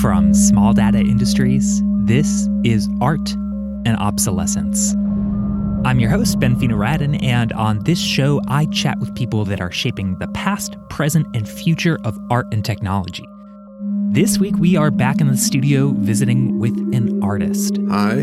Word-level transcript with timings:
From 0.00 0.32
Small 0.32 0.74
Data 0.74 1.00
Industries, 1.00 1.82
this 2.04 2.48
is 2.62 2.88
Art 3.00 3.32
and 3.84 3.96
Obsolescence. 3.98 4.94
I'm 5.84 5.98
your 5.98 6.08
host, 6.08 6.38
Ben 6.38 6.54
Radin, 6.54 7.20
and 7.20 7.52
on 7.54 7.80
this 7.80 8.00
show, 8.00 8.40
I 8.46 8.66
chat 8.66 9.00
with 9.00 9.12
people 9.16 9.44
that 9.46 9.60
are 9.60 9.72
shaping 9.72 10.16
the 10.20 10.28
past, 10.28 10.76
present, 10.88 11.26
and 11.34 11.48
future 11.48 11.98
of 12.04 12.16
art 12.30 12.46
and 12.52 12.64
technology. 12.64 13.24
This 14.12 14.38
week, 14.38 14.54
we 14.58 14.76
are 14.76 14.92
back 14.92 15.20
in 15.20 15.26
the 15.26 15.36
studio 15.36 15.88
visiting 15.88 16.60
with 16.60 16.76
an 16.94 17.20
artist. 17.20 17.78
Hi, 17.90 18.20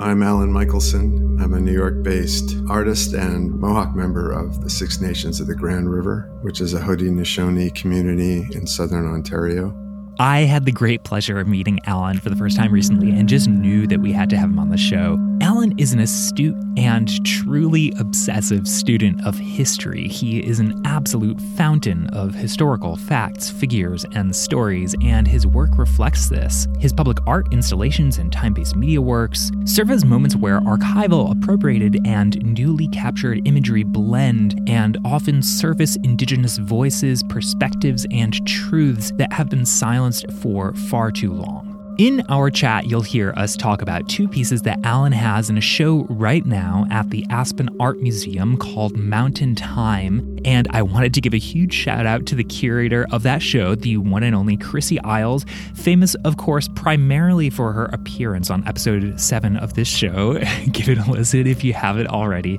I'm 0.00 0.22
Alan 0.22 0.52
Michelson. 0.52 1.40
I'm 1.42 1.54
a 1.54 1.60
New 1.60 1.72
York 1.72 2.04
based 2.04 2.54
artist 2.68 3.14
and 3.14 3.50
Mohawk 3.50 3.96
member 3.96 4.30
of 4.30 4.62
the 4.62 4.70
Six 4.70 5.00
Nations 5.00 5.40
of 5.40 5.48
the 5.48 5.56
Grand 5.56 5.90
River, 5.90 6.30
which 6.42 6.60
is 6.60 6.72
a 6.72 6.80
Haudenosaunee 6.80 7.74
community 7.74 8.46
in 8.52 8.68
southern 8.68 9.12
Ontario. 9.12 9.76
I 10.18 10.40
had 10.40 10.64
the 10.64 10.72
great 10.72 11.04
pleasure 11.04 11.38
of 11.38 11.46
meeting 11.46 11.78
Alan 11.84 12.18
for 12.18 12.30
the 12.30 12.36
first 12.36 12.56
time 12.56 12.72
recently 12.72 13.10
and 13.10 13.28
just 13.28 13.48
knew 13.48 13.86
that 13.86 14.00
we 14.00 14.12
had 14.12 14.30
to 14.30 14.38
have 14.38 14.48
him 14.48 14.58
on 14.58 14.70
the 14.70 14.78
show. 14.78 15.18
Alan 15.42 15.78
is 15.78 15.92
an 15.92 15.98
astute 15.98 16.56
and 16.78 17.22
truly 17.26 17.92
obsessive 17.98 18.66
student 18.66 19.26
of 19.26 19.36
history. 19.36 20.08
He 20.08 20.40
is 20.40 20.58
an 20.58 20.80
absolute 20.86 21.38
fountain 21.38 22.06
of 22.14 22.34
historical 22.34 22.96
facts, 22.96 23.50
figures, 23.50 24.06
and 24.14 24.34
stories, 24.34 24.94
and 25.02 25.28
his 25.28 25.46
work 25.46 25.76
reflects 25.76 26.30
this. 26.30 26.66
His 26.78 26.94
public 26.94 27.18
art 27.26 27.52
installations 27.52 28.16
and 28.16 28.32
time 28.32 28.54
based 28.54 28.74
media 28.74 29.02
works 29.02 29.50
serve 29.66 29.90
as 29.90 30.06
moments 30.06 30.34
where 30.34 30.60
archival, 30.60 31.30
appropriated, 31.30 32.06
and 32.06 32.42
newly 32.58 32.88
captured 32.88 33.46
imagery 33.46 33.82
blend 33.82 34.66
and 34.66 34.96
often 35.04 35.42
surface 35.42 35.96
Indigenous 35.96 36.56
voices, 36.56 37.22
perspectives, 37.24 38.06
and 38.10 38.46
truths 38.46 39.12
that 39.16 39.32
have 39.32 39.50
been 39.50 39.66
silenced 39.66 40.05
silenced 40.12 40.30
for 40.40 40.72
far 40.74 41.10
too 41.10 41.32
long. 41.32 41.65
In 41.98 42.22
our 42.28 42.50
chat, 42.50 42.84
you'll 42.84 43.00
hear 43.00 43.32
us 43.38 43.56
talk 43.56 43.80
about 43.80 44.06
two 44.06 44.28
pieces 44.28 44.60
that 44.62 44.78
Alan 44.84 45.12
has 45.12 45.48
in 45.48 45.56
a 45.56 45.62
show 45.62 46.04
right 46.10 46.44
now 46.44 46.84
at 46.90 47.08
the 47.08 47.24
Aspen 47.30 47.70
Art 47.80 48.00
Museum 48.00 48.58
called 48.58 48.98
Mountain 48.98 49.54
Time. 49.54 50.38
And 50.44 50.68
I 50.72 50.82
wanted 50.82 51.14
to 51.14 51.22
give 51.22 51.32
a 51.32 51.38
huge 51.38 51.72
shout 51.72 52.04
out 52.04 52.26
to 52.26 52.34
the 52.34 52.44
curator 52.44 53.06
of 53.12 53.22
that 53.22 53.40
show, 53.40 53.74
the 53.74 53.96
one 53.96 54.22
and 54.22 54.36
only 54.36 54.58
Chrissie 54.58 55.00
Iles, 55.00 55.46
famous, 55.74 56.14
of 56.16 56.36
course, 56.36 56.68
primarily 56.74 57.48
for 57.48 57.72
her 57.72 57.86
appearance 57.86 58.50
on 58.50 58.68
episode 58.68 59.18
seven 59.18 59.56
of 59.56 59.72
this 59.72 59.88
show. 59.88 60.34
give 60.72 60.90
it 60.90 60.98
a 60.98 61.10
listen 61.10 61.46
if 61.46 61.64
you 61.64 61.72
haven't 61.72 62.08
already. 62.08 62.58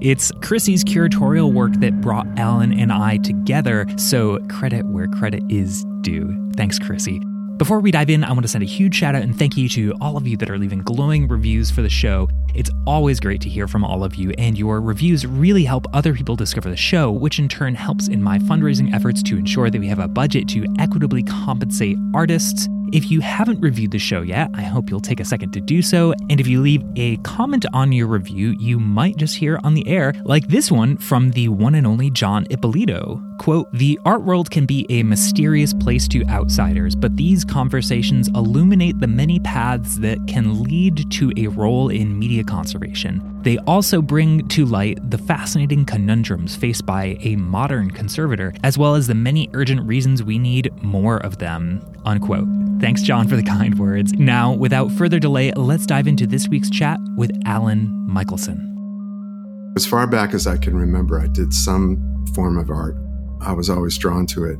It's 0.00 0.32
Chrissie's 0.40 0.82
curatorial 0.82 1.52
work 1.52 1.74
that 1.80 2.00
brought 2.00 2.26
Alan 2.38 2.72
and 2.72 2.90
I 2.90 3.18
together, 3.18 3.86
so 3.98 4.38
credit 4.48 4.86
where 4.86 5.08
credit 5.08 5.42
is 5.50 5.84
due. 6.00 6.50
Thanks, 6.56 6.78
Chrissie. 6.78 7.20
Before 7.58 7.80
we 7.80 7.90
dive 7.90 8.08
in, 8.08 8.22
I 8.22 8.30
want 8.30 8.42
to 8.42 8.48
send 8.48 8.62
a 8.62 8.68
huge 8.68 8.94
shout 8.94 9.16
out 9.16 9.22
and 9.22 9.36
thank 9.36 9.56
you 9.56 9.68
to 9.70 9.92
all 10.00 10.16
of 10.16 10.28
you 10.28 10.36
that 10.36 10.48
are 10.48 10.58
leaving 10.58 10.78
glowing 10.78 11.26
reviews 11.26 11.72
for 11.72 11.82
the 11.82 11.88
show. 11.90 12.28
It's 12.54 12.70
always 12.86 13.18
great 13.18 13.40
to 13.40 13.48
hear 13.48 13.66
from 13.66 13.84
all 13.84 14.04
of 14.04 14.14
you, 14.14 14.30
and 14.38 14.56
your 14.56 14.80
reviews 14.80 15.26
really 15.26 15.64
help 15.64 15.84
other 15.92 16.14
people 16.14 16.36
discover 16.36 16.70
the 16.70 16.76
show, 16.76 17.10
which 17.10 17.40
in 17.40 17.48
turn 17.48 17.74
helps 17.74 18.06
in 18.06 18.22
my 18.22 18.38
fundraising 18.38 18.94
efforts 18.94 19.24
to 19.24 19.36
ensure 19.36 19.70
that 19.70 19.80
we 19.80 19.88
have 19.88 19.98
a 19.98 20.06
budget 20.06 20.46
to 20.50 20.72
equitably 20.78 21.24
compensate 21.24 21.98
artists 22.14 22.68
if 22.90 23.10
you 23.10 23.20
haven't 23.20 23.60
reviewed 23.60 23.90
the 23.90 23.98
show 23.98 24.22
yet, 24.22 24.48
I 24.54 24.62
hope 24.62 24.88
you'll 24.88 25.00
take 25.00 25.20
a 25.20 25.24
second 25.24 25.52
to 25.52 25.60
do 25.60 25.82
so. 25.82 26.14
And 26.30 26.40
if 26.40 26.46
you 26.46 26.62
leave 26.62 26.82
a 26.96 27.18
comment 27.18 27.66
on 27.74 27.92
your 27.92 28.06
review, 28.06 28.56
you 28.58 28.80
might 28.80 29.16
just 29.16 29.36
hear 29.36 29.60
on 29.62 29.74
the 29.74 29.86
air, 29.86 30.14
like 30.24 30.48
this 30.48 30.70
one 30.70 30.96
from 30.96 31.32
the 31.32 31.48
one 31.48 31.74
and 31.74 31.86
only 31.86 32.08
Jon 32.08 32.46
Ippolito. 32.48 33.27
Quote, 33.38 33.72
the 33.72 33.98
art 34.04 34.22
world 34.22 34.50
can 34.50 34.66
be 34.66 34.84
a 34.90 35.02
mysterious 35.04 35.72
place 35.72 36.08
to 36.08 36.24
outsiders, 36.26 36.94
but 36.94 37.16
these 37.16 37.44
conversations 37.44 38.28
illuminate 38.28 38.98
the 38.98 39.06
many 39.06 39.38
paths 39.38 39.96
that 39.98 40.18
can 40.26 40.62
lead 40.62 41.10
to 41.12 41.32
a 41.36 41.46
role 41.46 41.88
in 41.88 42.18
media 42.18 42.42
conservation. 42.42 43.22
They 43.42 43.58
also 43.58 44.02
bring 44.02 44.46
to 44.48 44.66
light 44.66 44.98
the 45.10 45.18
fascinating 45.18 45.84
conundrums 45.84 46.56
faced 46.56 46.84
by 46.84 47.16
a 47.20 47.36
modern 47.36 47.90
conservator, 47.92 48.52
as 48.64 48.76
well 48.76 48.96
as 48.96 49.06
the 49.06 49.14
many 49.14 49.48
urgent 49.54 49.86
reasons 49.86 50.22
we 50.22 50.38
need 50.38 50.70
more 50.82 51.18
of 51.18 51.38
them. 51.38 51.80
Unquote. 52.04 52.48
Thanks, 52.80 53.02
Jon, 53.02 53.28
for 53.28 53.36
the 53.36 53.42
kind 53.42 53.78
words. 53.78 54.12
Now, 54.14 54.52
without 54.52 54.90
further 54.92 55.18
delay, 55.18 55.52
let's 55.52 55.86
dive 55.86 56.06
into 56.06 56.26
this 56.26 56.48
week's 56.48 56.70
chat 56.70 56.98
with 57.16 57.30
Alan 57.44 57.88
Michelson. 58.08 58.64
As 59.76 59.86
far 59.86 60.06
back 60.06 60.34
as 60.34 60.46
I 60.46 60.56
can 60.56 60.76
remember, 60.76 61.20
I 61.20 61.28
did 61.28 61.54
some 61.54 62.24
form 62.34 62.58
of 62.58 62.70
art. 62.70 62.96
I 63.40 63.52
was 63.52 63.70
always 63.70 63.96
drawn 63.98 64.26
to 64.28 64.44
it. 64.44 64.58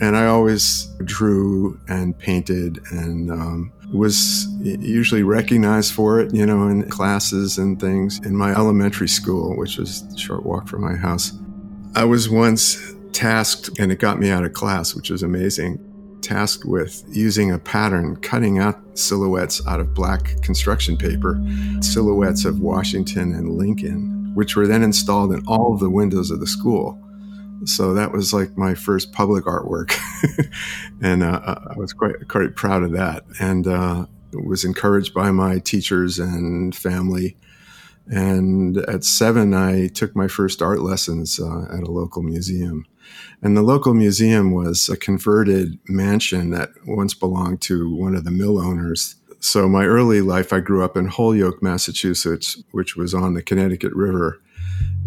And 0.00 0.16
I 0.16 0.26
always 0.26 0.86
drew 1.04 1.80
and 1.88 2.18
painted 2.18 2.80
and 2.90 3.30
um, 3.30 3.72
was 3.92 4.46
usually 4.60 5.22
recognized 5.22 5.92
for 5.92 6.18
it, 6.18 6.34
you 6.34 6.44
know, 6.44 6.68
in 6.68 6.88
classes 6.90 7.58
and 7.58 7.80
things. 7.80 8.18
In 8.24 8.36
my 8.36 8.50
elementary 8.52 9.08
school, 9.08 9.56
which 9.56 9.78
was 9.78 10.02
a 10.02 10.18
short 10.18 10.44
walk 10.44 10.66
from 10.66 10.82
my 10.82 10.96
house, 10.96 11.32
I 11.94 12.04
was 12.04 12.28
once 12.28 12.94
tasked, 13.12 13.70
and 13.78 13.92
it 13.92 14.00
got 14.00 14.18
me 14.18 14.30
out 14.30 14.44
of 14.44 14.52
class, 14.52 14.94
which 14.94 15.10
was 15.10 15.22
amazing 15.22 15.78
tasked 16.24 16.64
with 16.64 17.04
using 17.08 17.52
a 17.52 17.58
pattern, 17.58 18.16
cutting 18.16 18.58
out 18.58 18.80
silhouettes 18.98 19.64
out 19.66 19.78
of 19.78 19.94
black 19.94 20.40
construction 20.40 20.96
paper, 20.96 21.40
silhouettes 21.80 22.44
of 22.46 22.60
Washington 22.60 23.34
and 23.34 23.58
Lincoln, 23.58 24.32
which 24.34 24.56
were 24.56 24.66
then 24.66 24.82
installed 24.82 25.32
in 25.32 25.44
all 25.46 25.74
of 25.74 25.80
the 25.80 25.90
windows 25.90 26.30
of 26.30 26.40
the 26.40 26.46
school. 26.46 26.98
So 27.64 27.94
that 27.94 28.12
was 28.12 28.32
like 28.32 28.56
my 28.56 28.74
first 28.74 29.12
public 29.12 29.44
artwork, 29.44 29.96
and 31.02 31.22
uh, 31.22 31.56
I 31.70 31.78
was 31.78 31.92
quite 31.92 32.28
quite 32.28 32.56
proud 32.56 32.82
of 32.82 32.92
that, 32.92 33.24
and 33.40 33.66
uh, 33.66 34.06
was 34.32 34.64
encouraged 34.64 35.14
by 35.14 35.30
my 35.30 35.58
teachers 35.58 36.18
and 36.18 36.74
family. 36.74 37.36
And 38.06 38.76
at 38.76 39.02
seven, 39.02 39.54
I 39.54 39.86
took 39.86 40.14
my 40.14 40.28
first 40.28 40.60
art 40.60 40.80
lessons 40.80 41.40
uh, 41.40 41.62
at 41.72 41.84
a 41.84 41.90
local 41.90 42.22
museum 42.22 42.86
and 43.42 43.56
the 43.56 43.62
local 43.62 43.94
museum 43.94 44.52
was 44.52 44.88
a 44.88 44.96
converted 44.96 45.78
mansion 45.88 46.50
that 46.50 46.70
once 46.86 47.14
belonged 47.14 47.60
to 47.62 47.94
one 47.94 48.14
of 48.14 48.24
the 48.24 48.30
mill 48.30 48.58
owners. 48.58 49.16
So 49.40 49.68
my 49.68 49.84
early 49.84 50.20
life, 50.20 50.52
I 50.52 50.60
grew 50.60 50.82
up 50.82 50.96
in 50.96 51.06
Holyoke, 51.06 51.62
Massachusetts, 51.62 52.62
which 52.70 52.96
was 52.96 53.12
on 53.12 53.34
the 53.34 53.42
Connecticut 53.42 53.92
River 53.92 54.40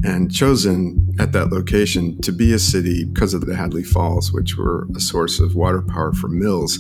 and 0.04 0.32
chosen 0.32 1.16
at 1.20 1.32
that 1.32 1.52
location 1.52 2.20
to 2.22 2.32
be 2.32 2.54
a 2.54 2.60
city 2.60 3.04
because 3.06 3.34
of 3.34 3.46
the 3.46 3.56
Hadley 3.56 3.84
Falls, 3.84 4.32
which 4.32 4.56
were 4.56 4.88
a 4.96 5.00
source 5.00 5.40
of 5.40 5.56
water 5.56 5.82
power 5.82 6.14
for 6.14 6.28
mills, 6.28 6.80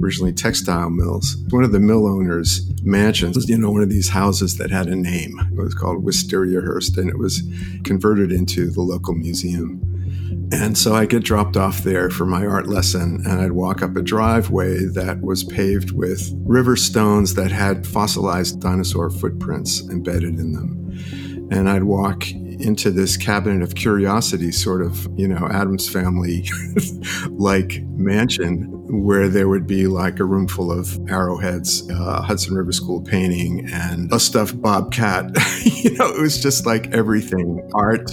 originally 0.00 0.32
textile 0.32 0.90
mills. 0.90 1.36
One 1.50 1.64
of 1.64 1.72
the 1.72 1.80
mill 1.80 2.06
owners' 2.06 2.70
mansions, 2.82 3.36
was, 3.36 3.48
you 3.48 3.58
know, 3.58 3.70
one 3.70 3.82
of 3.82 3.90
these 3.90 4.10
houses 4.10 4.58
that 4.58 4.70
had 4.70 4.86
a 4.86 4.96
name. 4.96 5.40
It 5.52 5.60
was 5.60 5.74
called 5.74 6.04
Wisteriahurst, 6.04 6.96
and 6.98 7.10
it 7.10 7.18
was 7.18 7.42
converted 7.84 8.30
into 8.30 8.70
the 8.70 8.82
local 8.82 9.14
museum. 9.14 9.80
And 10.52 10.76
so 10.76 10.94
I 10.94 11.06
get 11.06 11.24
dropped 11.24 11.56
off 11.56 11.82
there 11.82 12.10
for 12.10 12.26
my 12.26 12.44
art 12.44 12.68
lesson, 12.68 13.22
and 13.24 13.40
I'd 13.40 13.52
walk 13.52 13.82
up 13.82 13.96
a 13.96 14.02
driveway 14.02 14.84
that 14.84 15.22
was 15.22 15.44
paved 15.44 15.92
with 15.92 16.30
river 16.44 16.76
stones 16.76 17.34
that 17.34 17.50
had 17.50 17.86
fossilized 17.86 18.60
dinosaur 18.60 19.08
footprints 19.08 19.80
embedded 19.88 20.38
in 20.38 20.52
them. 20.52 20.81
And 21.52 21.68
I'd 21.68 21.84
walk 21.84 22.30
into 22.30 22.90
this 22.90 23.18
cabinet 23.18 23.62
of 23.62 23.74
curiosity, 23.74 24.50
sort 24.52 24.80
of, 24.80 25.06
you 25.18 25.28
know, 25.28 25.48
Addams 25.48 25.86
Family 25.86 26.48
like 27.30 27.82
mansion 27.88 28.68
where 29.04 29.28
there 29.28 29.48
would 29.48 29.66
be 29.66 29.86
like 29.86 30.18
a 30.18 30.24
room 30.24 30.48
full 30.48 30.72
of 30.72 30.98
arrowheads, 31.08 31.88
uh, 31.90 32.22
Hudson 32.22 32.54
River 32.54 32.72
School 32.72 33.02
painting, 33.02 33.68
and 33.70 34.10
a 34.12 34.18
stuffed 34.18 34.60
bobcat. 34.62 35.26
you 35.64 35.90
know, 35.96 36.08
it 36.08 36.20
was 36.20 36.40
just 36.40 36.64
like 36.64 36.88
everything 36.94 37.68
art 37.74 38.10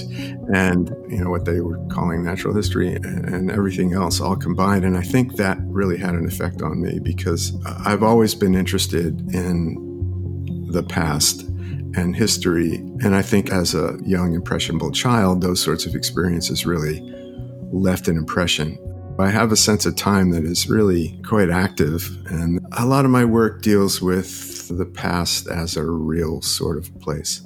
and, 0.54 0.90
you 1.10 1.24
know, 1.24 1.30
what 1.30 1.46
they 1.46 1.62
were 1.62 1.78
calling 1.88 2.24
natural 2.24 2.54
history 2.54 2.94
and 2.94 3.50
everything 3.52 3.94
else 3.94 4.20
all 4.20 4.36
combined. 4.36 4.84
And 4.84 4.98
I 4.98 5.02
think 5.02 5.38
that 5.38 5.58
really 5.64 5.98
had 5.98 6.14
an 6.14 6.28
effect 6.28 6.62
on 6.62 6.82
me 6.82 7.00
because 7.00 7.54
I've 7.86 8.04
always 8.04 8.36
been 8.36 8.56
interested 8.56 9.20
in 9.34 10.68
the 10.72 10.84
past 10.84 11.50
and 11.96 12.16
history. 12.16 12.76
And 13.04 13.16
I 13.16 13.22
think 13.22 13.52
as 13.52 13.74
a 13.74 13.98
young, 14.04 14.34
impressionable 14.34 14.92
child, 14.92 15.42
those 15.42 15.62
sorts 15.62 15.86
of 15.86 15.96
experiences 15.96 16.66
really 16.66 17.02
left 17.72 18.08
an 18.08 18.18
impression. 18.18 18.78
I 19.20 19.30
have 19.30 19.52
a 19.52 19.58
sense 19.58 19.86
of 19.86 19.98
time 19.98 20.32
that 20.32 20.46
is 20.46 20.70
really 20.70 21.20
quite 21.28 21.50
active, 21.50 22.10
and 22.28 22.66
a 22.72 22.86
lot 22.86 23.04
of 23.04 23.12
my 23.12 23.26
work 23.26 23.62
deals 23.62 24.02
with 24.02 24.70
the 24.70 24.86
past 24.86 25.50
as 25.50 25.76
a 25.76 25.84
real 25.84 26.42
sort 26.42 26.78
of 26.78 26.98
place. 27.02 27.46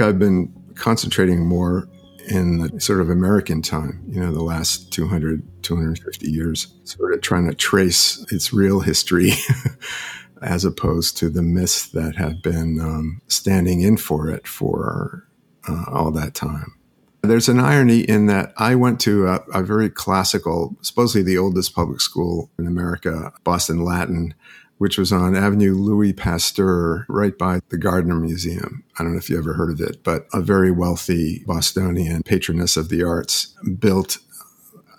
I've 0.00 0.18
been 0.18 0.52
concentrating 0.74 1.46
more 1.46 1.88
in 2.28 2.58
the 2.58 2.80
sort 2.80 3.00
of 3.00 3.08
American 3.08 3.62
time, 3.62 4.02
you 4.06 4.20
know, 4.20 4.32
the 4.32 4.42
last 4.42 4.92
200, 4.92 5.42
250 5.62 6.30
years, 6.30 6.74
sort 6.84 7.14
of 7.14 7.22
trying 7.22 7.48
to 7.48 7.54
trace 7.54 8.24
its 8.30 8.52
real 8.52 8.80
history 8.80 9.32
as 10.42 10.64
opposed 10.64 11.16
to 11.18 11.28
the 11.28 11.42
myths 11.42 11.88
that 11.88 12.16
have 12.16 12.42
been 12.42 12.80
um, 12.80 13.20
standing 13.28 13.80
in 13.80 13.96
for 13.96 14.30
it 14.30 14.46
for 14.46 15.26
uh, 15.68 15.84
all 15.88 16.10
that 16.12 16.34
time. 16.34 16.74
There's 17.22 17.48
an 17.48 17.60
irony 17.60 18.00
in 18.00 18.26
that 18.26 18.52
I 18.56 18.74
went 18.74 19.00
to 19.00 19.26
a, 19.26 19.40
a, 19.52 19.62
very 19.62 19.90
classical, 19.90 20.76
supposedly 20.82 21.22
the 21.22 21.38
oldest 21.38 21.74
public 21.74 22.00
school 22.00 22.50
in 22.58 22.66
America, 22.66 23.32
Boston 23.42 23.84
Latin, 23.84 24.34
which 24.78 24.96
was 24.96 25.12
on 25.12 25.36
Avenue 25.36 25.74
Louis 25.74 26.12
Pasteur, 26.12 27.04
right 27.08 27.36
by 27.36 27.60
the 27.70 27.76
Gardner 27.76 28.14
Museum. 28.14 28.84
I 28.98 29.02
don't 29.02 29.12
know 29.12 29.18
if 29.18 29.28
you 29.28 29.36
ever 29.36 29.54
heard 29.54 29.72
of 29.72 29.80
it, 29.80 30.04
but 30.04 30.26
a 30.32 30.40
very 30.40 30.70
wealthy 30.70 31.42
Bostonian 31.44 32.22
patroness 32.22 32.76
of 32.76 32.88
the 32.88 33.02
arts 33.02 33.48
built 33.78 34.18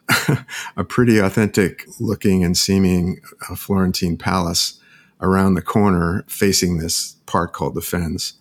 a 0.78 0.84
pretty 0.84 1.20
authentic 1.20 1.86
looking 2.00 2.44
and 2.44 2.58
seeming 2.58 3.22
uh, 3.50 3.56
Florentine 3.56 4.18
palace 4.18 4.79
around 5.22 5.54
the 5.54 5.62
corner 5.62 6.24
facing 6.28 6.78
this 6.78 7.16
park 7.26 7.54
called 7.54 7.76
the 7.76 7.82
Fens. 7.82 8.34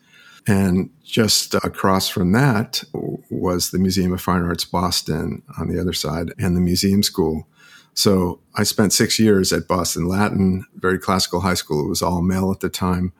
And 0.46 0.90
just 1.04 1.54
across 1.54 2.08
from 2.08 2.32
that 2.32 2.82
was 3.30 3.70
the 3.70 3.78
Museum 3.78 4.12
of 4.12 4.20
Fine 4.20 4.42
Arts 4.42 4.64
Boston 4.64 5.42
on 5.58 5.68
the 5.68 5.80
other 5.80 5.92
side 5.92 6.32
and 6.38 6.56
the 6.56 6.60
museum 6.60 7.02
school. 7.02 7.46
So 7.92 8.40
I 8.54 8.62
spent 8.62 8.92
six 8.92 9.18
years 9.18 9.52
at 9.52 9.68
Boston 9.68 10.06
Latin, 10.06 10.64
very 10.76 10.98
classical 10.98 11.40
high 11.40 11.54
school. 11.54 11.84
It 11.84 11.88
was 11.88 12.00
all 12.00 12.22
male 12.22 12.50
at 12.52 12.60
the 12.60 12.70
time. 12.70 13.12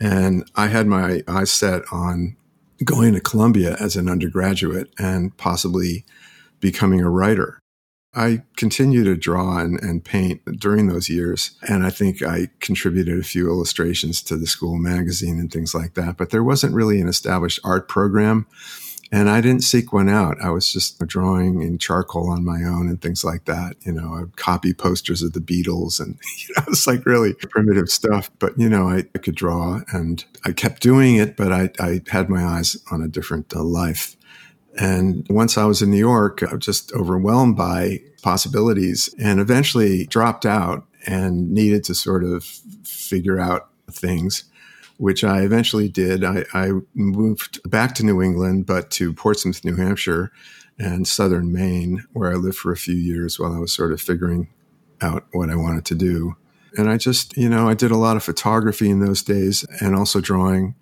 And 0.00 0.50
I 0.56 0.66
had 0.66 0.86
my 0.86 1.22
eyes 1.28 1.50
set 1.50 1.82
on 1.92 2.36
going 2.84 3.14
to 3.14 3.20
Columbia 3.20 3.76
as 3.78 3.94
an 3.94 4.08
undergraduate 4.08 4.90
and 4.98 5.36
possibly 5.36 6.04
becoming 6.60 7.00
a 7.00 7.10
writer. 7.10 7.60
I 8.16 8.42
continued 8.56 9.04
to 9.04 9.16
draw 9.16 9.58
and, 9.58 9.78
and, 9.80 10.02
paint 10.02 10.40
during 10.58 10.86
those 10.86 11.10
years. 11.10 11.50
And 11.68 11.84
I 11.84 11.90
think 11.90 12.22
I 12.22 12.48
contributed 12.60 13.20
a 13.20 13.22
few 13.22 13.46
illustrations 13.48 14.22
to 14.22 14.36
the 14.36 14.46
school 14.46 14.78
magazine 14.78 15.38
and 15.38 15.52
things 15.52 15.74
like 15.74 15.94
that. 15.94 16.16
But 16.16 16.30
there 16.30 16.42
wasn't 16.42 16.74
really 16.74 16.98
an 16.98 17.08
established 17.08 17.60
art 17.62 17.88
program. 17.88 18.46
And 19.12 19.28
I 19.30 19.40
didn't 19.40 19.62
seek 19.62 19.92
one 19.92 20.08
out. 20.08 20.40
I 20.40 20.48
was 20.48 20.72
just 20.72 20.98
drawing 21.06 21.62
in 21.62 21.78
charcoal 21.78 22.30
on 22.30 22.44
my 22.44 22.64
own 22.64 22.88
and 22.88 23.00
things 23.00 23.22
like 23.22 23.44
that. 23.44 23.76
You 23.82 23.92
know, 23.92 24.14
I'd 24.14 24.36
copy 24.36 24.72
posters 24.72 25.22
of 25.22 25.32
the 25.32 25.40
Beatles 25.40 26.00
and, 26.00 26.18
you 26.38 26.54
know, 26.56 26.64
it's 26.68 26.86
like 26.86 27.04
really 27.04 27.34
primitive 27.34 27.90
stuff. 27.90 28.30
But, 28.38 28.58
you 28.58 28.68
know, 28.68 28.88
I, 28.88 29.04
I 29.14 29.18
could 29.18 29.36
draw 29.36 29.82
and 29.92 30.24
I 30.44 30.52
kept 30.52 30.82
doing 30.82 31.16
it, 31.16 31.36
but 31.36 31.52
I, 31.52 31.70
I 31.78 32.00
had 32.08 32.28
my 32.30 32.44
eyes 32.44 32.76
on 32.90 33.02
a 33.02 33.08
different 33.08 33.54
uh, 33.54 33.62
life. 33.62 34.16
And 34.78 35.26
once 35.30 35.56
I 35.56 35.64
was 35.64 35.82
in 35.82 35.90
New 35.90 35.98
York, 35.98 36.42
I 36.42 36.54
was 36.54 36.64
just 36.64 36.92
overwhelmed 36.92 37.56
by 37.56 38.00
possibilities 38.22 39.14
and 39.18 39.40
eventually 39.40 40.06
dropped 40.06 40.44
out 40.44 40.86
and 41.06 41.50
needed 41.50 41.84
to 41.84 41.94
sort 41.94 42.24
of 42.24 42.44
figure 42.84 43.38
out 43.38 43.70
things 43.90 44.44
which 44.98 45.24
I 45.24 45.42
eventually 45.42 45.88
did. 45.88 46.24
I, 46.24 46.44
I, 46.54 46.72
moved 46.94 47.60
back 47.68 47.94
to 47.96 48.06
New 48.06 48.22
England, 48.22 48.66
but 48.66 48.90
to 48.92 49.12
Portsmouth, 49.12 49.64
New 49.64 49.76
Hampshire, 49.76 50.32
and 50.78 51.06
southern 51.06 51.52
Maine, 51.52 52.04
where 52.12 52.30
I 52.30 52.36
lived 52.36 52.56
for 52.56 52.72
a 52.72 52.76
few 52.76 52.94
years 52.94 53.38
while 53.38 53.54
I 53.54 53.58
was 53.58 53.72
sort 53.72 53.92
of 53.92 54.00
figuring 54.00 54.48
out 55.00 55.24
what 55.32 55.50
I 55.50 55.56
wanted 55.56 55.84
to 55.86 55.94
do. 55.94 56.36
And 56.76 56.90
I 56.90 56.96
just, 56.96 57.36
you 57.36 57.48
know, 57.48 57.68
I 57.68 57.74
did 57.74 57.90
a 57.90 57.96
lot 57.96 58.16
of 58.16 58.24
photography 58.24 58.90
in 58.90 59.00
those 59.00 59.22
days 59.22 59.64
and 59.80 59.94
also 59.94 60.20
drawing 60.20 60.74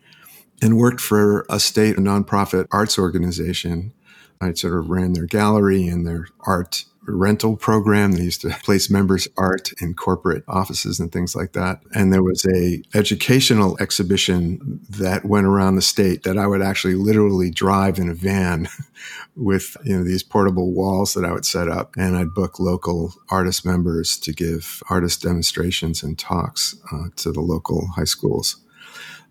and 0.65 0.79
worked 0.79 1.01
for 1.01 1.45
a 1.51 1.61
state 1.61 1.97
nonprofit 1.97 2.67
arts 2.73 2.99
organization. 2.99 3.93
I 4.41 4.55
sort 4.55 4.79
of 4.79 4.89
ran 4.89 5.13
their 5.13 5.27
gallery 5.27 5.87
and 5.87 6.07
their 6.07 6.27
art 6.41 6.87
rental 7.07 7.55
program. 7.55 8.13
They 8.13 8.23
used 8.23 8.41
to 8.41 8.49
place 8.63 8.89
members' 8.89 9.29
art 9.37 9.73
in 9.83 9.93
corporate 9.93 10.43
offices 10.49 10.99
and 10.99 11.13
things 11.13 11.37
like 11.37 11.53
that. 11.53 11.83
And 11.95 12.15
there 12.15 12.23
was 12.23 12.47
a 12.47 12.83
educational 12.95 13.77
exhibition 13.79 14.81
that 14.89 15.27
went 15.27 15.47
around 15.47 15.77
the 15.77 15.83
state 15.83 16.23
that 16.23 16.39
I 16.39 16.47
would 16.47 16.63
actually 16.63 16.95
literally 16.95 17.51
drive 17.51 17.99
in 17.99 18.09
a 18.09 18.15
van 18.15 18.69
with 19.37 19.77
you 19.85 19.99
know 19.99 20.03
these 20.03 20.23
portable 20.23 20.73
walls 20.73 21.13
that 21.13 21.27
I 21.27 21.33
would 21.33 21.45
set 21.45 21.69
up, 21.69 21.95
and 21.99 22.17
I'd 22.17 22.33
book 22.33 22.59
local 22.59 23.13
artist 23.29 23.67
members 23.67 24.17
to 24.21 24.33
give 24.33 24.83
artist 24.89 25.21
demonstrations 25.21 26.03
and 26.03 26.19
talks 26.19 26.75
uh, 26.91 27.09
to 27.17 27.33
the 27.33 27.43
local 27.43 27.89
high 27.89 28.05
schools. 28.05 28.64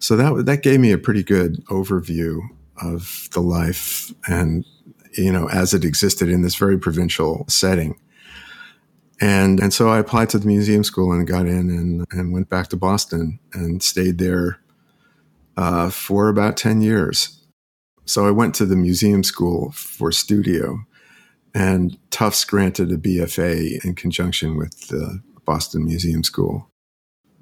So 0.03 0.17
that 0.17 0.45
that 0.47 0.63
gave 0.63 0.81
me 0.81 0.91
a 0.91 0.97
pretty 0.97 1.23
good 1.23 1.63
overview 1.67 2.41
of 2.81 3.29
the 3.31 3.39
life 3.39 4.11
and 4.27 4.65
you 5.13 5.31
know, 5.31 5.47
as 5.47 5.73
it 5.73 5.85
existed 5.85 6.27
in 6.27 6.41
this 6.41 6.55
very 6.55 6.77
provincial 6.77 7.45
setting. 7.47 7.97
And, 9.21 9.61
and 9.61 9.73
so 9.73 9.87
I 9.87 9.99
applied 9.99 10.29
to 10.31 10.39
the 10.39 10.47
museum 10.47 10.83
school 10.83 11.13
and 11.13 11.25
got 11.25 11.45
in 11.45 11.69
and, 11.69 12.05
and 12.11 12.33
went 12.33 12.49
back 12.49 12.67
to 12.69 12.75
Boston 12.75 13.39
and 13.53 13.81
stayed 13.81 14.17
there 14.17 14.59
uh, 15.55 15.89
for 15.89 16.27
about 16.27 16.57
10 16.57 16.81
years. 16.81 17.41
So 18.03 18.27
I 18.27 18.31
went 18.31 18.55
to 18.55 18.65
the 18.65 18.75
museum 18.75 19.23
school 19.23 19.71
for 19.71 20.11
studio, 20.11 20.83
and 21.55 21.97
Tufts 22.09 22.43
granted 22.43 22.91
a 22.91 22.97
BFA 22.97 23.85
in 23.85 23.95
conjunction 23.95 24.57
with 24.57 24.87
the 24.87 25.21
Boston 25.45 25.85
Museum 25.85 26.23
School. 26.23 26.69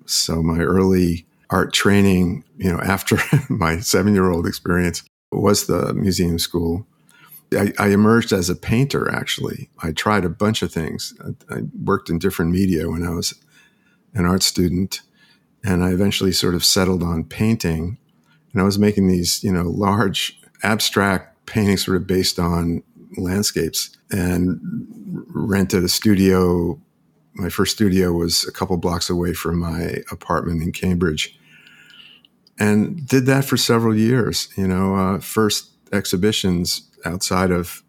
So 0.06 0.44
my 0.44 0.60
early 0.60 1.25
art 1.51 1.74
training, 1.74 2.44
you 2.57 2.71
know, 2.71 2.80
after 2.80 3.18
my 3.50 3.80
seven 3.80 4.13
year 4.13 4.31
old 4.31 4.48
experience 4.48 5.03
was 5.31 5.68
the 5.68 5.94
museum 5.94 6.39
school. 6.39 6.88
I, 7.53 7.74
I, 7.77 7.88
emerged 7.89 8.31
as 8.31 8.50
a 8.50 8.56
painter, 8.56 9.13
actually. 9.13 9.69
I 9.83 9.92
tried 9.92 10.24
a 10.24 10.30
bunch 10.30 10.62
of 10.62 10.71
things. 10.71 11.13
I, 11.21 11.56
I, 11.56 11.57
worked 11.83 12.09
in 12.09 12.18
different 12.18 12.51
media 12.51 12.89
when 12.89 13.06
I 13.06 13.09
was 13.09 13.33
an 14.13 14.25
art 14.25 14.42
student, 14.42 15.01
and 15.62 15.83
I 15.83 15.89
eventually 15.89 16.31
sort 16.31 16.56
of 16.56 16.63
settled 16.63 17.03
on 17.03 17.25
painting. 17.25 17.97
And 18.54 18.62
I 18.62 18.63
was 18.63 18.80
making 18.80 19.07
these, 19.07 19.44
you 19.44 19.51
know, 19.51 19.63
large 19.63 20.39
abstract 20.63 21.45
paintings 21.45 21.83
sort 21.86 21.97
of 21.97 22.07
based 22.07 22.39
on 22.39 22.83
landscapes 23.18 23.97
and 24.12 24.59
rented 25.27 25.83
a 25.83 25.89
studio. 25.89 26.80
My 27.33 27.50
first 27.50 27.75
studio 27.75 28.13
was 28.13 28.45
a 28.45 28.51
couple 28.51 28.77
blocks 28.77 29.09
away 29.09 29.33
from 29.33 29.59
my 29.59 29.97
apartment 30.09 30.62
in 30.62 30.71
Cambridge. 30.71 31.38
And 32.62 33.08
did 33.08 33.25
that 33.25 33.44
for 33.46 33.58
several 33.58 33.96
years, 33.96 34.48
you 34.56 34.68
know, 34.68 34.94
uh, 34.94 35.19
first 35.19 35.72
exhibitions 35.92 36.88
outside 37.04 37.50
of 37.50 37.81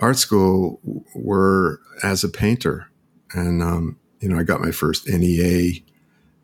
art 0.00 0.18
school 0.18 0.80
were 1.16 1.80
as 2.04 2.22
a 2.22 2.28
painter. 2.28 2.92
And, 3.32 3.60
um, 3.60 3.98
you 4.20 4.28
know, 4.28 4.38
I 4.38 4.44
got 4.44 4.60
my 4.60 4.70
first 4.70 5.08
NEA 5.08 5.80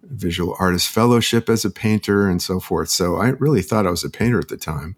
visual 0.03 0.57
artist 0.59 0.89
fellowship 0.89 1.49
as 1.49 1.65
a 1.65 1.71
painter 1.71 2.29
and 2.29 2.43
so 2.43 2.59
forth. 2.59 2.89
So 2.89 3.19
I 3.19 3.29
really 3.29 3.63
thought 3.63 3.87
I 3.87 3.91
was 3.91 4.03
a 4.03 4.11
painter 4.11 4.41
at 4.41 4.49
the 4.49 4.57
time. 4.57 4.97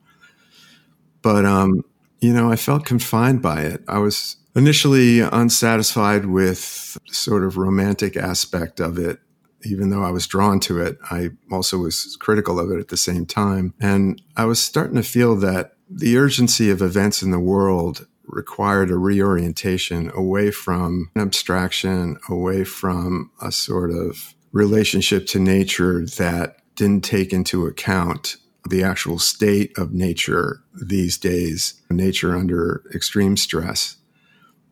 But, 1.20 1.44
um, 1.44 1.84
you 2.20 2.32
know, 2.32 2.50
I 2.50 2.56
felt 2.56 2.86
confined 2.86 3.42
by 3.42 3.60
it. 3.64 3.84
I 3.86 3.98
was 3.98 4.36
initially 4.56 5.20
unsatisfied 5.20 6.24
with 6.24 6.96
sort 7.08 7.44
of 7.44 7.58
romantic 7.58 8.16
aspect 8.16 8.80
of 8.80 8.96
it. 8.96 9.20
Even 9.64 9.90
though 9.90 10.04
I 10.04 10.10
was 10.10 10.26
drawn 10.26 10.60
to 10.60 10.80
it, 10.80 10.98
I 11.10 11.30
also 11.50 11.78
was 11.78 12.16
critical 12.20 12.60
of 12.60 12.70
it 12.70 12.78
at 12.78 12.88
the 12.88 12.96
same 12.96 13.26
time. 13.26 13.74
And 13.80 14.22
I 14.36 14.44
was 14.44 14.60
starting 14.60 14.96
to 14.96 15.02
feel 15.02 15.36
that 15.36 15.74
the 15.90 16.16
urgency 16.16 16.70
of 16.70 16.82
events 16.82 17.22
in 17.22 17.30
the 17.30 17.40
world 17.40 18.06
required 18.24 18.90
a 18.90 18.96
reorientation 18.96 20.10
away 20.14 20.50
from 20.50 21.10
an 21.14 21.22
abstraction, 21.22 22.18
away 22.28 22.62
from 22.62 23.30
a 23.40 23.50
sort 23.50 23.90
of 23.90 24.34
relationship 24.52 25.26
to 25.26 25.38
nature 25.38 26.04
that 26.04 26.56
didn't 26.74 27.04
take 27.04 27.32
into 27.32 27.66
account 27.66 28.36
the 28.68 28.82
actual 28.84 29.18
state 29.18 29.76
of 29.78 29.92
nature 29.92 30.62
these 30.74 31.16
days, 31.16 31.80
nature 31.90 32.36
under 32.36 32.84
extreme 32.94 33.36
stress. 33.36 33.96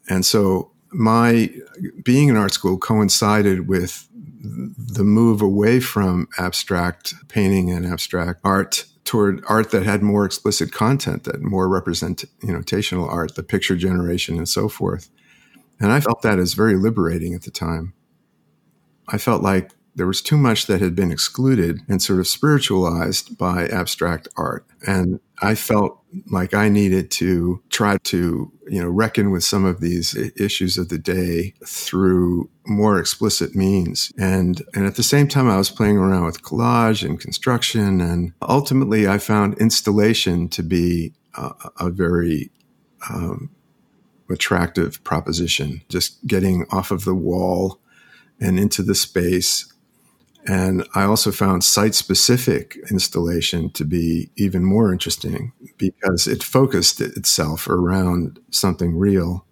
And 0.08 0.24
so 0.24 0.72
my 0.92 1.50
being 2.04 2.28
in 2.28 2.36
art 2.36 2.52
school 2.52 2.78
coincided 2.78 3.68
with 3.68 4.08
the 4.40 5.04
move 5.04 5.40
away 5.40 5.80
from 5.80 6.28
abstract 6.38 7.14
painting 7.28 7.70
and 7.70 7.86
abstract 7.86 8.40
art 8.44 8.84
toward 9.04 9.42
art 9.48 9.70
that 9.70 9.84
had 9.84 10.02
more 10.02 10.24
explicit 10.24 10.72
content, 10.72 11.24
that 11.24 11.40
more 11.40 11.68
representational 11.68 13.08
art, 13.08 13.34
the 13.34 13.42
picture 13.42 13.76
generation 13.76 14.36
and 14.36 14.48
so 14.48 14.68
forth. 14.68 15.10
And 15.78 15.92
I 15.92 16.00
felt 16.00 16.22
that 16.22 16.38
as 16.38 16.54
very 16.54 16.76
liberating 16.76 17.34
at 17.34 17.42
the 17.42 17.50
time. 17.50 17.92
I 19.08 19.18
felt 19.18 19.42
like 19.42 19.70
there 19.96 20.06
was 20.06 20.20
too 20.20 20.36
much 20.36 20.66
that 20.66 20.82
had 20.82 20.94
been 20.94 21.10
excluded 21.10 21.80
and 21.88 22.02
sort 22.02 22.20
of 22.20 22.28
spiritualized 22.28 23.36
by 23.38 23.66
abstract 23.68 24.28
art. 24.36 24.66
And 24.86 25.20
I 25.40 25.54
felt 25.54 26.02
like 26.30 26.52
I 26.54 26.68
needed 26.68 27.10
to 27.12 27.62
try 27.70 27.96
to, 28.04 28.52
you 28.68 28.82
know, 28.82 28.88
reckon 28.88 29.30
with 29.30 29.42
some 29.42 29.64
of 29.64 29.80
these 29.80 30.14
issues 30.36 30.76
of 30.76 30.90
the 30.90 30.98
day 30.98 31.54
through 31.64 32.50
more 32.66 32.98
explicit 33.00 33.56
means. 33.56 34.12
And, 34.18 34.62
and 34.74 34.86
at 34.86 34.96
the 34.96 35.02
same 35.02 35.28
time, 35.28 35.48
I 35.48 35.56
was 35.56 35.70
playing 35.70 35.96
around 35.96 36.26
with 36.26 36.42
collage 36.42 37.02
and 37.02 37.18
construction. 37.18 38.00
And 38.02 38.32
ultimately, 38.42 39.08
I 39.08 39.16
found 39.16 39.58
installation 39.58 40.48
to 40.50 40.62
be 40.62 41.14
a, 41.34 41.52
a 41.80 41.90
very 41.90 42.50
um, 43.10 43.50
attractive 44.28 45.02
proposition. 45.04 45.82
Just 45.88 46.26
getting 46.26 46.66
off 46.70 46.90
of 46.90 47.04
the 47.04 47.14
wall 47.14 47.80
and 48.38 48.58
into 48.58 48.82
the 48.82 48.94
space 48.94 49.72
And 50.46 50.86
I 50.94 51.02
also 51.02 51.32
found 51.32 51.64
site 51.64 51.94
specific 51.94 52.78
installation 52.90 53.70
to 53.70 53.84
be 53.84 54.30
even 54.36 54.64
more 54.64 54.92
interesting 54.92 55.52
because 55.76 56.28
it 56.28 56.42
focused 56.42 57.00
itself 57.00 57.68
around 57.68 58.38
something 58.50 58.96
real. 58.96 59.44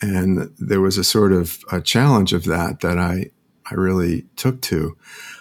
And 0.00 0.52
there 0.58 0.80
was 0.80 0.98
a 0.98 1.04
sort 1.04 1.32
of 1.32 1.58
a 1.72 1.80
challenge 1.80 2.32
of 2.32 2.44
that 2.44 2.80
that 2.80 2.96
I, 2.96 3.30
I 3.68 3.74
really 3.74 4.26
took 4.36 4.60
to. 4.62 4.96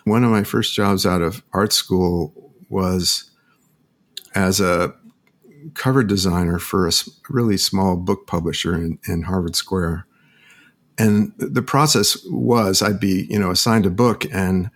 One 0.06 0.24
of 0.24 0.32
my 0.32 0.44
first 0.44 0.74
jobs 0.74 1.06
out 1.06 1.22
of 1.22 1.44
art 1.54 1.72
school 1.72 2.34
was 2.70 3.30
as 4.34 4.60
a 4.60 4.96
cover 5.76 6.04
designer 6.04 6.58
for 6.58 6.88
a 6.88 6.92
really 7.30 7.58
small 7.58 7.96
book 7.96 8.26
publisher 8.26 8.76
in, 8.76 8.98
in 9.08 9.24
Harvard 9.24 9.56
Square. 9.56 10.08
And 10.98 11.34
the 11.38 11.62
process 11.62 12.18
was 12.30 12.82
I'd 12.82 13.00
be, 13.00 13.26
you 13.30 13.40
know, 13.40 13.52
assigned 13.52 13.86
a 13.86 13.92
book 13.92 14.26
and 14.32 14.70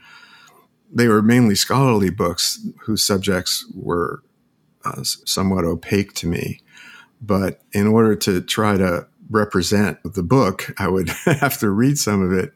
they 0.91 1.07
were 1.07 1.21
mainly 1.21 1.55
scholarly 1.55 2.09
books 2.09 2.65
whose 2.81 3.03
subjects 3.03 3.65
were 3.75 4.23
uh, 4.85 5.03
somewhat 5.03 5.65
opaque 5.65 6.13
to 6.13 6.27
me. 6.27 6.61
But 7.21 7.61
in 7.73 7.87
order 7.87 8.15
to 8.15 8.41
try 8.41 8.77
to 8.77 9.07
represent 9.29 9.99
the 10.03 10.23
book, 10.23 10.73
I 10.77 10.87
would 10.87 11.09
have 11.25 11.57
to 11.59 11.69
read 11.69 11.97
some 11.97 12.21
of 12.21 12.31
it. 12.31 12.53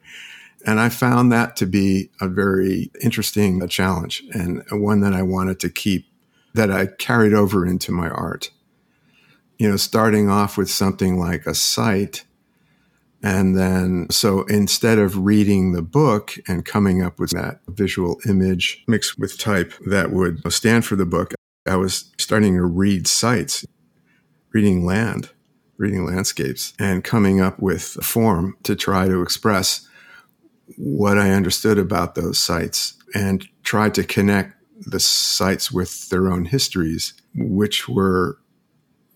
And 0.66 0.80
I 0.80 0.90
found 0.90 1.32
that 1.32 1.56
to 1.58 1.66
be 1.66 2.12
a 2.22 2.28
very 2.28 2.92
interesting 3.02 3.68
challenge 3.68 4.24
and 4.32 4.64
one 4.72 5.02
that 5.02 5.14
I 5.14 5.24
wanted 5.24 5.60
to 5.62 5.70
keep, 5.70 6.06
that 6.54 6.72
I 6.72 6.86
carried 6.86 7.34
over 7.34 7.66
into 7.66 7.92
my 7.92 8.10
art. 8.10 8.52
You 9.58 9.70
know, 9.70 9.78
starting 9.78 10.30
off 10.30 10.58
with 10.58 10.70
something 10.70 11.20
like 11.20 11.46
a 11.46 11.54
site 11.54 12.24
and 13.24 13.58
then, 13.58 14.08
so 14.10 14.44
instead 14.44 14.98
of 14.98 15.18
reading 15.18 15.74
the 15.74 15.82
book 15.82 16.34
and 16.48 16.66
coming 16.66 17.04
up 17.04 17.20
with 17.20 17.32
that 17.32 17.60
visual 17.68 18.20
image 18.28 18.84
mixed 18.88 19.20
with 19.20 19.38
type 19.38 19.74
that 19.86 20.12
would 20.12 20.42
stand 20.52 20.86
for 20.86 20.96
the 20.96 21.06
book, 21.06 21.34
I 21.68 21.76
was 21.76 22.12
starting 22.18 22.56
to 22.56 22.64
read 22.64 23.08
sites, 23.08 23.66
reading 24.54 24.86
land, 24.86 25.30
reading 25.78 26.06
landscapes, 26.06 26.74
and 26.80 27.04
coming 27.04 27.40
up 27.40 27.60
with 27.60 27.96
a 27.98 28.04
form 28.04 28.58
to 28.64 28.76
try 28.76 29.08
to 29.08 29.22
express 29.22 29.88
what 30.78 31.20
I 31.20 31.32
understood 31.32 31.78
about 31.78 32.16
those 32.16 32.40
sites 32.40 32.96
and 33.14 33.48
try 33.64 33.90
to 33.92 34.04
connect 34.04 34.56
the 34.80 35.00
sites 35.00 35.72
with 35.72 36.10
their 36.10 36.32
own 36.32 36.46
histories, 36.46 37.14
which 37.36 37.88
were 37.88 38.40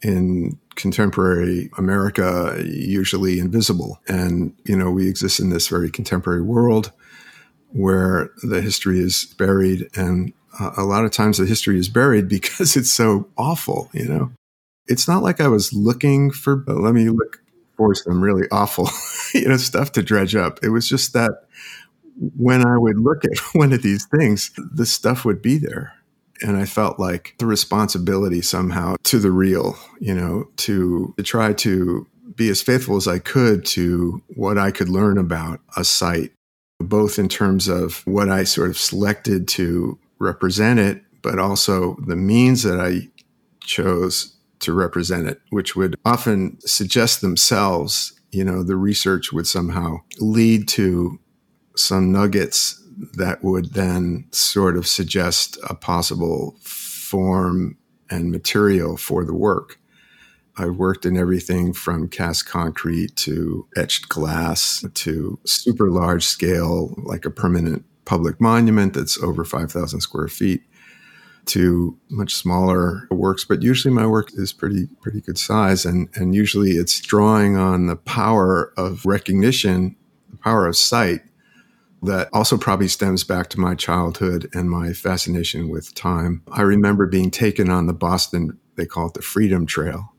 in 0.06 0.56
contemporary 0.76 1.72
America 1.80 2.56
usually 2.64 3.40
invisible. 3.40 4.00
And, 4.08 4.54
you 4.64 4.78
know, 4.78 4.92
we 4.92 5.10
exist 5.10 5.40
in 5.40 5.50
this 5.50 5.68
very 5.68 5.90
contemporary 5.90 6.44
world 6.44 6.92
where 7.72 8.30
the 8.44 8.62
history 8.62 9.00
is 9.00 9.26
buried. 9.40 9.90
And 9.96 10.32
uh, 10.60 10.74
a 10.78 10.84
lot 10.84 11.06
of 11.06 11.12
times 11.12 11.40
the 11.40 11.48
history 11.48 11.80
is 11.80 11.90
buried 11.90 12.30
because 12.30 12.78
it's 12.78 12.94
so 12.94 13.28
awful, 13.36 13.90
you 13.94 14.08
know. 14.08 14.32
It's 14.86 15.08
not 15.08 15.24
like 15.24 15.42
I 15.42 15.48
was 15.48 15.74
looking 15.74 16.30
for, 16.30 16.64
let 16.68 16.94
me 16.94 17.10
look 17.10 17.42
for 17.76 17.96
some 17.96 18.22
really 18.22 18.48
awful, 18.52 18.88
you 19.34 19.48
know, 19.48 19.58
stuff 19.58 19.92
to 19.94 20.04
dredge 20.04 20.36
up. 20.36 20.60
It 20.62 20.70
was 20.70 20.88
just 20.88 21.14
that 21.14 21.32
when 22.38 22.64
I 22.66 22.78
would 22.78 23.00
look 23.00 23.26
at 23.26 23.40
one 23.54 23.74
of 23.74 23.82
these 23.82 24.06
things, 24.06 24.52
the 24.56 24.86
stuff 24.86 25.26
would 25.26 25.42
be 25.42 25.58
there 25.58 25.94
and 26.42 26.58
I 26.58 26.66
felt 26.66 27.00
like 27.00 27.36
the 27.40 27.46
responsibility 27.46 28.42
somehow 28.42 28.96
to 29.04 29.20
the 29.20 29.32
real, 29.32 29.78
you 30.00 30.14
know, 30.14 30.50
to, 30.58 31.14
to 31.18 31.24
try 31.24 31.54
to 31.54 32.08
be 32.36 32.50
as 32.50 32.62
faithful 32.62 32.98
as 32.98 33.08
I 33.08 33.20
could 33.20 33.66
to 33.68 34.22
what 34.36 34.58
I 34.58 34.72
could 34.72 34.90
learn 34.90 35.18
about 35.18 35.62
a 35.78 35.84
site, 35.84 36.34
both 36.80 37.18
in 37.18 37.30
terms 37.30 37.68
of 37.68 38.06
what 38.06 38.30
I 38.30 38.44
sort 38.44 38.70
of 38.70 38.78
selected 38.78 39.48
to 39.50 39.98
represent 40.20 40.80
it, 40.80 41.02
but 41.22 41.40
also 41.40 41.96
the 42.06 42.16
means 42.16 42.64
that 42.64 42.80
I 42.80 43.10
chose 43.62 44.36
to 44.60 44.74
represent 44.74 45.28
it, 45.28 45.42
which 45.50 45.76
would 45.76 45.96
often 46.06 46.58
suggest 46.62 47.22
themselves, 47.22 48.20
you 48.32 48.44
know, 48.44 48.64
the 48.64 48.76
research 48.76 49.32
would 49.32 49.48
somehow 49.48 49.98
lead 50.20 50.68
to 50.70 51.20
some 51.76 52.12
nuggets 52.12 52.82
that 53.14 53.44
would 53.44 53.74
then 53.74 54.26
sort 54.32 54.78
of 54.78 54.88
suggest 54.88 55.58
a 55.70 55.76
possible 55.76 56.56
form 56.62 57.78
and 58.10 58.32
material 58.32 58.98
for 58.98 59.26
the 59.26 59.34
work. 59.34 59.80
I've 60.58 60.78
worked 60.78 61.06
in 61.06 61.18
everything 61.18 61.74
from 61.74 62.08
cast 62.08 62.46
concrete 62.46 63.16
to 63.18 63.68
etched 63.76 64.08
glass 64.08 64.86
to 64.94 65.40
super 65.46 65.90
large 65.90 66.24
scale, 66.24 66.96
like 67.04 67.26
a 67.26 67.30
permanent 67.30 67.84
public 68.06 68.40
monument 68.40 68.94
that's 68.94 69.22
over 69.22 69.44
5,000 69.44 70.00
square 70.00 70.28
feet 70.28 70.64
to 71.46 71.98
much 72.10 72.34
smaller 72.34 73.08
works, 73.12 73.46
but 73.46 73.62
usually 73.62 73.94
my 73.94 74.08
work 74.08 74.32
is 74.34 74.52
pretty 74.52 74.88
pretty 75.02 75.22
good 75.22 75.38
size, 75.38 75.86
and 75.86 76.10
and 76.16 76.34
usually 76.34 76.72
it's 76.72 77.00
drawing 77.00 77.56
on 77.56 77.86
the 77.88 77.96
power 77.96 78.74
of 78.78 79.06
recognition, 79.06 79.96
the 80.32 80.38
power 80.38 80.68
of 80.68 80.76
sight, 80.76 81.22
that 82.06 82.30
also 82.34 82.58
probably 82.58 82.88
stems 82.88 83.24
back 83.24 83.50
to 83.50 83.60
my 83.60 83.76
childhood 83.76 84.50
and 84.54 84.70
my 84.70 84.94
fascination 84.94 85.70
with 85.70 85.94
time. 85.96 86.42
I 86.52 86.62
remember 86.62 87.06
being 87.08 87.32
taken 87.32 87.70
on 87.70 87.88
the 87.88 87.94
Boston, 87.94 88.58
they 88.76 88.86
call 88.86 89.08
it 89.08 89.14
the 89.14 89.22
Freedom 89.22 89.66
Trail. 89.66 90.14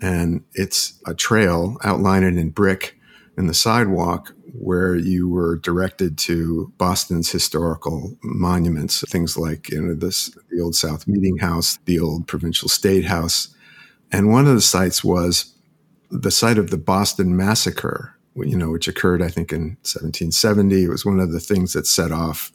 And 0.00 0.44
it's 0.52 1.00
a 1.06 1.14
trail 1.14 1.78
outlined 1.84 2.24
in 2.24 2.50
brick 2.50 2.98
in 3.38 3.46
the 3.46 3.54
sidewalk 3.54 4.32
where 4.52 4.94
you 4.94 5.28
were 5.28 5.56
directed 5.56 6.16
to 6.16 6.72
Boston's 6.78 7.30
historical 7.30 8.16
monuments, 8.22 9.04
things 9.10 9.36
like 9.36 9.70
you 9.70 9.82
know 9.82 9.94
this 9.94 10.30
the 10.50 10.60
old 10.60 10.74
South 10.74 11.06
Meeting 11.06 11.38
House, 11.38 11.78
the 11.84 11.98
old 11.98 12.26
Provincial 12.26 12.68
State 12.68 13.04
House. 13.04 13.54
And 14.12 14.30
one 14.30 14.46
of 14.46 14.54
the 14.54 14.60
sites 14.60 15.02
was 15.04 15.54
the 16.10 16.30
site 16.30 16.58
of 16.58 16.70
the 16.70 16.78
Boston 16.78 17.36
Massacre, 17.36 18.15
you 18.36 18.56
know, 18.56 18.70
which 18.70 18.88
occurred, 18.88 19.22
I 19.22 19.28
think, 19.28 19.52
in 19.52 19.76
1770. 19.82 20.84
It 20.84 20.88
was 20.88 21.06
one 21.06 21.20
of 21.20 21.32
the 21.32 21.40
things 21.40 21.72
that 21.72 21.86
set 21.86 22.12
off 22.12 22.52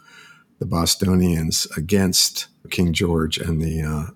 the 0.59 0.65
Bostonians 0.65 1.65
against 1.75 2.47
King 2.69 2.93
George 2.93 3.37
and 3.37 3.61
the 3.61 3.81
uh, 3.81 4.11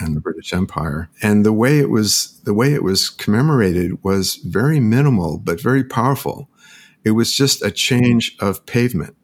and 0.00 0.16
the 0.16 0.20
British 0.20 0.52
Empire. 0.52 1.10
And 1.22 1.44
the 1.44 1.52
way 1.52 1.78
it 1.78 1.90
was 1.90 2.40
the 2.44 2.54
way 2.54 2.72
it 2.74 2.82
was 2.82 3.08
commemorated 3.08 4.02
was 4.02 4.36
very 4.36 4.80
minimal 4.80 5.38
but 5.38 5.60
very 5.60 5.84
powerful. 5.84 6.48
It 7.04 7.12
was 7.12 7.34
just 7.34 7.62
a 7.64 7.70
change 7.70 8.36
of 8.40 8.64
pavement. 8.66 9.16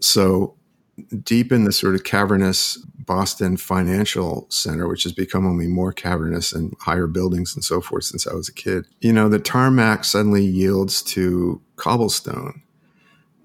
So 0.00 0.56
deep 1.22 1.52
in 1.52 1.64
the 1.64 1.72
sort 1.72 1.94
of 1.94 2.04
cavernous 2.04 2.76
Boston 2.98 3.56
Financial 3.56 4.46
Center, 4.50 4.88
which 4.88 5.02
has 5.02 5.12
become 5.12 5.46
only 5.46 5.66
more 5.66 5.92
cavernous 5.92 6.52
and 6.52 6.74
higher 6.80 7.06
buildings 7.06 7.54
and 7.54 7.64
so 7.64 7.80
forth 7.80 8.04
since 8.04 8.26
I 8.26 8.34
was 8.34 8.48
a 8.48 8.54
kid, 8.54 8.86
you 9.00 9.12
know, 9.12 9.28
the 9.28 9.38
tarmac 9.38 10.04
suddenly 10.04 10.44
yields 10.44 11.02
to 11.02 11.60
cobblestone. 11.76 12.62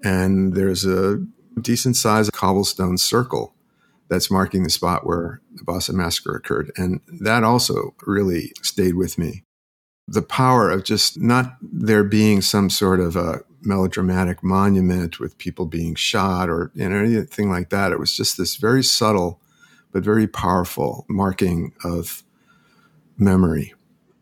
And 0.02 0.54
there's 0.54 0.84
a 0.84 1.24
decent 1.60 1.96
sized 1.96 2.32
cobblestone 2.32 2.96
circle 2.96 3.54
that's 4.08 4.30
marking 4.30 4.62
the 4.62 4.70
spot 4.70 5.06
where 5.06 5.40
the 5.54 5.64
Boston 5.64 5.96
Massacre 5.96 6.34
occurred. 6.34 6.72
And 6.76 7.00
that 7.20 7.44
also 7.44 7.94
really 8.06 8.52
stayed 8.62 8.94
with 8.94 9.18
me. 9.18 9.44
The 10.08 10.22
power 10.22 10.70
of 10.70 10.84
just 10.84 11.20
not 11.20 11.56
there 11.62 12.02
being 12.02 12.40
some 12.40 12.70
sort 12.70 12.98
of 12.98 13.14
a 13.14 13.42
melodramatic 13.62 14.42
monument 14.42 15.20
with 15.20 15.38
people 15.38 15.66
being 15.66 15.94
shot 15.94 16.48
or 16.48 16.70
you 16.74 16.88
know 16.88 16.96
anything 16.96 17.50
like 17.50 17.70
that. 17.70 17.92
It 17.92 17.98
was 17.98 18.16
just 18.16 18.36
this 18.38 18.56
very 18.56 18.82
subtle 18.82 19.40
but 19.92 20.04
very 20.04 20.26
powerful 20.26 21.04
marking 21.08 21.72
of 21.84 22.22
memory. 23.18 23.74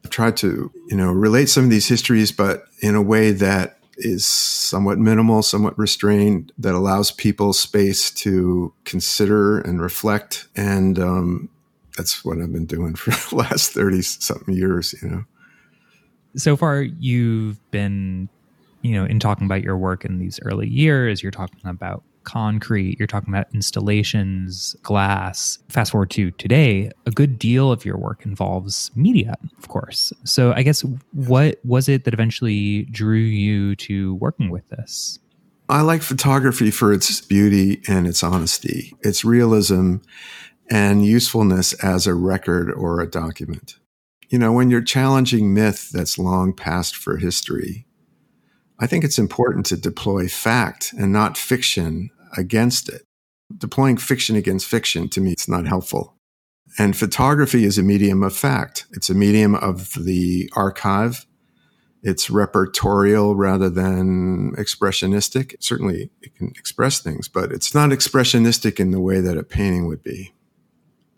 I've 0.05 0.11
tried 0.11 0.37
to, 0.39 0.71
you 0.89 0.97
know, 0.97 1.11
relate 1.11 1.49
some 1.49 1.65
of 1.65 1.71
these 1.71 1.89
histories, 1.89 2.33
but 2.33 2.65
in 2.81 2.95
a 2.95 3.03
way 3.03 3.33
that 3.33 3.79
is 3.97 4.25
somewhat 4.25 4.99
minimal, 4.99 5.43
somewhat 5.43 5.79
restrained, 5.79 6.53
that 6.59 6.75
allows 6.75 7.11
people 7.11 7.53
space 7.53 8.11
to 8.13 8.73
consider 8.85 9.59
and 9.61 9.81
reflect. 9.81 10.47
And 10.57 10.99
um, 10.99 11.49
that's 11.97 12.25
what 12.25 12.39
I've 12.39 12.53
been 12.53 12.67
doing 12.67 12.95
for 12.95 13.11
the 13.31 13.37
last 13.37 13.73
30 13.73 14.03
something 14.03 14.55
years, 14.55 14.95
you 15.03 15.09
know. 15.09 15.25
So 16.37 16.57
far, 16.57 16.83
you've 16.83 17.59
been, 17.71 18.29
you 18.83 18.93
know, 18.93 19.05
in 19.05 19.19
talking 19.19 19.45
about 19.45 19.63
your 19.63 19.77
work 19.77 20.05
in 20.05 20.19
these 20.19 20.39
early 20.45 20.69
years, 20.69 21.23
you're 21.23 21.33
talking 21.33 21.61
about 21.65 22.03
concrete, 22.25 22.99
you're 22.99 23.09
talking 23.09 23.33
about 23.33 23.47
installations, 23.55 24.77
glass. 24.83 25.59
Fast 25.69 25.93
forward 25.93 26.11
to 26.11 26.31
today, 26.33 26.91
a 27.07 27.11
good 27.11 27.39
deal 27.39 27.73
of 27.73 27.87
your 27.87 27.97
work 27.97 28.27
involves 28.27 28.91
media, 28.95 29.35
of 29.57 29.69
course. 29.69 30.13
So 30.25 30.53
I 30.53 30.63
guess 30.63 30.83
what 31.13 31.59
was 31.65 31.89
it 31.89 32.05
that 32.05 32.13
eventually 32.13 32.83
drew 32.91 33.17
you 33.17 33.77
to 33.77 34.15
working 34.17 34.51
with 34.51 34.69
this? 34.69 35.19
I 35.71 35.81
like 35.81 36.03
photography 36.03 36.71
for 36.71 36.93
its 36.93 37.21
beauty 37.23 37.83
and 37.89 38.07
its 38.07 38.23
honesty, 38.23 38.95
its 39.01 39.25
realism 39.25 39.97
and 40.71 41.05
usefulness 41.05 41.73
as 41.83 42.07
a 42.07 42.15
record 42.15 42.71
or 42.71 43.01
a 43.01 43.11
document. 43.11 43.77
You 44.29 44.39
know, 44.39 44.53
when 44.53 44.71
you're 44.71 44.83
challenging 44.83 45.55
myth 45.55 45.91
that's 45.91 46.19
long 46.19 46.53
passed 46.53 46.95
for 46.95 47.17
history, 47.17 47.87
I 48.79 48.87
think 48.87 49.05
it's 49.05 49.19
important 49.19 49.67
to 49.67 49.77
deploy 49.77 50.29
fact 50.29 50.93
and 50.97 51.13
not 51.13 51.37
fiction 51.37 52.11
against 52.37 52.89
it. 52.89 53.03
Deploying 53.57 53.97
fiction 53.97 54.37
against 54.37 54.67
fiction, 54.67 55.09
to 55.09 55.21
me, 55.21 55.33
it's 55.33 55.49
not 55.49 55.67
helpful. 55.67 56.15
And 56.79 56.97
photography 56.97 57.65
is 57.65 57.79
a 57.79 57.83
medium 57.83 58.23
of 58.23 58.37
fact. 58.37 58.87
It's 58.93 59.11
a 59.11 59.15
medium 59.15 59.55
of 59.55 59.95
the 59.95 60.51
archive. 60.55 61.27
It's 62.03 62.29
repertorial 62.29 63.35
rather 63.37 63.69
than 63.69 64.53
expressionistic. 64.53 65.57
Certainly, 65.61 66.11
it 66.21 66.37
can 66.37 66.49
express 66.57 67.01
things, 67.01 67.27
but 67.27 67.51
it's 67.51 67.75
not 67.75 67.91
expressionistic 67.91 68.79
in 68.79 68.93
the 68.93 69.01
way 69.01 69.21
that 69.21 69.37
a 69.37 69.43
painting 69.43 69.89
would 69.89 70.05
be. 70.05 70.33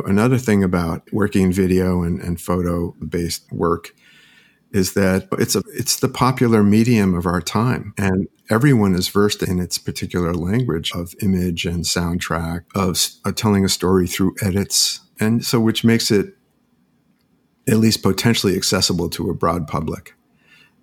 Another 0.07 0.39
thing 0.39 0.65
about 0.65 1.13
working 1.13 1.53
video 1.53 2.03
and, 2.03 2.21
and 2.21 2.41
photo 2.41 2.93
based 3.07 3.53
work 3.53 3.95
is 4.73 4.95
that 4.95 5.29
it's 5.33 5.57
a 5.57 5.63
it's 5.69 5.97
the 5.97 6.09
popular 6.09 6.63
medium 6.63 7.15
of 7.15 7.27
our 7.27 7.41
time. 7.41 7.93
And 7.99 8.29
everyone 8.49 8.95
is 8.95 9.09
versed 9.09 9.43
in 9.43 9.59
its 9.59 9.79
particular 9.79 10.35
language 10.35 10.93
of 10.93 11.15
image 11.23 11.65
and 11.65 11.85
soundtrack 11.85 12.65
of 12.75 13.09
uh, 13.25 13.33
telling 13.33 13.65
a 13.65 13.69
story 13.69 14.07
through 14.07 14.35
edits. 14.43 15.01
And 15.19 15.45
so 15.45 15.61
which 15.61 15.85
makes 15.85 16.11
it 16.11 16.35
at 17.69 17.77
least 17.77 18.03
potentially 18.03 18.57
accessible 18.57 19.09
to 19.11 19.31
a 19.31 19.35
broad 19.35 19.69
public. 19.69 20.15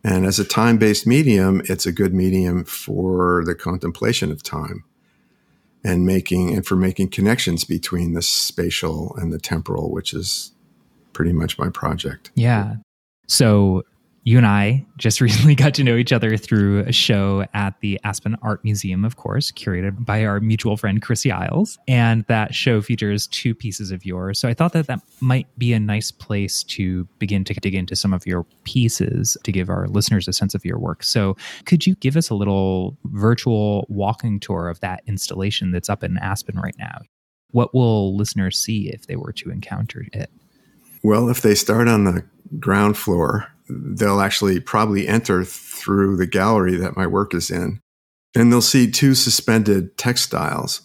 And 0.04 0.26
as 0.26 0.40
a 0.40 0.46
time-based 0.46 1.08
medium 1.08 1.62
it's 1.66 1.86
a 1.86 1.92
good 1.92 2.14
medium 2.14 2.66
for 2.66 3.44
the 3.46 3.56
contemplation 3.56 4.32
of 4.32 4.44
time 4.44 4.84
and 5.84 6.06
making 6.06 6.54
and 6.56 6.66
for 6.66 6.76
making 6.76 7.10
connections 7.10 7.64
between 7.64 8.14
the 8.14 8.22
spatial 8.22 9.16
and 9.18 9.32
the 9.32 9.40
temporal 9.40 9.92
which 9.92 10.14
is 10.14 10.52
pretty 11.14 11.34
much 11.34 11.58
my 11.58 11.70
project. 11.70 12.32
Yeah 12.36 12.76
so 13.28 13.84
you 14.28 14.38
and 14.38 14.46
I 14.46 14.86
just 14.98 15.22
recently 15.28 15.56
got 15.56 15.74
to 15.76 15.86
know 15.86 15.96
each 15.96 16.12
other 16.12 16.36
through 16.36 16.82
a 16.82 16.92
show 16.92 17.46
at 17.54 17.80
the 17.80 17.98
Aspen 18.04 18.36
Art 18.42 18.62
Museum, 18.62 19.06
of 19.06 19.16
course, 19.16 19.54
curated 19.54 20.04
by 20.04 20.26
our 20.26 20.42
mutual 20.42 20.76
friend 20.76 21.02
Chrissie 21.02 21.32
Iles. 21.32 21.80
And 21.88 22.26
that 22.26 22.54
show 22.54 22.82
features 22.82 23.28
two 23.28 23.56
pieces 23.56 23.90
of 23.90 24.06
yours. 24.06 24.38
So 24.38 24.50
I 24.50 24.54
thought 24.54 24.74
that 24.74 24.88
that 24.88 25.00
might 25.22 25.48
be 25.58 25.72
a 25.72 25.80
nice 25.80 26.12
place 26.12 26.62
to 26.64 27.06
begin 27.20 27.46
to 27.46 27.54
dig 27.54 27.74
into 27.74 27.96
some 27.96 28.12
of 28.12 28.28
your 28.28 28.46
pieces 28.66 29.38
to 29.44 29.52
give 29.54 29.70
our 29.70 29.88
listeners 29.88 30.28
a 30.28 30.34
sense 30.34 30.54
of 30.54 30.66
your 30.66 30.78
work. 30.78 31.04
So 31.04 31.38
could 31.64 31.88
you 31.88 31.96
give 31.96 32.18
us 32.18 32.30
a 32.30 32.36
little 32.36 32.98
virtual 33.06 33.86
walking 33.88 34.42
tour 34.42 34.68
of 34.68 34.82
that 34.82 35.04
installation 35.08 35.72
that's 35.72 35.90
up 35.90 36.04
in 36.04 36.18
Aspen 36.18 36.60
right 36.60 36.76
now? 36.78 37.00
What 37.52 37.74
will 37.74 38.14
listeners 38.18 38.60
see 38.60 38.90
if 38.90 39.08
they 39.08 39.16
were 39.16 39.32
to 39.32 39.52
encounter 39.52 40.06
it? 40.12 40.30
Well, 41.08 41.30
if 41.30 41.42
they 41.42 41.56
start 41.56 41.88
on 41.88 42.04
the 42.04 42.26
ground 42.60 42.98
floor, 42.98 43.48
they'll 43.70 44.20
actually 44.20 44.60
probably 44.60 45.08
enter 45.08 45.46
through 45.46 46.18
the 46.18 46.28
gallery 46.28 46.76
that 46.76 46.98
my 46.98 47.08
work 47.08 47.34
is 47.34 47.50
in. 47.50 47.80
And 48.36 48.52
they'll 48.52 48.62
see 48.62 48.92
two 48.92 49.16
suspended 49.16 49.98
textiles 49.98 50.82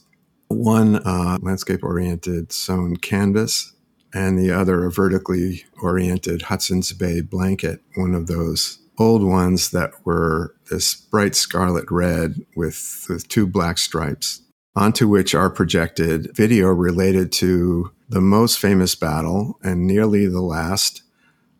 one 0.46 1.04
uh, 1.04 1.38
landscape 1.42 1.82
oriented 1.82 2.52
sewn 2.52 2.98
canvas, 2.98 3.72
and 4.14 4.38
the 4.38 4.52
other 4.52 4.84
a 4.84 4.92
vertically 4.92 5.64
oriented 5.82 6.42
Hudson's 6.42 6.92
Bay 6.92 7.20
blanket, 7.20 7.80
one 7.96 8.14
of 8.14 8.28
those 8.28 8.78
old 9.00 9.24
ones 9.24 9.72
that 9.72 9.90
were 10.04 10.54
this 10.70 10.94
bright 10.94 11.34
scarlet 11.34 11.90
red 11.90 12.46
with, 12.54 13.06
with 13.08 13.26
two 13.26 13.48
black 13.48 13.76
stripes, 13.76 14.40
onto 14.74 15.06
which 15.06 15.34
are 15.34 15.50
projected 15.50 16.34
video 16.34 16.68
related 16.68 17.30
to 17.30 17.92
the 18.08 18.20
most 18.20 18.58
famous 18.58 18.94
battle 18.94 19.58
and 19.62 19.86
nearly 19.86 20.26
the 20.26 20.40
last 20.40 21.02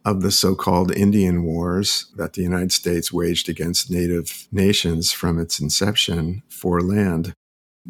of 0.04 0.22
the 0.22 0.30
so 0.30 0.54
called 0.54 0.90
Indian 0.96 1.44
Wars 1.44 2.06
that 2.16 2.32
the 2.32 2.42
United 2.42 2.72
States 2.72 3.12
waged 3.12 3.48
against 3.48 3.90
native 3.90 4.48
nations 4.50 5.12
from 5.12 5.38
its 5.38 5.60
inception 5.60 6.42
for 6.48 6.80
land. 6.80 7.34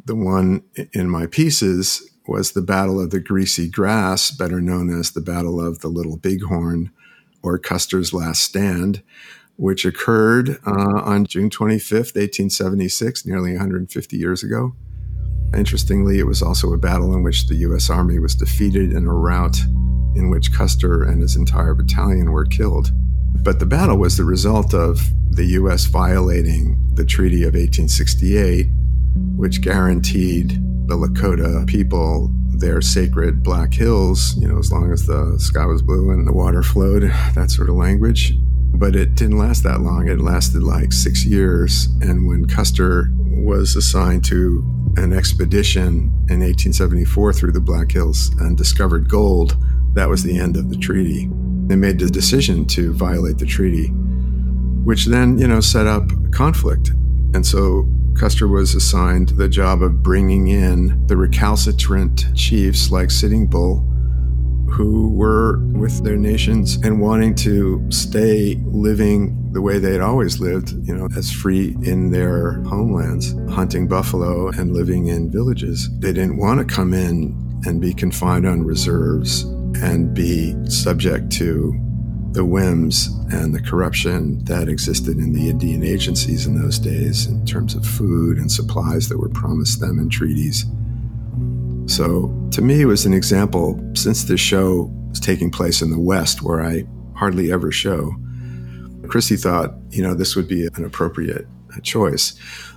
The 0.05 0.14
one 0.14 0.62
in 0.93 1.09
my 1.09 1.26
pieces 1.26 2.09
was 2.26 2.52
the 2.52 2.62
Battle 2.62 3.00
of 3.00 3.11
the 3.11 3.21
Greasy 3.21 3.69
Grass, 3.69 4.31
better 4.31 4.61
known 4.61 4.91
as 4.91 5.11
the 5.12 5.21
Battle 5.21 5.61
of 5.64 5.81
the 5.81 5.88
Little 5.88 6.17
Bighorn 6.17 6.91
or 7.43 7.59
Custer's 7.59 8.12
Last 8.12 8.43
Stand, 8.43 9.02
which 9.57 9.85
occurred 9.85 10.59
uh, 10.67 11.00
on 11.02 11.25
June 11.25 11.50
25th, 11.50 12.14
1876, 12.14 13.26
nearly 13.26 13.52
150 13.52 14.17
years 14.17 14.43
ago. 14.43 14.75
Interestingly, 15.57 16.19
it 16.19 16.27
was 16.27 16.43
also 16.43 16.73
a 16.73 16.79
battle 16.79 17.15
in 17.15 17.23
which 17.23 17.47
the 17.47 17.57
U.S. 17.57 17.91
Army 17.91 18.19
was 18.19 18.35
defeated 18.35 18.93
in 18.93 19.07
a 19.07 19.15
rout 19.15 19.59
in 20.15 20.31
which 20.31 20.53
Custer 20.53 21.03
and 21.03 21.21
his 21.23 21.37
entire 21.37 21.75
battalion 21.75 22.31
were 22.33 22.45
killed. 22.45 22.91
But 23.43 23.59
the 23.59 23.67
battle 23.67 23.97
was 23.97 24.17
the 24.17 24.25
result 24.25 24.75
of 24.75 25.01
the 25.31 25.45
U.S. 25.45 25.87
violating 25.87 26.79
the 26.95 27.05
Treaty 27.05 27.43
of 27.43 27.55
1868, 27.55 28.67
which 29.37 29.62
guaranteed 29.62 30.51
the 30.87 30.97
Lakota 30.97 31.67
people 31.67 32.31
their 32.55 32.81
sacred 32.81 33.43
Black 33.43 33.75
Hills, 33.75 34.37
you 34.37 34.47
know, 34.47 34.59
as 34.59 34.71
long 34.71 34.93
as 34.93 35.07
the 35.07 35.37
sky 35.38 35.67
was 35.67 35.83
blue 35.83 36.11
and 36.11 36.27
the 36.27 36.33
water 36.33 36.62
flowed, 36.62 37.03
that 37.35 37.51
sort 37.51 37.69
of 37.69 37.77
language. 37.77 38.35
But 38.75 38.95
it 38.97 39.15
didn't 39.15 39.38
last 39.38 39.65
that 39.65 39.81
long. 39.81 40.09
It 40.09 40.21
lasted 40.21 40.62
like 40.62 40.93
six 40.93 41.27
years. 41.27 41.87
And 42.01 42.27
when 42.27 42.47
Custer 42.47 43.11
was 43.17 43.77
assigned 43.77 44.25
to 44.27 44.62
an 44.96 45.12
expedition 45.12 46.12
in 46.28 46.40
1874 46.40 47.33
through 47.33 47.52
the 47.52 47.61
Black 47.61 47.92
Hills 47.92 48.31
and 48.40 48.57
discovered 48.57 49.09
gold, 49.09 49.57
that 49.94 50.09
was 50.09 50.22
the 50.22 50.38
end 50.38 50.57
of 50.57 50.70
the 50.70 50.76
treaty. 50.76 51.28
They 51.66 51.76
made 51.76 51.98
the 51.98 52.11
decision 52.11 52.64
to 52.66 52.92
violate 52.92 53.38
the 53.38 53.46
treaty, 53.46 53.88
which 54.85 55.07
then, 55.07 55.38
you 55.38 55.46
know, 55.46 55.61
set 55.61 55.87
up 55.87 56.11
conflict. 56.33 56.90
And 57.35 57.46
so 57.46 57.88
Custer 58.14 58.48
was 58.48 58.74
assigned 58.74 59.31
the 59.31 59.48
job 59.48 59.83
of 59.83 60.02
bringing 60.02 60.48
in 60.48 61.07
the 61.07 61.16
recalcitrant 61.16 62.35
chiefs 62.37 62.90
like 62.90 63.11
Sitting 63.11 63.46
Bull, 63.46 63.87
who 64.83 65.09
were 65.11 65.59
with 65.75 66.03
their 66.03 66.16
nations 66.16 66.75
and 66.83 67.01
wanting 67.01 67.37
to 67.37 67.81
stay 67.88 68.57
living 68.66 69.53
the 69.53 69.62
way 69.62 69.79
they 69.79 69.92
had 69.92 70.01
always 70.01 70.40
lived, 70.40 70.73
you 70.85 70.92
know, 70.92 71.09
as 71.16 71.31
free 71.31 71.77
in 71.83 72.11
their 72.11 72.55
homelands, 72.64 73.33
hunting 73.49 73.87
buffalo 73.87 74.49
and 74.49 74.73
living 74.73 75.07
in 75.07 75.31
villages. 75.31 75.88
They 76.01 76.12
didn't 76.12 76.37
want 76.37 76.59
to 76.59 76.75
come 76.75 76.92
in 76.92 77.62
and 77.64 77.81
be 77.81 77.95
confined 77.95 78.45
on 78.45 78.64
reserves 78.64 79.42
and 79.83 80.12
be 80.12 80.53
subject 80.68 81.31
to 81.33 81.79
the 82.33 82.45
whims 82.45 83.07
and 83.31 83.55
the 83.55 83.62
corruption 83.62 84.42
that 84.47 84.68
existed 84.68 85.18
in 85.18 85.33
the 85.33 85.49
Indian 85.49 85.85
agencies 85.85 86.47
in 86.49 86.61
those 86.61 86.81
days 86.81 87.27
in 87.27 87.47
terms 87.47 87.77
of 87.77 87.87
food 87.87 88.37
and 88.37 88.51
supplies 88.51 89.09
that 89.11 89.18
were 89.18 89.29
promised 89.29 89.79
them 89.79 90.01
in 90.01 90.09
treaties. 90.09 90.64
So, 91.87 92.37
to 92.53 92.62
me, 92.62 92.85
was 92.85 93.07
an 93.07 93.15
example 93.15 93.81
since 93.95 94.25
the 94.25 94.37
show 94.37 94.91
was 95.09 95.21
taking 95.21 95.51
place 95.51 95.81
in 95.81 95.91
the 95.91 95.99
West, 95.99 96.43
where 96.43 96.62
I 96.62 96.85
hardly 97.17 97.51
ever 97.51 97.73
show. 97.73 98.15
Chrissie 99.09 99.37
thought, 99.37 99.75
you 99.91 100.03
know, 100.03 100.15
this 100.15 100.37
would 100.37 100.49
be 100.49 100.67
an 100.75 100.85
appropriate 100.85 101.47
choice. 101.83 102.35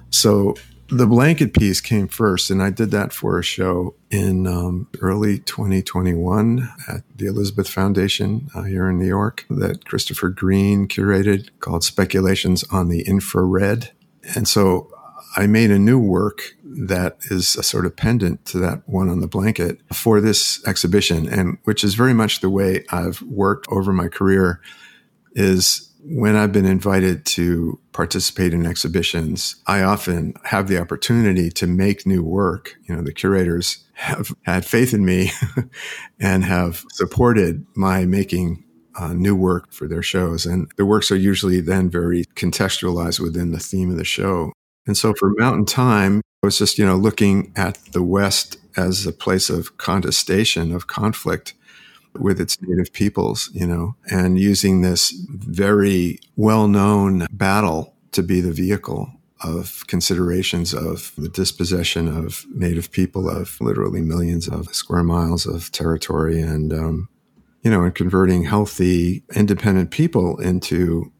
So, 0.10 0.56
the 0.88 1.08
blanket 1.08 1.54
piece 1.54 1.82
came 1.82 2.08
first, 2.08 2.52
and 2.52 2.62
I 2.62 2.70
did 2.70 2.92
that 2.92 3.12
for 3.12 3.40
a 3.40 3.44
show 3.44 3.96
in 4.12 4.46
um, 4.46 4.88
early 5.02 5.40
2021 5.40 6.70
at 6.88 7.02
the 7.16 7.26
Elizabeth 7.26 7.68
Foundation 7.68 8.50
uh, 8.54 8.62
here 8.62 8.88
in 8.88 9.00
New 9.00 9.08
York 9.08 9.46
that 9.50 9.86
Christopher 9.86 10.30
Green 10.30 10.88
curated 10.88 11.50
called 11.60 11.84
Speculations 11.84 12.64
on 12.66 12.90
the 12.90 13.02
Infrared. 13.02 13.92
And 14.36 14.48
so 14.48 14.95
I 15.36 15.48
made 15.48 15.72
a 15.72 15.80
new 15.80 16.00
work 16.00 16.56
that 16.64 17.18
is 17.30 17.56
a 17.56 17.64
sort 17.64 17.86
of 17.86 17.96
pendant 17.96 18.46
to 18.46 18.60
that 18.60 18.88
one 18.88 19.10
on 19.10 19.20
the 19.20 19.28
blanket 19.28 19.80
for 19.94 20.22
this 20.22 20.66
exhibition, 20.66 21.28
and 21.28 21.58
which 21.64 21.84
is 21.84 21.94
very 21.94 22.14
much 22.14 22.42
the 22.42 22.50
way 22.50 22.86
I've 22.90 23.22
worked 23.22 23.68
over 23.70 23.92
my 23.92 24.08
career 24.08 24.62
is 25.34 25.92
when 26.08 26.36
I've 26.36 26.52
been 26.52 26.66
invited 26.66 27.26
to 27.26 27.80
participate 27.92 28.54
in 28.54 28.66
exhibitions, 28.66 29.56
I 29.66 29.82
often 29.82 30.36
have 30.44 30.68
the 30.68 30.80
opportunity 30.80 31.50
to 31.52 31.68
make 31.68 32.06
new 32.06 32.24
work. 32.24 32.76
You 32.88 32.96
know, 32.96 33.02
the 33.02 33.12
curators 33.12 33.84
have 33.94 34.32
had 34.44 34.66
faith 34.66 34.94
in 34.94 35.04
me 35.04 35.32
and 36.20 36.44
have 36.44 36.84
supported 36.92 37.66
my 37.76 38.06
making 38.06 38.64
uh, 38.98 39.14
new 39.14 39.36
work 39.36 39.74
for 39.74 39.88
their 39.88 40.04
shows. 40.04 40.46
And 40.46 40.72
the 40.78 40.86
works 40.86 41.12
are 41.12 41.18
usually 41.18 41.60
then 41.60 41.90
very 41.90 42.26
contextualized 42.36 43.20
within 43.20 43.52
the 43.52 43.60
theme 43.60 43.90
of 43.90 43.98
the 43.98 44.06
show. 44.06 44.54
And 44.88 44.98
so 44.98 45.14
for 45.18 45.32
Mountain 45.38 45.66
Time, 45.66 46.22
I 46.44 46.48
was 46.48 46.60
just, 46.60 46.78
you 46.78 46.86
know, 46.86 46.96
looking 46.96 47.52
at 47.56 47.80
the 47.92 48.04
West 48.04 48.58
as 48.78 49.06
a 49.06 49.12
place 49.12 49.50
of 49.50 49.78
contestation, 49.78 50.72
of 50.72 50.88
conflict 50.88 51.54
with 52.14 52.40
its 52.40 52.62
native 52.62 52.94
peoples, 52.94 53.50
you 53.54 53.66
know, 53.66 53.96
and 54.10 54.40
using 54.40 54.82
this 54.82 55.12
very 55.30 56.20
well 56.36 56.68
known 56.68 57.26
battle 57.32 57.96
to 58.12 58.24
be 58.24 58.42
the 58.42 58.52
vehicle 58.52 59.12
of 59.44 59.84
considerations 59.88 60.74
of 60.74 61.12
the 61.18 61.30
dispossession 61.30 62.08
of 62.08 62.46
native 62.54 62.92
people 62.92 63.30
of 63.30 63.60
literally 63.60 64.02
millions 64.02 64.48
of 64.48 64.74
square 64.74 65.04
miles 65.04 65.46
of 65.46 65.72
territory 65.72 66.42
and, 66.42 66.72
um, 66.72 67.10
you 67.64 67.72
know, 67.72 67.84
and 67.84 67.96
converting 67.96 68.44
healthy, 68.44 69.24
independent 69.36 69.92
people 69.92 70.38
into 70.40 71.12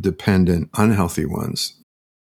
dependent, 0.00 0.70
unhealthy 0.74 1.24
ones 1.24 1.77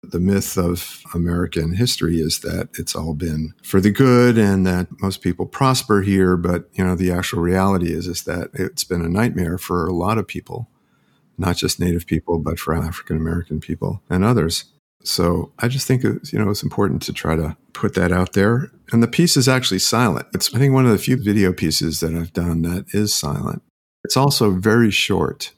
The 0.03 0.21
myth 0.21 0.57
of 0.57 1.03
American 1.15 1.75
history 1.75 2.21
is 2.21 2.41
that 2.41 2.71
it's 2.79 2.97
all 2.97 3.15
been 3.15 3.53
for 3.63 3.81
the 3.81 3.91
good 3.91 4.39
and 4.39 4.67
that 4.67 4.89
most 5.01 5.21
people 5.21 5.47
prosper 5.47 6.01
here. 6.03 6.37
But, 6.37 6.69
you 6.73 6.85
know, 6.85 6.97
the 6.97 7.13
actual 7.13 7.41
reality 7.41 7.93
is, 7.93 8.07
is 8.07 8.25
that 8.25 8.51
it's 8.55 8.83
been 8.83 9.05
a 9.05 9.09
nightmare 9.09 9.59
for 9.59 9.87
a 9.87 9.93
lot 9.93 10.19
of 10.19 10.27
people, 10.27 10.69
not 11.39 11.57
just 11.57 11.79
Native 11.79 12.07
people, 12.07 12.39
but 12.39 12.59
for 12.59 12.75
African 12.75 13.17
American 13.17 13.61
people 13.61 14.03
and 14.09 14.25
others. 14.25 14.65
So 15.03 15.53
I 15.59 15.69
just 15.69 15.87
think 15.87 16.03
you 16.03 16.21
know, 16.33 16.51
it's 16.51 16.63
important 16.63 17.03
to 17.03 17.13
try 17.13 17.37
to 17.37 17.57
put 17.73 17.95
that 17.95 18.13
out 18.13 18.33
there. 18.33 18.71
And 18.93 19.03
the 19.03 19.09
piece 19.09 19.37
is 19.37 19.49
actually 19.49 19.79
silent. 19.79 20.27
It's, 20.35 20.55
I 20.55 20.59
think, 20.59 20.75
one 20.75 20.87
of 20.87 20.93
the 20.93 20.99
few 20.99 21.17
video 21.17 21.53
pieces 21.53 22.01
that 22.01 22.15
I've 22.15 22.33
done 22.33 22.63
that 22.63 22.87
is 22.93 23.15
silent. 23.15 23.63
It's 24.05 24.17
also 24.17 24.51
very 24.51 24.91
short. 24.91 25.53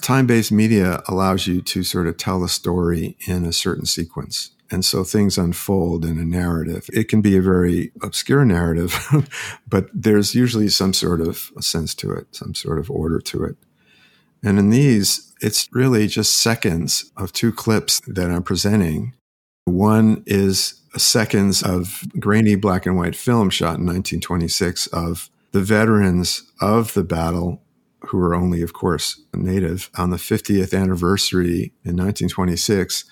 Time 0.00 0.26
based 0.26 0.52
media 0.52 1.02
allows 1.06 1.46
you 1.46 1.62
to 1.62 1.84
sort 1.84 2.06
of 2.08 2.16
tell 2.16 2.42
a 2.42 2.48
story 2.48 3.16
in 3.26 3.44
a 3.44 3.52
certain 3.52 3.86
sequence. 3.86 4.50
And 4.70 4.84
so 4.84 5.04
things 5.04 5.38
unfold 5.38 6.04
in 6.04 6.18
a 6.18 6.24
narrative. 6.24 6.88
It 6.92 7.08
can 7.08 7.20
be 7.20 7.36
a 7.36 7.42
very 7.42 7.92
obscure 8.02 8.44
narrative, 8.44 8.96
but 9.68 9.88
there's 9.92 10.34
usually 10.34 10.68
some 10.68 10.92
sort 10.92 11.20
of 11.20 11.50
sense 11.60 11.94
to 11.96 12.10
it, 12.12 12.34
some 12.34 12.54
sort 12.54 12.78
of 12.78 12.90
order 12.90 13.20
to 13.20 13.44
it. 13.44 13.56
And 14.42 14.58
in 14.58 14.70
these, 14.70 15.32
it's 15.40 15.68
really 15.72 16.06
just 16.06 16.34
seconds 16.34 17.10
of 17.16 17.32
two 17.32 17.52
clips 17.52 18.00
that 18.06 18.30
I'm 18.30 18.42
presenting. 18.42 19.14
One 19.64 20.22
is 20.26 20.82
seconds 20.96 21.62
of 21.62 22.04
grainy 22.18 22.54
black 22.54 22.86
and 22.86 22.96
white 22.96 23.16
film 23.16 23.50
shot 23.50 23.78
in 23.78 23.86
1926 23.86 24.86
of 24.88 25.30
the 25.52 25.60
veterans 25.60 26.42
of 26.60 26.94
the 26.94 27.04
battle, 27.04 27.62
who 28.06 28.18
were 28.18 28.34
only, 28.34 28.62
of 28.62 28.72
course, 28.72 29.20
native, 29.34 29.90
on 29.96 30.10
the 30.10 30.16
50th 30.16 30.78
anniversary 30.78 31.72
in 31.84 31.96
1926, 31.96 33.04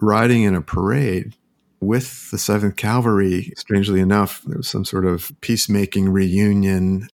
riding 0.00 0.42
in 0.42 0.54
a 0.54 0.62
parade 0.62 1.34
with 1.80 2.30
the 2.30 2.36
7th 2.36 2.76
Cavalry. 2.76 3.52
Strangely 3.56 4.00
enough, 4.00 4.42
there 4.46 4.56
was 4.56 4.68
some 4.68 4.84
sort 4.84 5.04
of 5.04 5.32
peacemaking 5.40 6.08
reunion 6.08 7.08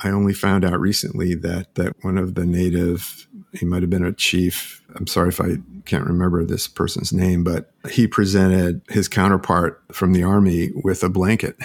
I 0.00 0.10
only 0.10 0.32
found 0.32 0.64
out 0.64 0.80
recently 0.80 1.34
that 1.36 1.74
that 1.74 1.92
one 2.02 2.18
of 2.18 2.34
the 2.34 2.46
native, 2.46 3.26
he 3.52 3.66
might 3.66 3.82
have 3.82 3.90
been 3.90 4.04
a 4.04 4.12
chief. 4.12 4.82
I'm 4.94 5.06
sorry 5.06 5.28
if 5.28 5.40
I 5.40 5.56
can't 5.86 6.06
remember 6.06 6.44
this 6.44 6.68
person's 6.68 7.12
name, 7.12 7.42
but 7.42 7.72
he 7.90 8.06
presented 8.06 8.82
his 8.88 9.08
counterpart 9.08 9.82
from 9.92 10.12
the 10.12 10.22
army 10.22 10.70
with 10.84 11.02
a 11.02 11.08
blanket. 11.08 11.56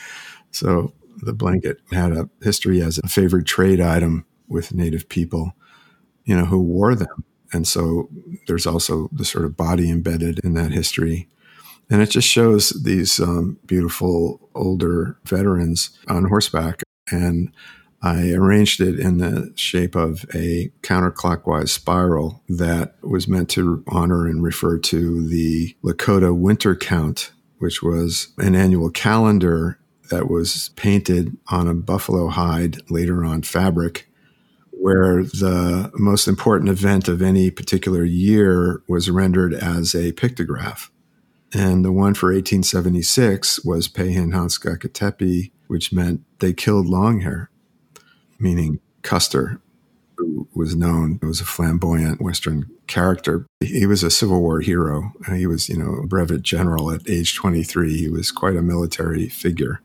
so 0.52 0.92
the 1.22 1.32
blanket 1.32 1.78
had 1.90 2.12
a 2.12 2.30
history 2.42 2.80
as 2.80 2.98
a 2.98 3.08
favored 3.08 3.46
trade 3.46 3.80
item 3.80 4.24
with 4.50 4.74
native 4.74 5.08
people, 5.08 5.54
you 6.24 6.36
know, 6.36 6.44
who 6.44 6.60
wore 6.60 6.94
them. 6.94 7.24
And 7.52 7.66
so 7.66 8.08
there's 8.46 8.66
also 8.66 9.08
the 9.12 9.24
sort 9.24 9.44
of 9.44 9.56
body 9.56 9.90
embedded 9.90 10.40
in 10.44 10.54
that 10.54 10.72
history. 10.72 11.28
And 11.88 12.02
it 12.02 12.10
just 12.10 12.28
shows 12.28 12.70
these 12.84 13.18
um, 13.18 13.58
beautiful 13.66 14.48
older 14.54 15.18
veterans 15.24 15.90
on 16.08 16.26
horseback. 16.26 16.82
And 17.10 17.52
I 18.02 18.30
arranged 18.30 18.80
it 18.80 18.98
in 18.98 19.18
the 19.18 19.52
shape 19.56 19.94
of 19.94 20.24
a 20.34 20.70
counterclockwise 20.82 21.68
spiral 21.68 22.42
that 22.48 22.94
was 23.02 23.28
meant 23.28 23.50
to 23.50 23.82
honor 23.88 24.26
and 24.26 24.42
refer 24.42 24.78
to 24.78 25.26
the 25.26 25.76
Lakota 25.84 26.36
winter 26.36 26.74
count, 26.74 27.32
which 27.58 27.82
was 27.82 28.28
an 28.38 28.54
annual 28.54 28.90
calendar 28.90 29.78
that 30.10 30.30
was 30.30 30.70
painted 30.76 31.36
on 31.48 31.68
a 31.68 31.74
buffalo 31.74 32.28
hide, 32.28 32.90
later 32.90 33.24
on 33.24 33.42
fabric, 33.42 34.08
where 34.80 35.22
the 35.22 35.90
most 35.94 36.26
important 36.26 36.70
event 36.70 37.06
of 37.08 37.20
any 37.20 37.50
particular 37.50 38.04
year 38.04 38.82
was 38.88 39.10
rendered 39.10 39.52
as 39.52 39.94
a 39.94 40.12
pictograph. 40.12 40.88
And 41.52 41.84
the 41.84 41.92
one 41.92 42.14
for 42.14 42.28
1876 42.28 43.64
was 43.64 43.88
Pehenhanskaketepi, 43.88 45.50
which 45.66 45.92
meant 45.92 46.22
they 46.38 46.52
killed 46.52 46.86
Longhair 46.86 47.48
meaning 48.40 48.80
Custer, 49.02 49.60
who 50.16 50.48
was 50.54 50.74
known 50.74 51.18
was 51.22 51.40
a 51.40 51.44
flamboyant 51.44 52.20
Western 52.20 52.68
character. 52.86 53.46
He 53.60 53.86
was 53.86 54.02
a 54.02 54.10
Civil 54.10 54.40
War 54.40 54.60
hero. 54.60 55.12
He 55.32 55.46
was, 55.46 55.68
you 55.68 55.76
know, 55.76 55.94
a 56.02 56.06
brevet 56.06 56.42
general 56.42 56.90
at 56.90 57.08
age 57.08 57.36
23. 57.36 57.96
He 57.96 58.08
was 58.08 58.32
quite 58.32 58.56
a 58.56 58.62
military 58.62 59.28
figure. 59.28 59.80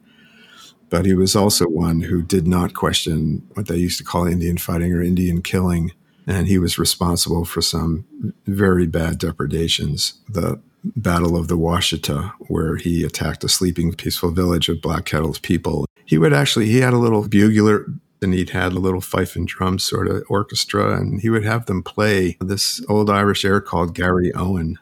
But 0.90 1.06
he 1.06 1.14
was 1.14 1.36
also 1.36 1.66
one 1.66 2.02
who 2.02 2.22
did 2.22 2.48
not 2.48 2.74
question 2.74 3.48
what 3.54 3.68
they 3.68 3.78
used 3.78 3.98
to 3.98 4.04
call 4.04 4.28
Indian 4.28 4.58
fighting 4.58 4.94
or 4.94 5.02
Indian 5.02 5.42
killing. 5.42 5.92
And 6.28 6.48
he 6.48 6.58
was 6.58 6.80
responsible 6.80 7.46
for 7.46 7.62
some 7.62 8.06
very 8.46 8.88
bad 8.88 9.18
depredations. 9.18 10.14
The 10.30 10.60
Battle 10.96 11.36
of 11.36 11.48
the 11.48 11.58
Washita, 11.58 12.32
where 12.48 12.76
he 12.76 13.04
attacked 13.04 13.44
a 13.44 13.50
sleeping 13.50 13.94
peaceful 13.94 14.32
village 14.32 14.70
of 14.70 14.82
Black 14.82 15.06
Kettle's 15.06 15.40
people. 15.40 15.86
He 16.06 16.18
would 16.18 16.34
actually, 16.34 16.68
he 16.68 16.78
had 16.78 16.94
a 16.94 17.00
little 17.00 17.28
bugler 17.28 17.88
and 18.22 18.34
he'd 18.34 18.52
had 18.52 18.74
a 18.74 18.80
little 18.80 19.02
fife 19.02 19.36
and 19.36 19.48
drum 19.48 19.80
sort 19.80 20.08
of 20.08 20.24
orchestra, 20.30 20.98
and 20.98 21.22
he 21.22 21.30
would 21.30 21.44
have 21.44 21.66
them 21.66 21.84
play 21.84 22.38
this 22.40 22.84
old 22.88 23.10
Irish 23.10 23.44
air 23.44 23.62
called 23.62 23.96
Garryowen. 23.96 24.76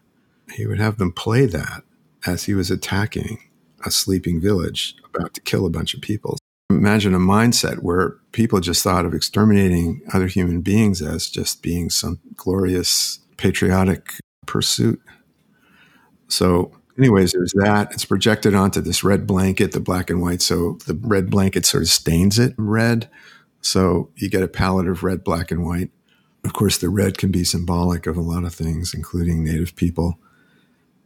He 0.54 0.66
would 0.66 0.80
have 0.80 0.98
them 0.98 1.12
play 1.12 1.46
that 1.48 1.84
as 2.26 2.44
he 2.44 2.54
was 2.54 2.70
attacking 2.70 3.40
a 3.86 3.92
sleeping 3.92 4.42
village 4.42 4.96
about 5.14 5.34
to 5.34 5.42
kill 5.42 5.66
a 5.66 5.70
bunch 5.70 5.94
of 5.94 6.02
people. 6.02 6.38
Imagine 6.70 7.14
a 7.14 7.20
mindset 7.20 7.80
where 7.84 8.18
people 8.32 8.60
just 8.60 8.84
thought 8.84 9.06
of 9.06 9.14
exterminating 9.14 10.02
other 10.14 10.28
human 10.28 10.62
beings 10.62 11.02
as 11.02 11.30
just 11.30 11.62
being 11.62 11.90
some 11.90 12.20
glorious 12.36 13.20
patriotic 13.38 14.14
pursuit. 14.46 15.02
So 16.28 16.72
anyways, 16.98 17.34
there's 17.34 17.54
that. 17.56 17.92
It's 17.92 18.06
projected 18.06 18.56
onto 18.56 18.82
this 18.82 19.04
red 19.04 19.28
blanket, 19.28 19.72
the 19.72 19.80
black 19.80 20.10
and 20.10 20.22
white. 20.22 20.42
So 20.42 20.80
the 20.86 20.96
red 20.96 21.30
blanket 21.30 21.66
sort 21.66 21.84
of 21.84 21.90
stains 21.90 22.40
it 22.40 22.54
red. 22.58 23.10
So 23.62 24.10
you 24.16 24.30
get 24.30 24.44
a 24.44 24.48
palette 24.48 24.88
of 24.88 25.04
red, 25.04 25.24
black, 25.24 25.52
and 25.52 25.66
white. 25.66 25.90
Of 26.44 26.54
course, 26.54 26.78
the 26.78 26.90
red 26.90 27.18
can 27.18 27.32
be 27.32 27.44
symbolic 27.44 28.06
of 28.08 28.18
a 28.18 28.22
lot 28.22 28.44
of 28.44 28.54
things, 28.54 28.94
including 28.94 29.44
Native 29.44 29.76
people. 29.76 30.20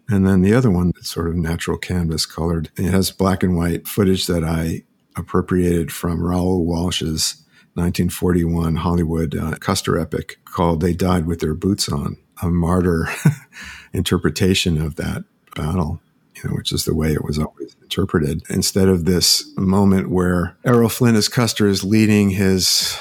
And 0.09 0.25
then 0.25 0.41
the 0.41 0.53
other 0.53 0.71
one, 0.71 0.93
it's 0.97 1.09
sort 1.09 1.27
of 1.27 1.35
natural 1.35 1.77
canvas 1.77 2.25
colored. 2.25 2.69
It 2.77 2.91
has 2.91 3.11
black 3.11 3.43
and 3.43 3.57
white 3.57 3.87
footage 3.87 4.27
that 4.27 4.43
I 4.43 4.83
appropriated 5.15 5.91
from 5.91 6.23
Raoul 6.23 6.65
Walsh's 6.65 7.43
1941 7.73 8.77
Hollywood 8.77 9.35
uh, 9.35 9.55
Custer 9.57 9.99
epic 9.99 10.39
called 10.45 10.81
They 10.81 10.93
Died 10.93 11.25
with 11.25 11.39
Their 11.39 11.53
Boots 11.53 11.89
On, 11.89 12.17
a 12.41 12.49
martyr 12.49 13.07
interpretation 13.93 14.81
of 14.81 14.95
that 14.95 15.25
battle, 15.55 16.01
you 16.35 16.49
know, 16.49 16.55
which 16.55 16.71
is 16.71 16.85
the 16.85 16.95
way 16.95 17.11
it 17.11 17.23
was 17.23 17.37
always 17.37 17.75
interpreted. 17.81 18.41
Instead 18.49 18.87
of 18.87 19.05
this 19.05 19.45
moment 19.57 20.09
where 20.09 20.57
Errol 20.65 20.89
Flynn 20.89 21.15
as 21.15 21.27
Custer 21.27 21.67
is 21.67 21.83
leading 21.83 22.31
his 22.31 22.97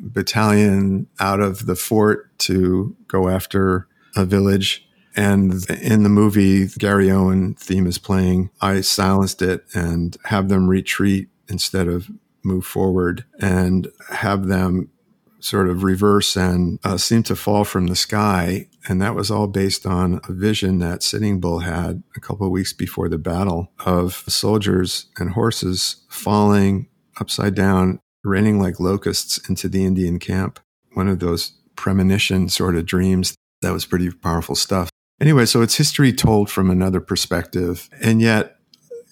battalion 0.00 1.06
out 1.18 1.40
of 1.40 1.66
the 1.66 1.76
fort 1.76 2.36
to 2.38 2.96
go 3.06 3.28
after 3.28 3.86
a 4.16 4.24
village. 4.24 4.86
And 5.16 5.68
in 5.70 6.02
the 6.02 6.08
movie, 6.08 6.66
Garryowen 6.66 7.58
theme 7.58 7.86
is 7.86 7.98
playing. 7.98 8.50
I 8.60 8.80
silenced 8.80 9.42
it 9.42 9.64
and 9.74 10.16
have 10.24 10.48
them 10.48 10.68
retreat 10.68 11.28
instead 11.48 11.88
of 11.88 12.10
move 12.44 12.64
forward 12.64 13.24
and 13.40 13.88
have 14.10 14.46
them 14.46 14.90
sort 15.40 15.68
of 15.68 15.82
reverse 15.82 16.36
and 16.36 16.78
uh, 16.84 16.96
seem 16.96 17.22
to 17.24 17.34
fall 17.34 17.64
from 17.64 17.86
the 17.86 17.96
sky. 17.96 18.66
And 18.88 19.00
that 19.00 19.14
was 19.14 19.30
all 19.30 19.46
based 19.46 19.86
on 19.86 20.20
a 20.28 20.32
vision 20.32 20.78
that 20.78 21.02
Sitting 21.02 21.40
Bull 21.40 21.60
had 21.60 22.02
a 22.16 22.20
couple 22.20 22.46
of 22.46 22.52
weeks 22.52 22.72
before 22.72 23.08
the 23.08 23.18
battle 23.18 23.72
of 23.84 24.24
soldiers 24.28 25.06
and 25.18 25.30
horses 25.30 26.04
falling 26.08 26.88
upside 27.18 27.54
down, 27.54 28.00
raining 28.22 28.60
like 28.60 28.80
locusts 28.80 29.38
into 29.48 29.68
the 29.68 29.84
Indian 29.84 30.18
camp. 30.18 30.60
One 30.92 31.08
of 31.08 31.20
those 31.20 31.52
premonition 31.76 32.48
sort 32.48 32.76
of 32.76 32.86
dreams. 32.86 33.34
That 33.62 33.72
was 33.72 33.86
pretty 33.86 34.10
powerful 34.10 34.54
stuff. 34.54 34.89
Anyway, 35.20 35.44
so 35.44 35.60
it's 35.60 35.76
history 35.76 36.12
told 36.12 36.50
from 36.50 36.70
another 36.70 37.00
perspective. 37.00 37.90
And 38.02 38.22
yet, 38.22 38.56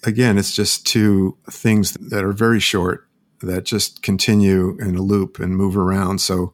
again, 0.03 0.37
it's 0.37 0.55
just 0.55 0.87
two 0.87 1.37
things 1.49 1.93
that 1.93 2.23
are 2.23 2.33
very 2.33 2.59
short 2.59 3.07
that 3.41 3.63
just 3.63 4.01
continue 4.01 4.77
in 4.79 4.95
a 4.95 5.01
loop 5.01 5.39
and 5.39 5.55
move 5.55 5.77
around. 5.77 6.19
So 6.19 6.53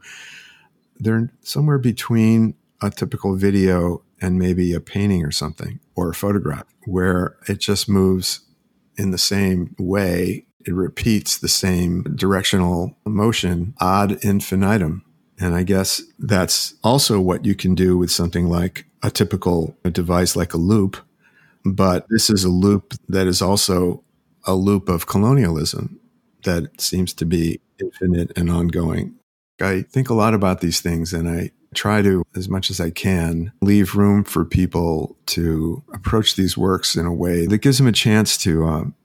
they're 1.00 1.32
somewhere 1.42 1.78
between 1.78 2.56
a 2.82 2.90
typical 2.90 3.36
video 3.36 4.04
and 4.22 4.38
maybe 4.38 4.74
a 4.74 4.80
painting 4.80 5.24
or 5.26 5.32
something 5.32 5.80
or 5.96 6.10
a 6.10 6.16
photograph 6.16 6.66
where 6.86 7.38
it 7.48 7.60
just 7.60 7.90
moves 7.90 8.42
in 8.98 9.12
the 9.12 9.18
same 9.18 9.76
way. 9.78 10.46
It 10.66 10.74
repeats 10.74 11.38
the 11.38 11.48
same 11.48 12.04
directional 12.16 12.98
motion 13.06 13.74
ad 13.80 14.20
infinitum. 14.22 15.04
And 15.40 15.54
I 15.54 15.64
guess 15.64 16.02
that's 16.18 16.76
also 16.84 17.20
what 17.20 17.46
you 17.46 17.56
can 17.56 17.76
do 17.76 17.98
with 17.98 18.10
something 18.10 18.48
like 18.48 18.86
a 19.06 19.12
typical 19.12 19.78
device 19.84 20.36
like 20.36 20.54
a 20.54 20.58
loop. 20.58 20.98
But 21.64 22.06
this 22.10 22.30
is 22.30 22.44
a 22.44 22.50
loop 22.50 22.94
that 23.08 23.28
is 23.28 23.42
also 23.42 24.04
a 24.46 24.56
loop 24.56 24.90
of 24.90 25.08
colonialism 25.08 26.00
that 26.44 26.80
seems 26.80 27.14
to 27.14 27.26
be 27.26 27.60
infinite 27.82 28.32
and 28.38 28.50
ongoing. 28.50 29.16
I 29.62 29.82
think 29.84 30.10
a 30.10 30.14
lot 30.14 30.34
about 30.34 30.62
these 30.62 30.82
things 30.82 31.14
and 31.14 31.28
I 31.30 31.52
try 31.74 32.02
to, 32.02 32.24
as 32.36 32.48
much 32.48 32.70
as 32.70 32.80
I 32.80 32.90
can, 32.90 33.52
leave 33.62 33.96
room 33.96 34.24
for 34.24 34.46
people 34.46 35.18
to 35.28 35.84
approach 35.94 36.36
these 36.36 36.58
works 36.58 36.96
in 36.96 37.06
a 37.06 37.14
way 37.14 37.48
that 37.48 37.60
gives 37.60 37.78
them 37.78 37.88
a 37.88 37.92
chance 37.92 38.38
to 38.40 38.66
um, 38.66 38.96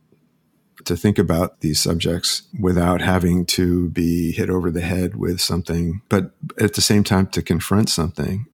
to 0.85 0.97
think 0.97 1.19
about 1.19 1.61
these 1.61 1.79
subjects 1.79 2.43
without 2.59 3.01
having 3.01 3.45
to 3.45 3.91
be 3.91 4.33
hit 4.33 4.49
over 4.49 4.71
the 4.71 4.81
head 4.81 5.17
with 5.17 5.41
something, 5.41 6.01
but 6.09 6.33
at 6.59 6.75
the 6.75 6.81
same 6.81 7.05
time 7.05 7.27
to 7.29 7.43
confront 7.43 7.91
something. 7.91 8.47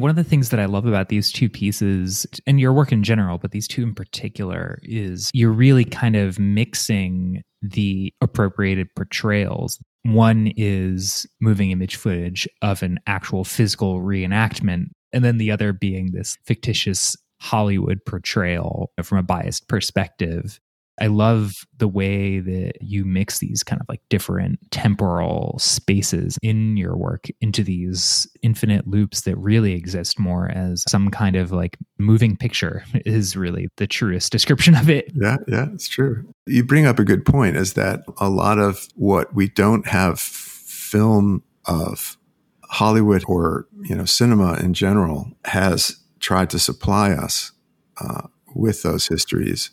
One 0.00 0.08
of 0.08 0.16
the 0.16 0.24
things 0.24 0.48
that 0.48 0.58
I 0.58 0.64
love 0.64 0.86
about 0.86 1.10
these 1.10 1.30
two 1.30 1.50
pieces 1.50 2.26
and 2.46 2.58
your 2.58 2.72
work 2.72 2.90
in 2.90 3.02
general, 3.02 3.36
but 3.36 3.50
these 3.50 3.68
two 3.68 3.82
in 3.82 3.94
particular, 3.94 4.78
is 4.82 5.30
you're 5.34 5.52
really 5.52 5.84
kind 5.84 6.16
of 6.16 6.38
mixing 6.38 7.42
the 7.60 8.14
appropriated 8.22 8.88
portrayals. 8.96 9.78
One 10.04 10.52
is 10.56 11.26
moving 11.42 11.70
image 11.70 11.96
footage 11.96 12.48
of 12.62 12.82
an 12.82 12.98
actual 13.06 13.44
physical 13.44 14.00
reenactment, 14.00 14.86
and 15.12 15.22
then 15.22 15.36
the 15.36 15.50
other 15.50 15.74
being 15.74 16.12
this 16.12 16.38
fictitious 16.46 17.14
Hollywood 17.42 17.98
portrayal 18.06 18.92
from 19.02 19.18
a 19.18 19.22
biased 19.22 19.68
perspective. 19.68 20.58
I 21.00 21.06
love 21.06 21.66
the 21.78 21.88
way 21.88 22.40
that 22.40 22.72
you 22.82 23.04
mix 23.04 23.38
these 23.38 23.62
kind 23.62 23.80
of 23.80 23.86
like 23.88 24.02
different 24.10 24.58
temporal 24.70 25.58
spaces 25.58 26.38
in 26.42 26.76
your 26.76 26.96
work 26.96 27.26
into 27.40 27.64
these 27.64 28.26
infinite 28.42 28.86
loops 28.86 29.22
that 29.22 29.36
really 29.38 29.72
exist 29.72 30.18
more 30.18 30.50
as 30.50 30.84
some 30.88 31.10
kind 31.10 31.36
of 31.36 31.52
like 31.52 31.78
moving 31.98 32.36
picture 32.36 32.84
is 33.06 33.36
really 33.36 33.68
the 33.78 33.86
truest 33.86 34.30
description 34.30 34.74
of 34.74 34.90
it. 34.90 35.10
Yeah, 35.14 35.38
yeah, 35.48 35.68
it's 35.72 35.88
true. 35.88 36.32
You 36.46 36.64
bring 36.64 36.86
up 36.86 36.98
a 36.98 37.04
good 37.04 37.24
point 37.24 37.56
is 37.56 37.72
that 37.74 38.00
a 38.18 38.28
lot 38.28 38.58
of 38.58 38.86
what 38.94 39.34
we 39.34 39.48
don't 39.48 39.86
have 39.88 40.20
film 40.20 41.42
of 41.64 42.18
Hollywood 42.64 43.24
or, 43.26 43.66
you 43.82 43.96
know, 43.96 44.04
cinema 44.04 44.54
in 44.54 44.74
general 44.74 45.32
has 45.46 45.96
tried 46.20 46.50
to 46.50 46.58
supply 46.58 47.12
us 47.12 47.52
uh, 48.00 48.28
with 48.54 48.82
those 48.82 49.08
histories 49.08 49.70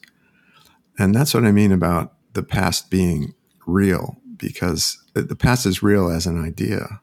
and 0.98 1.14
that's 1.14 1.34
what 1.34 1.46
I 1.46 1.52
mean 1.52 1.72
about 1.72 2.14
the 2.34 2.44
past 2.44 2.90
being 2.90 3.34
real, 3.66 4.18
because 4.38 5.04
the 5.14 5.36
past 5.36 5.66
is 5.66 5.84
real 5.84 6.10
as 6.10 6.26
an 6.26 6.44
idea. 6.44 7.02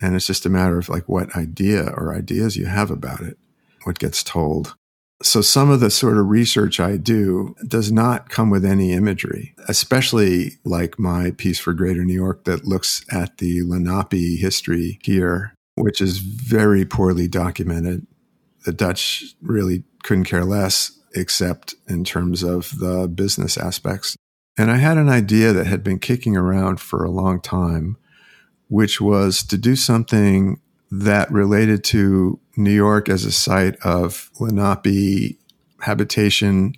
And 0.00 0.14
it's 0.14 0.26
just 0.26 0.44
a 0.44 0.50
matter 0.50 0.78
of 0.78 0.88
like 0.88 1.08
what 1.08 1.34
idea 1.34 1.88
or 1.96 2.14
ideas 2.14 2.56
you 2.56 2.66
have 2.66 2.90
about 2.90 3.22
it, 3.22 3.38
what 3.84 3.98
gets 3.98 4.22
told. 4.22 4.74
So 5.22 5.40
some 5.40 5.70
of 5.70 5.80
the 5.80 5.90
sort 5.90 6.18
of 6.18 6.28
research 6.28 6.78
I 6.78 6.98
do 6.98 7.54
does 7.66 7.90
not 7.90 8.28
come 8.28 8.50
with 8.50 8.66
any 8.66 8.92
imagery, 8.92 9.54
especially 9.66 10.58
like 10.64 10.98
my 10.98 11.30
piece 11.30 11.58
for 11.58 11.72
Greater 11.72 12.04
New 12.04 12.12
York 12.12 12.44
that 12.44 12.66
looks 12.66 13.02
at 13.10 13.38
the 13.38 13.62
Lenape 13.62 14.38
history 14.38 14.98
here, 15.02 15.54
which 15.76 16.02
is 16.02 16.18
very 16.18 16.84
poorly 16.84 17.28
documented. 17.28 18.06
The 18.66 18.72
Dutch 18.72 19.24
really 19.40 19.84
couldn't 20.02 20.24
care 20.24 20.44
less 20.44 20.92
except 21.16 21.74
in 21.88 22.04
terms 22.04 22.42
of 22.42 22.78
the 22.78 23.08
business 23.08 23.56
aspects. 23.56 24.16
And 24.58 24.70
I 24.70 24.76
had 24.76 24.96
an 24.96 25.08
idea 25.08 25.52
that 25.52 25.66
had 25.66 25.82
been 25.82 25.98
kicking 25.98 26.36
around 26.36 26.80
for 26.80 27.04
a 27.04 27.10
long 27.10 27.40
time, 27.40 27.96
which 28.68 29.00
was 29.00 29.42
to 29.44 29.58
do 29.58 29.76
something 29.76 30.60
that 30.90 31.30
related 31.30 31.82
to 31.84 32.38
New 32.56 32.72
York 32.72 33.08
as 33.08 33.24
a 33.24 33.32
site 33.32 33.76
of 33.84 34.30
Lenape 34.38 35.38
habitation 35.80 36.74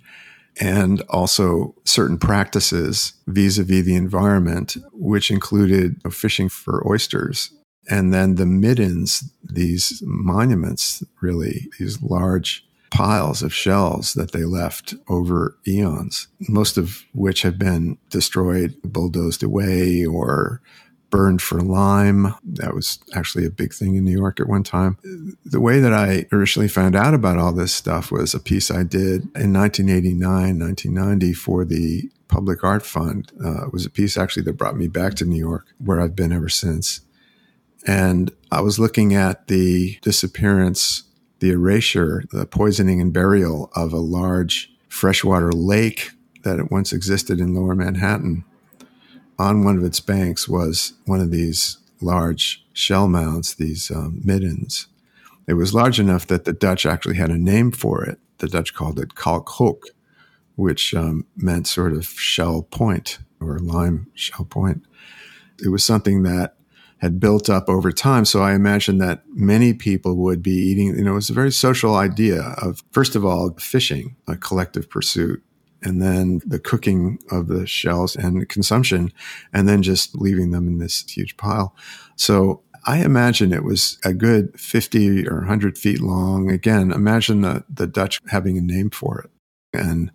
and 0.59 1.01
also 1.09 1.73
certain 1.85 2.17
practices 2.17 3.13
vis-a-vis 3.27 3.85
the 3.85 3.95
environment, 3.95 4.75
which 4.91 5.31
included 5.31 6.01
fishing 6.11 6.49
for 6.49 6.85
oysters. 6.89 7.51
And 7.89 8.13
then 8.13 8.35
the 8.35 8.45
middens, 8.45 9.31
these 9.43 10.03
monuments, 10.05 11.01
really, 11.21 11.69
these 11.79 12.01
large 12.01 12.65
piles 12.91 13.41
of 13.41 13.53
shells 13.53 14.13
that 14.13 14.31
they 14.31 14.45
left 14.45 14.93
over 15.07 15.57
eons, 15.67 16.27
most 16.47 16.77
of 16.77 17.03
which 17.13 17.41
have 17.43 17.59
been 17.59 17.97
destroyed, 18.09 18.75
bulldozed 18.83 19.43
away, 19.43 20.05
or 20.05 20.61
burned 21.09 21.41
for 21.41 21.59
lime. 21.59 22.35
That 22.43 22.73
was 22.73 22.99
actually 23.13 23.45
a 23.45 23.51
big 23.51 23.73
thing 23.73 23.95
in 23.95 24.05
New 24.05 24.17
York 24.17 24.39
at 24.39 24.47
one 24.47 24.63
time. 24.63 24.97
The 25.45 25.61
way 25.61 25.79
that 25.79 25.93
I 25.93 26.25
originally 26.31 26.67
found 26.67 26.95
out 26.95 27.13
about 27.13 27.37
all 27.37 27.53
this 27.53 27.73
stuff 27.73 28.11
was 28.11 28.33
a 28.33 28.39
piece 28.39 28.69
I 28.69 28.83
did 28.83 29.23
in 29.35 29.53
1989, 29.53 30.59
1990 30.59 31.33
for 31.33 31.65
the 31.65 32.09
Public 32.27 32.63
Art 32.63 32.85
Fund. 32.85 33.31
Uh, 33.43 33.65
it 33.65 33.73
was 33.73 33.85
a 33.85 33.89
piece 33.89 34.17
actually 34.17 34.43
that 34.43 34.57
brought 34.57 34.77
me 34.77 34.87
back 34.87 35.15
to 35.15 35.25
New 35.25 35.39
York, 35.39 35.65
where 35.79 35.99
I've 35.99 36.15
been 36.15 36.31
ever 36.31 36.49
since. 36.49 37.01
And 37.87 38.31
I 38.51 38.61
was 38.61 38.77
looking 38.77 39.15
at 39.15 39.47
the 39.47 39.97
disappearance 40.01 41.03
the 41.39 41.51
erasure, 41.51 42.23
the 42.31 42.45
poisoning 42.45 42.99
and 43.01 43.13
burial 43.13 43.71
of 43.75 43.93
a 43.93 43.97
large 43.97 44.71
freshwater 44.87 45.51
lake 45.51 46.11
that 46.43 46.71
once 46.71 46.93
existed 46.93 47.39
in 47.39 47.53
lower 47.53 47.75
Manhattan. 47.75 48.43
On 49.37 49.63
one 49.63 49.77
of 49.77 49.83
its 49.83 49.99
banks 49.99 50.47
was 50.47 50.93
one 51.05 51.21
of 51.21 51.31
these 51.31 51.77
large 52.01 52.65
shell 52.73 53.07
mounds, 53.07 53.55
these 53.55 53.91
um, 53.91 54.21
middens. 54.23 54.87
It 55.47 55.53
was 55.53 55.73
large 55.73 55.99
enough 55.99 56.27
that 56.27 56.45
the 56.45 56.53
Dutch 56.53 56.85
actually 56.85 57.15
had 57.15 57.29
a 57.29 57.37
name 57.37 57.71
for 57.71 58.03
it. 58.03 58.19
The 58.37 58.47
Dutch 58.47 58.73
called 58.73 58.99
it 58.99 59.15
kalkhoek, 59.15 59.83
which 60.55 60.93
um, 60.93 61.25
meant 61.35 61.67
sort 61.67 61.93
of 61.93 62.05
shell 62.05 62.63
point 62.63 63.19
or 63.39 63.59
lime 63.59 64.07
shell 64.13 64.45
point. 64.45 64.83
It 65.63 65.69
was 65.69 65.83
something 65.83 66.23
that 66.23 66.55
had 66.99 67.19
built 67.19 67.49
up 67.49 67.69
over 67.69 67.91
time. 67.91 68.25
So 68.25 68.41
I 68.41 68.53
imagine 68.53 68.97
that 68.99 69.23
many 69.29 69.73
people 69.73 70.15
would 70.17 70.43
be 70.43 70.51
eating, 70.51 70.97
you 70.97 71.03
know, 71.03 71.15
it's 71.15 71.29
a 71.29 71.33
very 71.33 71.51
social 71.51 71.95
idea 71.95 72.55
of, 72.61 72.83
first 72.91 73.15
of 73.15 73.25
all, 73.25 73.53
fishing, 73.57 74.15
a 74.27 74.35
collective 74.35 74.89
pursuit, 74.89 75.41
and 75.81 76.01
then 76.01 76.41
the 76.45 76.59
cooking 76.59 77.19
of 77.31 77.47
the 77.47 77.65
shells 77.65 78.15
and 78.15 78.47
consumption, 78.49 79.13
and 79.53 79.67
then 79.67 79.81
just 79.81 80.15
leaving 80.15 80.51
them 80.51 80.67
in 80.67 80.77
this 80.77 81.09
huge 81.09 81.37
pile. 81.37 81.73
So 82.17 82.63
I 82.85 82.97
imagine 82.97 83.53
it 83.53 83.63
was 83.63 83.97
a 84.03 84.13
good 84.13 84.59
50 84.59 85.27
or 85.27 85.37
100 85.39 85.77
feet 85.77 86.01
long. 86.01 86.51
Again, 86.51 86.91
imagine 86.91 87.41
the, 87.41 87.63
the 87.69 87.87
Dutch 87.87 88.19
having 88.27 88.57
a 88.57 88.61
name 88.61 88.89
for 88.89 89.21
it. 89.21 89.29
And 89.73 90.11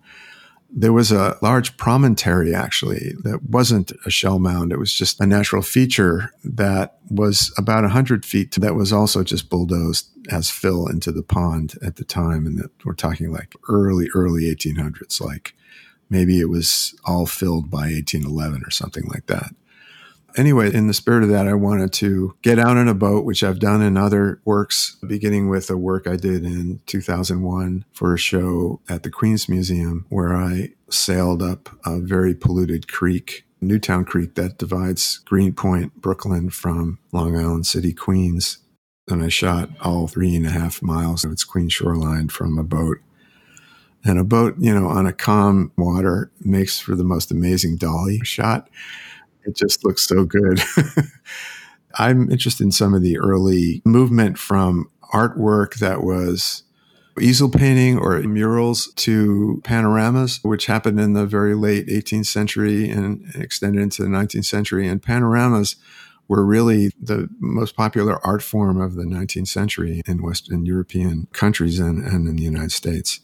there 0.77 0.91
was 0.91 1.09
a 1.09 1.37
large 1.41 1.77
promontory 1.77 2.53
actually 2.53 3.13
that 3.23 3.41
wasn't 3.43 3.93
a 4.05 4.09
shell 4.09 4.39
mound. 4.39 4.73
It 4.73 4.77
was 4.77 4.91
just 4.91 5.21
a 5.21 5.25
natural 5.25 5.61
feature 5.61 6.31
that 6.43 6.97
was 7.09 7.53
about 7.57 7.83
100 7.83 8.25
feet 8.25 8.51
that 8.55 8.75
was 8.75 8.91
also 8.91 9.23
just 9.23 9.49
bulldozed 9.49 10.09
as 10.29 10.49
fill 10.49 10.87
into 10.87 11.13
the 11.13 11.23
pond 11.23 11.75
at 11.81 11.95
the 11.95 12.03
time. 12.03 12.45
And 12.45 12.69
we're 12.83 12.93
talking 12.93 13.31
like 13.31 13.55
early, 13.69 14.09
early 14.13 14.53
1800s, 14.53 15.21
like 15.21 15.55
maybe 16.09 16.41
it 16.41 16.49
was 16.49 16.93
all 17.05 17.25
filled 17.25 17.71
by 17.71 17.87
1811 17.91 18.63
or 18.65 18.69
something 18.69 19.05
like 19.05 19.27
that 19.27 19.55
anyway, 20.35 20.73
in 20.73 20.87
the 20.87 20.93
spirit 20.93 21.23
of 21.23 21.29
that, 21.29 21.47
I 21.47 21.53
wanted 21.53 21.93
to 21.93 22.35
get 22.41 22.59
out 22.59 22.77
on 22.77 22.87
a 22.87 22.93
boat, 22.93 23.25
which 23.25 23.43
I've 23.43 23.59
done 23.59 23.81
in 23.81 23.97
other 23.97 24.41
works, 24.45 24.97
beginning 25.05 25.49
with 25.49 25.69
a 25.69 25.77
work 25.77 26.07
I 26.07 26.15
did 26.15 26.43
in 26.43 26.81
2001 26.85 27.85
for 27.91 28.13
a 28.13 28.17
show 28.17 28.81
at 28.89 29.03
the 29.03 29.09
Queens 29.09 29.49
Museum, 29.49 30.05
where 30.09 30.35
I 30.35 30.69
sailed 30.89 31.41
up 31.41 31.69
a 31.85 31.99
very 31.99 32.33
polluted 32.33 32.87
creek, 32.87 33.45
Newtown 33.61 34.05
Creek, 34.05 34.35
that 34.35 34.57
divides 34.57 35.19
Greenpoint, 35.25 35.95
Brooklyn 36.01 36.49
from 36.49 36.99
Long 37.11 37.35
Island 37.37 37.65
City, 37.65 37.93
Queens. 37.93 38.59
And 39.07 39.23
I 39.23 39.29
shot 39.29 39.69
all 39.81 40.07
three 40.07 40.35
and 40.35 40.45
a 40.45 40.51
half 40.51 40.81
miles 40.81 41.23
of 41.23 41.31
its 41.31 41.43
Queens 41.43 41.73
shoreline 41.73 42.29
from 42.29 42.57
a 42.57 42.63
boat. 42.63 42.97
And 44.03 44.19
a 44.19 44.23
boat, 44.23 44.55
you 44.59 44.73
know, 44.73 44.87
on 44.87 45.07
a 45.07 45.13
calm 45.13 45.71
water 45.77 46.31
makes 46.39 46.79
for 46.79 46.95
the 46.95 47.03
most 47.03 47.31
amazing 47.31 47.77
dolly 47.77 48.19
shot 48.23 48.69
it 49.45 49.55
just 49.55 49.83
looks 49.83 50.05
so 50.07 50.23
good. 50.23 50.61
I'm 51.97 52.29
interested 52.29 52.63
in 52.63 52.71
some 52.71 52.93
of 52.93 53.01
the 53.01 53.17
early 53.17 53.81
movement 53.85 54.37
from 54.37 54.89
artwork 55.13 55.75
that 55.75 56.03
was 56.03 56.63
easel 57.21 57.49
painting 57.49 57.97
or 57.97 58.19
murals 58.19 58.91
to 58.95 59.61
panoramas, 59.63 60.39
which 60.43 60.65
happened 60.65 60.99
in 60.99 61.13
the 61.13 61.25
very 61.25 61.55
late 61.55 61.87
18th 61.87 62.25
century 62.25 62.89
and 62.89 63.23
extended 63.35 63.81
into 63.81 64.03
the 64.03 64.09
19th 64.09 64.45
century. 64.45 64.87
And 64.87 65.01
panoramas 65.01 65.77
were 66.27 66.45
really 66.45 66.91
the 66.99 67.29
most 67.39 67.75
popular 67.77 68.25
art 68.25 68.41
form 68.41 68.81
of 68.81 68.95
the 68.95 69.03
19th 69.03 69.47
century 69.47 70.01
in 70.05 70.23
Western 70.23 70.65
European 70.65 71.27
countries 71.31 71.79
and, 71.79 72.03
and 72.03 72.27
in 72.27 72.35
the 72.35 72.43
United 72.43 72.71
States. 72.73 73.21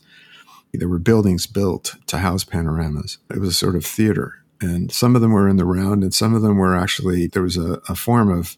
There 0.74 0.88
were 0.88 1.00
buildings 1.00 1.48
built 1.48 1.98
to 2.08 2.20
house 2.20 2.46
panoramas. 2.46 3.18
It 3.30 3.40
was 3.40 3.50
a 3.50 3.54
sort 3.54 3.76
of 3.76 3.86
theater 3.86 4.41
and 4.62 4.92
some 4.92 5.16
of 5.16 5.22
them 5.22 5.32
were 5.32 5.50
in 5.50 5.58
the 5.58 5.66
round, 5.66 6.04
and 6.04 6.14
some 6.14 6.34
of 6.34 6.42
them 6.42 6.58
were 6.58 6.76
actually 6.76 7.28
there 7.28 7.44
was 7.44 7.58
a, 7.58 7.82
a 7.90 7.96
form 7.96 8.30
of 8.32 8.58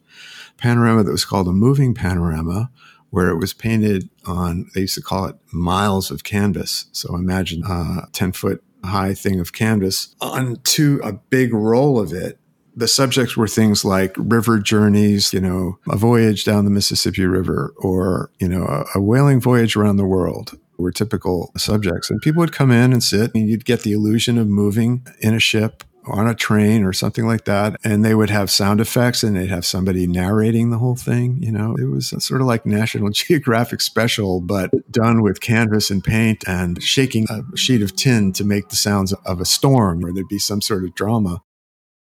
panorama 0.58 1.04
that 1.04 1.12
was 1.12 1.26
called 1.26 1.48
a 1.48 1.54
moving 1.54 1.94
panorama, 1.94 2.70
where 3.10 3.30
it 3.30 3.38
was 3.38 3.54
painted 3.54 4.10
on 4.26 4.70
they 4.74 4.82
used 4.82 4.96
to 4.96 5.02
call 5.02 5.26
it 5.26 5.36
miles 5.52 6.12
of 6.12 6.24
canvas. 6.24 6.86
So 6.92 7.16
imagine 7.16 7.64
a 7.66 8.08
ten 8.12 8.32
foot 8.32 8.64
high 8.84 9.14
thing 9.14 9.40
of 9.40 9.54
canvas 9.54 10.14
onto 10.20 11.00
a 11.04 11.14
big 11.14 11.54
roll 11.54 12.00
of 12.00 12.12
it 12.12 12.38
the 12.76 12.88
subjects 12.88 13.38
were 13.38 13.48
things 13.48 13.86
like 13.86 14.16
river 14.18 14.60
journeys, 14.60 15.34
you 15.34 15.40
know, 15.40 15.78
a 15.90 15.96
voyage 15.96 16.44
down 16.44 16.66
the 16.66 16.72
Mississippi 16.72 17.26
River 17.26 17.74
or, 17.78 18.32
you 18.40 18.48
know, 18.48 18.66
a, 18.66 18.86
a, 18.98 19.02
whaling 19.02 19.40
voyage 19.40 19.76
around 19.76 19.98
the 19.98 20.06
world 20.06 20.58
were 20.78 20.92
typical 20.92 21.52
subjects. 21.56 22.10
And 22.10 22.22
people 22.22 22.40
would 22.40 22.52
come 22.52 22.72
in 22.72 22.92
and 22.92 23.04
sit 23.04 23.32
and 23.36 23.48
you'd 23.48 23.66
get 23.66 23.82
the 23.82 23.94
illusion 23.94 24.38
of 24.38 24.48
moving 24.48 25.06
in 25.20 25.34
a 25.34 25.40
ship 25.40 25.84
on 26.06 26.28
a 26.28 26.36
train 26.36 26.84
or 26.84 26.94
something 26.94 27.26
like 27.26 27.46
that. 27.46 27.80
And 27.84 28.04
they 28.04 28.16
would 28.16 28.30
have 28.30 28.52
sound 28.52 28.82
effects 28.82 29.24
and 29.24 29.36
they'd 29.36 29.50
have 29.50 29.66
somebody 29.66 30.08
narrating 30.08 30.70
the 30.70 30.78
whole 30.78 30.96
thing. 30.96 31.42
You 31.42 31.52
know, 31.52 31.76
it 31.76 31.86
was 31.86 32.14
sort 32.24 32.42
of 32.42 32.48
like 32.48 32.66
National 32.66 33.10
Geographic 33.14 33.82
special, 33.82 34.42
but 34.42 34.72
done 34.92 35.22
with 35.22 35.42
canvas 35.42 35.90
and 35.90 36.04
paint 36.04 36.44
and 36.48 36.82
shaking 36.82 37.28
a 37.30 37.58
sheet 37.58 37.82
of 37.82 37.96
tin 37.96 38.34
to 38.34 38.44
make 38.44 38.70
the 38.70 38.76
sounds 38.76 39.14
of 39.14 39.40
a 39.40 39.46
storm 39.46 40.04
or 40.06 40.14
there'd 40.14 40.28
be 40.28 40.40
some 40.40 40.62
sort 40.62 40.84
of 40.84 40.96
drama. 40.96 41.42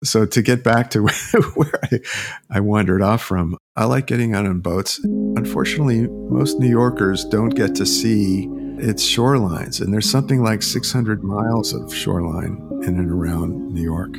So 0.04 0.26
to 0.26 0.42
get 0.42 0.64
back 0.64 0.90
to 0.90 1.06
where 1.54 1.78
I, 1.84 2.00
I 2.50 2.60
wandered 2.60 3.02
off 3.02 3.22
from, 3.22 3.56
I 3.76 3.84
like 3.84 4.06
getting 4.06 4.34
out 4.34 4.46
on 4.46 4.60
boats. 4.60 4.98
Unfortunately, 5.04 6.08
most 6.08 6.58
New 6.58 6.68
Yorkers 6.68 7.24
don't 7.24 7.50
get 7.50 7.76
to 7.76 7.86
see 7.86 8.48
its 8.78 9.04
shorelines, 9.04 9.80
and 9.80 9.94
there's 9.94 10.10
something 10.10 10.42
like 10.42 10.62
600 10.62 11.22
miles 11.22 11.72
of 11.72 11.94
shoreline 11.94 12.71
in 12.82 12.98
and 12.98 13.10
around 13.10 13.72
New 13.72 13.82
York. 13.82 14.16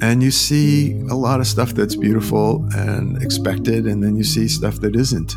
And 0.00 0.22
you 0.22 0.30
see 0.30 0.92
a 1.10 1.14
lot 1.14 1.40
of 1.40 1.46
stuff 1.46 1.74
that's 1.74 1.96
beautiful 1.96 2.66
and 2.74 3.22
expected, 3.22 3.86
and 3.86 4.02
then 4.02 4.16
you 4.16 4.24
see 4.24 4.48
stuff 4.48 4.80
that 4.80 4.96
isn't. 4.96 5.36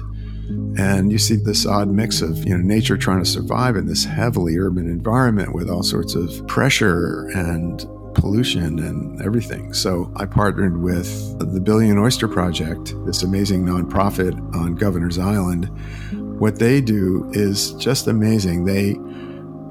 And 0.79 1.11
you 1.11 1.17
see 1.17 1.35
this 1.35 1.65
odd 1.65 1.89
mix 1.89 2.21
of 2.21 2.37
you 2.45 2.57
know 2.57 2.63
nature 2.63 2.97
trying 2.97 3.23
to 3.23 3.29
survive 3.29 3.75
in 3.75 3.87
this 3.87 4.03
heavily 4.03 4.57
urban 4.57 4.87
environment 4.87 5.53
with 5.53 5.69
all 5.69 5.83
sorts 5.83 6.15
of 6.15 6.45
pressure 6.47 7.27
and 7.35 7.85
pollution 8.13 8.79
and 8.79 9.21
everything. 9.21 9.73
So 9.73 10.11
I 10.15 10.25
partnered 10.25 10.81
with 10.81 11.37
the 11.39 11.61
Billion 11.61 11.97
Oyster 11.97 12.27
Project, 12.27 12.93
this 13.05 13.23
amazing 13.23 13.63
nonprofit 13.63 14.33
on 14.55 14.75
Governor's 14.75 15.19
Island. 15.19 15.69
What 16.39 16.59
they 16.59 16.81
do 16.81 17.29
is 17.33 17.73
just 17.73 18.07
amazing. 18.07 18.65
They 18.65 18.95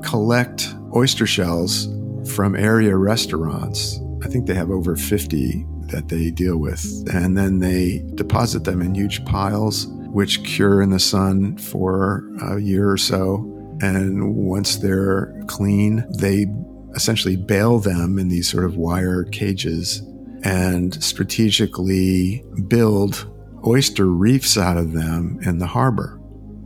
collect 0.08 0.74
oyster 0.94 1.26
shells 1.26 1.88
from 2.30 2.56
area 2.56 2.96
restaurants. 2.96 4.00
I 4.24 4.28
think 4.28 4.46
they 4.46 4.54
have 4.54 4.70
over 4.70 4.96
50 4.96 5.66
that 5.88 6.08
they 6.08 6.30
deal 6.30 6.58
with. 6.58 6.84
And 7.12 7.36
then 7.36 7.60
they 7.60 8.02
deposit 8.14 8.64
them 8.64 8.82
in 8.82 8.94
huge 8.94 9.24
piles, 9.24 9.86
which 10.08 10.42
cure 10.44 10.82
in 10.82 10.90
the 10.90 10.98
sun 10.98 11.56
for 11.58 12.24
a 12.42 12.60
year 12.60 12.90
or 12.90 12.98
so. 12.98 13.52
And 13.80 14.34
once 14.34 14.76
they're 14.76 15.34
clean, 15.46 16.04
they 16.18 16.46
essentially 16.94 17.36
bale 17.36 17.78
them 17.78 18.18
in 18.18 18.28
these 18.28 18.48
sort 18.48 18.64
of 18.64 18.76
wire 18.76 19.24
cages 19.24 20.02
and 20.42 21.02
strategically 21.02 22.42
build 22.68 23.30
oyster 23.66 24.06
reefs 24.06 24.56
out 24.56 24.76
of 24.76 24.92
them 24.92 25.38
in 25.42 25.58
the 25.58 25.66
harbor. 25.66 26.15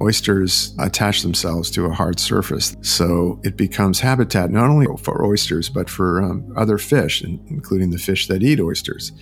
Oysters 0.02 0.74
attach 0.78 1.22
themselves 1.22 1.70
to 1.72 1.84
a 1.84 1.92
hard 1.92 2.18
surface, 2.18 2.74
so 2.80 3.38
it 3.44 3.56
becomes 3.56 4.00
habitat 4.00 4.50
not 4.50 4.70
only 4.70 4.86
for 4.98 5.24
oysters 5.24 5.68
but 5.68 5.90
for 5.90 6.22
um, 6.22 6.52
other 6.56 6.78
fish, 6.78 7.22
including 7.22 7.90
the 7.90 7.98
fish 7.98 8.26
that 8.28 8.42
eat 8.42 8.60
oysters. 8.60 9.12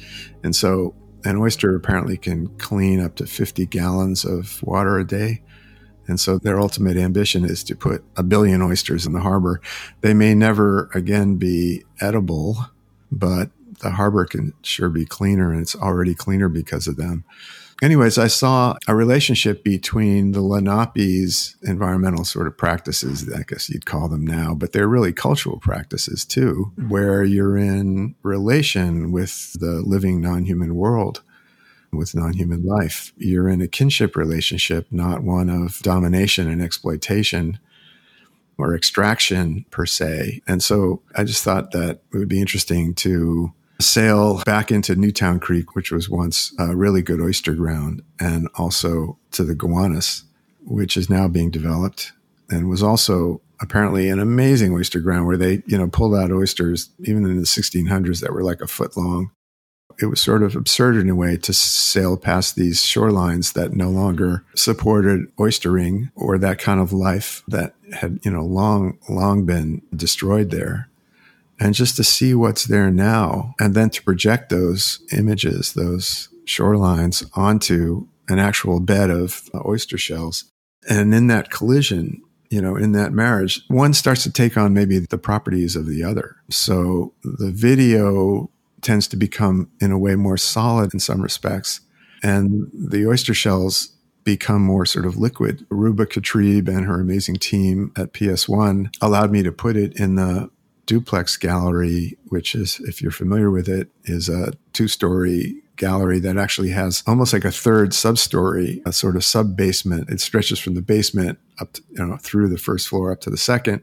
And 0.45 0.55
so, 0.55 0.95
an 1.25 1.37
oyster 1.37 1.75
apparently 1.75 2.17
can 2.17 2.47
clean 2.59 3.01
up 3.01 3.17
to 3.17 3.27
50 3.27 3.67
gallons 3.67 4.25
of 4.25 4.63
water 4.63 4.99
a 4.99 5.07
day. 5.07 5.43
And 6.07 6.19
so 6.19 6.39
their 6.39 6.59
ultimate 6.59 6.97
ambition 6.97 7.45
is 7.45 7.63
to 7.65 7.77
put 7.77 8.05
a 8.17 8.23
billion 8.23 8.63
oysters 8.63 9.05
in 9.05 9.13
the 9.13 9.21
harbor. 9.21 9.61
They 10.01 10.15
may 10.15 10.35
never 10.35 10.91
again 10.95 11.37
be 11.37 11.85
edible, 12.01 12.67
but 13.11 13.51
the 13.81 13.91
harbor 13.91 14.25
can 14.25 14.55
sure 14.63 14.89
be 14.89 15.05
cleaner 15.05 15.53
and 15.53 15.61
it's 15.61 15.77
already 15.77 16.15
cleaner 16.15 16.49
because 16.49 16.87
of 16.87 16.97
them. 16.97 17.25
Anyways, 17.81 18.19
I 18.19 18.27
saw 18.27 18.77
a 18.89 18.95
relationship 18.97 19.63
between 19.63 20.33
the 20.33 20.41
Lenape's 20.41 21.57
environmental 21.63 22.25
sort 22.25 22.49
of 22.49 22.59
practices, 22.59 23.33
I 23.33 23.45
guess 23.47 23.71
you'd 23.71 23.87
call 23.87 24.09
them 24.09 24.27
now, 24.27 24.55
but 24.55 24.73
they're 24.73 24.89
really 24.89 25.13
cultural 25.13 25.59
practices 25.61 26.25
too, 26.25 26.73
where 26.89 27.23
you're 27.23 27.57
in 27.57 28.17
relation 28.23 29.13
with 29.13 29.53
the 29.61 29.81
living 29.83 30.21
non 30.21 30.45
human 30.45 30.75
world 30.75 31.23
with 31.93 32.17
non 32.17 32.33
human 32.33 32.65
life. 32.65 33.13
You're 33.17 33.49
in 33.49 33.61
a 33.61 33.69
kinship 33.69 34.17
relationship, 34.17 34.89
not 34.91 35.23
one 35.23 35.49
of 35.49 35.79
domination 35.81 36.49
and 36.49 36.61
exploitation 36.61 37.61
or 38.59 38.75
extraction 38.75 39.65
per 39.71 39.87
se. 39.87 40.43
And 40.49 40.63
so 40.63 41.03
I 41.15 41.23
just 41.23 41.45
thought 41.45 41.71
that 41.71 42.01
it 42.13 42.17
would 42.17 42.29
be 42.29 42.41
interesting 42.41 42.95
to 42.97 43.53
sail 43.81 44.43
back 44.45 44.71
into 44.71 44.97
Newtown 44.97 45.41
Creek, 45.41 45.75
which 45.75 45.91
was 45.91 46.09
once 46.09 46.53
a 46.59 46.75
really 46.75 47.03
good 47.03 47.21
oyster 47.21 47.55
ground, 47.55 48.03
and 48.21 48.49
also 48.55 49.19
to 49.33 49.45
the 49.45 49.55
Gowanus, 49.55 50.25
which 50.65 50.97
is 50.97 51.09
now 51.09 51.29
being 51.29 51.51
developed 51.51 52.13
and 52.51 52.69
was 52.69 52.83
also 52.83 53.41
apparently 53.61 54.09
an 54.09 54.19
amazing 54.19 54.73
oyster 54.73 55.01
ground 55.01 55.27
where 55.27 55.37
they, 55.37 55.63
you 55.67 55.77
know, 55.77 55.89
pulled 55.89 56.15
out 56.15 56.31
oysters 56.31 56.91
even 57.01 57.25
in 57.25 57.37
the 57.37 57.43
1600s 57.43 58.21
that 58.21 58.33
were 58.33 58.45
like 58.45 58.61
a 58.61 58.67
foot 58.67 58.97
long 58.97 59.31
it 60.01 60.07
was 60.07 60.21
sort 60.21 60.43
of 60.43 60.55
absurd 60.55 60.97
in 60.97 61.09
a 61.09 61.15
way 61.15 61.37
to 61.37 61.53
sail 61.53 62.17
past 62.17 62.57
these 62.57 62.81
shorelines 62.83 63.55
that 63.55 63.73
no 63.73 63.91
longer 63.91 64.45
supported 64.55 65.35
oystering 65.37 66.11
or 66.15 66.39
that 66.39 66.59
kind 66.59 66.81
of 66.81 66.93
life 66.93 67.43
that 67.49 67.75
had, 67.93 68.21
you 68.23 68.31
know, 68.31 68.45
long, 68.45 68.99
long 69.09 69.45
been 69.45 69.83
destroyed 69.95 70.51
there. 70.51 70.88
And 71.61 71.75
just 71.75 71.97
to 71.97 72.05
see 72.05 72.35
what's 72.35 72.65
there 72.65 72.91
now 72.91 73.55
and 73.59 73.75
then 73.75 73.91
to 73.91 74.03
project 74.03 74.49
those 74.49 75.01
images, 75.13 75.73
those 75.73 76.29
shorelines 76.47 77.29
onto 77.35 78.07
an 78.29 78.39
actual 78.39 78.81
bed 78.81 79.11
of 79.11 79.49
uh, 79.53 79.61
oyster 79.67 79.99
shells. 79.99 80.45
And 80.89 81.13
in 81.13 81.27
that 81.29 81.51
collision, 81.51 82.23
you 82.51 82.63
know, 82.63 82.77
in 82.77 82.93
that 82.93 83.13
marriage, 83.13 83.63
one 83.69 83.93
starts 83.93 84.23
to 84.23 84.33
take 84.33 84.57
on 84.57 84.73
maybe 84.73 84.99
the 84.99 85.19
properties 85.19 85.77
of 85.77 85.87
the 85.87 86.05
other. 86.05 86.37
So 86.51 87.13
the 87.23 87.51
video 87.51 88.51
tends 88.81 89.09
to 89.09 89.17
become, 89.17 89.71
in 89.81 89.93
a 89.93 89.99
way, 89.99 90.15
more 90.15 90.37
solid 90.37 90.95
in 90.95 91.01
some 91.01 91.21
respects. 91.21 91.81
And 92.23 92.71
the 92.73 93.07
oyster 93.07 93.35
shells 93.35 93.93
become 94.25 94.63
more 94.63 94.87
sort 94.87 95.07
of 95.07 95.17
liquid. 95.17 95.67
Ruba 95.71 96.07
Katrib 96.07 96.69
and 96.69 96.85
her 96.85 97.01
amazing 97.01 97.37
team 97.37 97.93
at 97.97 98.13
PS1 98.13 98.95
allowed 99.01 99.31
me 99.31 99.43
to 99.43 99.53
put 99.53 99.77
it 99.77 99.99
in 99.99 100.17
the 100.17 100.51
duplex 100.89 101.37
gallery, 101.37 102.17
which 102.29 102.55
is, 102.55 102.81
if 102.81 103.03
you're 103.03 103.13
familiar 103.13 103.51
with 103.51 103.69
it, 103.69 103.91
is 104.05 104.29
a 104.29 104.55
two 104.73 104.89
story 104.89 105.63
gallery 105.77 106.19
that 106.19 106.39
actually 106.39 106.71
has 106.71 107.05
almost 107.07 107.33
like 107.33 107.45
a 107.45 107.53
third 107.53 107.91
substory, 107.91 108.81
a 108.87 108.93
sort 108.93 109.15
of 109.15 109.23
sub 109.23 109.55
basement. 109.55 110.09
It 110.11 110.19
stretches 110.21 110.59
from 110.59 110.75
the 110.75 110.83
basement 110.83 111.39
up, 111.61 111.75
to, 111.75 111.83
you 111.91 112.07
know, 112.07 112.17
through 112.17 112.49
the 112.49 112.59
first 112.59 112.89
floor 112.89 113.13
up 113.13 113.21
to 113.21 113.31
the 113.31 113.37
second. 113.37 113.83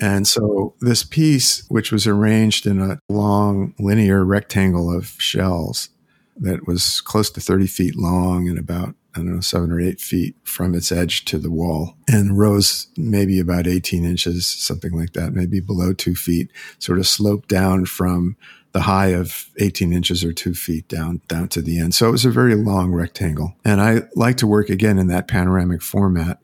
And 0.00 0.26
so 0.26 0.74
this 0.80 1.02
piece, 1.02 1.68
which 1.68 1.90
was 1.90 2.06
arranged 2.06 2.66
in 2.66 2.80
a 2.80 3.00
long 3.08 3.74
linear 3.78 4.24
rectangle 4.24 4.96
of 4.96 5.16
shells 5.18 5.90
that 6.36 6.66
was 6.68 7.00
close 7.02 7.30
to 7.30 7.40
30 7.40 7.66
feet 7.66 7.96
long 7.96 8.48
and 8.48 8.58
about, 8.58 8.94
I 9.14 9.18
don't 9.18 9.34
know, 9.34 9.40
seven 9.40 9.72
or 9.72 9.80
eight 9.80 10.00
feet 10.00 10.36
from 10.44 10.74
its 10.74 10.92
edge 10.92 11.24
to 11.26 11.38
the 11.38 11.50
wall 11.50 11.96
and 12.08 12.38
rose 12.38 12.86
maybe 12.96 13.40
about 13.40 13.66
18 13.66 14.04
inches, 14.04 14.46
something 14.46 14.92
like 14.92 15.14
that, 15.14 15.32
maybe 15.32 15.60
below 15.60 15.92
two 15.92 16.14
feet, 16.14 16.50
sort 16.78 16.98
of 16.98 17.06
sloped 17.06 17.48
down 17.48 17.86
from 17.86 18.36
the 18.72 18.82
high 18.82 19.08
of 19.08 19.50
18 19.58 19.92
inches 19.92 20.22
or 20.22 20.32
two 20.32 20.54
feet 20.54 20.86
down 20.88 21.20
down 21.26 21.48
to 21.48 21.60
the 21.60 21.78
end. 21.80 21.94
So 21.94 22.08
it 22.08 22.12
was 22.12 22.24
a 22.24 22.30
very 22.30 22.54
long 22.54 22.92
rectangle. 22.92 23.56
And 23.64 23.80
I 23.80 24.02
like 24.14 24.36
to 24.38 24.46
work 24.46 24.68
again 24.70 24.98
in 24.98 25.08
that 25.08 25.26
panoramic 25.26 25.82
format 25.82 26.38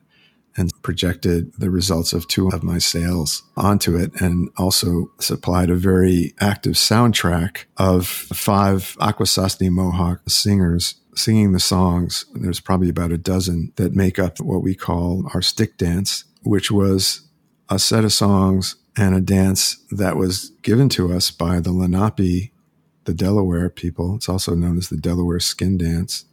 and 0.57 0.71
projected 0.83 1.53
the 1.59 1.71
results 1.71 2.13
of 2.13 2.27
two 2.27 2.49
of 2.49 2.63
my 2.63 2.79
sails 2.79 3.43
onto 3.57 3.97
it 3.97 4.21
and 4.21 4.49
also 4.57 5.11
supplied 5.21 5.71
a 5.71 5.75
very 5.75 6.35
active 6.41 6.75
soundtrack 6.75 7.65
of 7.77 8.07
five 8.07 8.97
Akwesasne 8.99 9.71
Mohawk 9.71 10.23
singers 10.29 10.95
singing 11.17 11.53
the 11.53 11.61
songs. 11.61 12.27
There's 12.35 12.61
probably 12.61 12.89
about 12.89 13.13
a 13.13 13.19
dozen 13.19 13.73
that 13.77 13.95
make 13.95 14.19
up 14.19 14.41
what 14.41 14.63
we 14.63 14.75
call 14.75 15.29
our 15.35 15.43
stick 15.43 15.77
dance, 15.77 16.25
which 16.43 16.71
was 16.71 17.23
a 17.69 17.79
set 17.79 18.05
of 18.05 18.13
songs 18.13 18.77
and 18.97 19.15
a 19.15 19.21
dance 19.21 19.77
that 19.91 20.17
was 20.17 20.51
given 20.63 20.89
to 20.91 21.13
us 21.13 21.31
by 21.31 21.61
the 21.61 21.73
Lenape, 21.73 22.53
the 23.05 23.15
Delaware 23.15 23.69
people. 23.69 24.17
It's 24.17 24.29
also 24.29 24.55
known 24.55 24.79
as 24.79 24.89
the 24.89 24.97
Delaware 24.97 25.41
Skin 25.41 25.77
Dance 25.77 26.25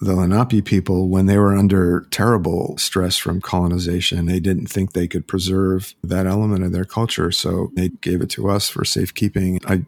the 0.00 0.14
Lenape 0.14 0.64
people, 0.64 1.08
when 1.08 1.26
they 1.26 1.36
were 1.36 1.54
under 1.54 2.06
terrible 2.10 2.76
stress 2.78 3.16
from 3.16 3.40
colonization, 3.40 4.26
they 4.26 4.40
didn't 4.40 4.68
think 4.68 4.92
they 4.92 5.06
could 5.06 5.28
preserve 5.28 5.94
that 6.02 6.26
element 6.26 6.64
of 6.64 6.72
their 6.72 6.86
culture. 6.86 7.30
So 7.30 7.70
they 7.76 7.90
gave 8.00 8.22
it 8.22 8.30
to 8.30 8.48
us 8.48 8.68
for 8.68 8.84
safekeeping. 8.84 9.60
I 9.66 9.84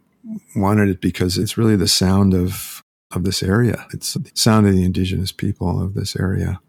wanted 0.55 0.90
it 0.90 1.00
because 1.00 1.38
it's 1.38 1.57
really 1.57 1.76
the 1.76 1.88
sound 1.88 2.34
of, 2.34 2.82
of 3.14 3.24
this 3.24 3.42
area. 3.42 3.86
It's 3.92 4.14
the 4.14 4.30
sound 4.34 4.66
of 4.66 4.72
the 4.72 4.84
indigenous 4.84 5.32
people 5.32 5.82
of 5.82 5.94
this 5.94 6.16
area. 6.16 6.60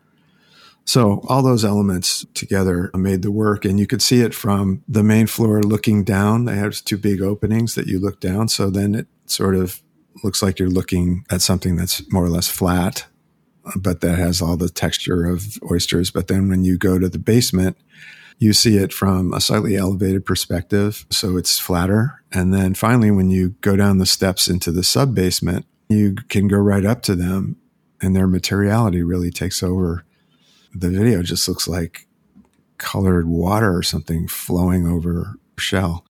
So 0.85 1.21
all 1.29 1.41
those 1.41 1.63
elements 1.63 2.25
together 2.33 2.91
made 2.93 3.21
the 3.21 3.31
work 3.31 3.63
and 3.63 3.79
you 3.79 3.87
could 3.87 4.01
see 4.01 4.21
it 4.21 4.33
from 4.33 4.83
the 4.87 5.03
main 5.03 5.27
floor 5.27 5.61
looking 5.63 6.03
down. 6.03 6.45
They 6.45 6.55
have 6.55 6.75
two 6.83 6.97
big 6.97 7.21
openings 7.21 7.75
that 7.75 7.87
you 7.87 7.99
look 7.99 8.19
down. 8.19 8.49
So 8.49 8.69
then 8.69 8.93
it 8.93 9.07
sort 9.25 9.55
of 9.55 9.81
looks 10.23 10.43
like 10.43 10.59
you're 10.59 10.69
looking 10.69 11.25
at 11.31 11.41
something 11.41 11.75
that's 11.77 12.11
more 12.11 12.25
or 12.25 12.29
less 12.29 12.49
flat, 12.49 13.05
but 13.77 14.01
that 14.01 14.17
has 14.17 14.41
all 14.41 14.57
the 14.57 14.69
texture 14.69 15.25
of 15.25 15.57
oysters. 15.71 16.11
But 16.11 16.27
then 16.27 16.49
when 16.49 16.65
you 16.65 16.77
go 16.77 16.99
to 16.99 17.07
the 17.07 17.19
basement, 17.19 17.77
you 18.39 18.51
see 18.51 18.77
it 18.77 18.91
from 18.91 19.33
a 19.33 19.39
slightly 19.39 19.77
elevated 19.77 20.25
perspective, 20.25 21.05
so 21.09 21.37
it's 21.37 21.59
flatter. 21.59 22.23
And 22.31 22.53
then 22.53 22.73
finally, 22.73 23.11
when 23.11 23.29
you 23.29 23.55
go 23.61 23.75
down 23.75 23.99
the 23.99 24.05
steps 24.05 24.47
into 24.47 24.71
the 24.71 24.83
sub 24.83 25.15
basement, 25.15 25.65
you 25.89 26.15
can 26.29 26.47
go 26.47 26.57
right 26.57 26.85
up 26.85 27.01
to 27.03 27.15
them, 27.15 27.57
and 28.01 28.15
their 28.15 28.27
materiality 28.27 29.03
really 29.03 29.31
takes 29.31 29.63
over. 29.63 30.05
The 30.73 30.89
video 30.89 31.23
just 31.23 31.47
looks 31.47 31.67
like 31.67 32.07
colored 32.77 33.27
water 33.27 33.75
or 33.75 33.83
something 33.83 34.27
flowing 34.27 34.87
over 34.87 35.35
shell. 35.57 36.05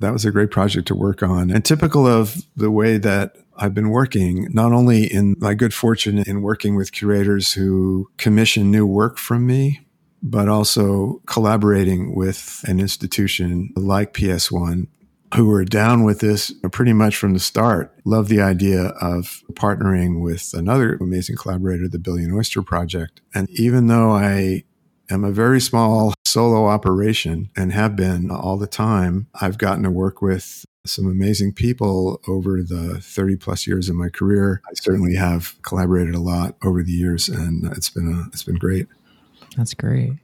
That 0.00 0.12
was 0.12 0.24
a 0.24 0.30
great 0.30 0.50
project 0.50 0.88
to 0.88 0.94
work 0.94 1.22
on. 1.22 1.50
And 1.50 1.64
typical 1.64 2.06
of 2.06 2.42
the 2.56 2.70
way 2.70 2.98
that 2.98 3.36
I've 3.56 3.74
been 3.74 3.90
working, 3.90 4.48
not 4.50 4.72
only 4.72 5.04
in 5.04 5.36
my 5.38 5.54
good 5.54 5.72
fortune 5.72 6.18
in 6.18 6.42
working 6.42 6.76
with 6.76 6.92
curators 6.92 7.52
who 7.52 8.08
commission 8.16 8.70
new 8.70 8.86
work 8.86 9.18
from 9.18 9.46
me, 9.46 9.86
but 10.22 10.48
also 10.48 11.20
collaborating 11.26 12.14
with 12.14 12.64
an 12.66 12.80
institution 12.80 13.72
like 13.76 14.14
PS1 14.14 14.86
who 15.34 15.46
were 15.46 15.64
down 15.64 16.04
with 16.04 16.20
this 16.20 16.52
pretty 16.72 16.92
much 16.92 17.16
from 17.16 17.32
the 17.32 17.40
start. 17.40 17.94
Love 18.04 18.28
the 18.28 18.40
idea 18.40 18.88
of 19.00 19.42
partnering 19.54 20.22
with 20.22 20.52
another 20.54 20.96
amazing 21.00 21.36
collaborator, 21.36 21.88
the 21.88 21.98
Billion 21.98 22.32
Oyster 22.32 22.62
Project. 22.62 23.20
And 23.34 23.48
even 23.50 23.86
though 23.86 24.10
I 24.10 24.64
am 25.10 25.24
a 25.24 25.32
very 25.32 25.60
small 25.60 26.14
solo 26.24 26.66
operation 26.66 27.50
and 27.56 27.72
have 27.72 27.96
been 27.96 28.30
all 28.30 28.56
the 28.56 28.66
time, 28.66 29.26
I've 29.40 29.58
gotten 29.58 29.82
to 29.84 29.90
work 29.90 30.20
with 30.22 30.64
some 30.84 31.06
amazing 31.06 31.52
people 31.52 32.20
over 32.26 32.62
the 32.62 32.98
30 33.00 33.36
plus 33.36 33.66
years 33.66 33.88
of 33.88 33.94
my 33.94 34.08
career. 34.08 34.60
I 34.66 34.72
certainly 34.74 35.14
have 35.14 35.56
collaborated 35.62 36.14
a 36.14 36.20
lot 36.20 36.56
over 36.64 36.82
the 36.82 36.92
years 36.92 37.28
and 37.28 37.64
it's 37.76 37.88
been 37.88 38.12
a, 38.12 38.28
it's 38.28 38.42
been 38.42 38.56
great. 38.56 38.86
That's 39.56 39.74
great. 39.74 40.14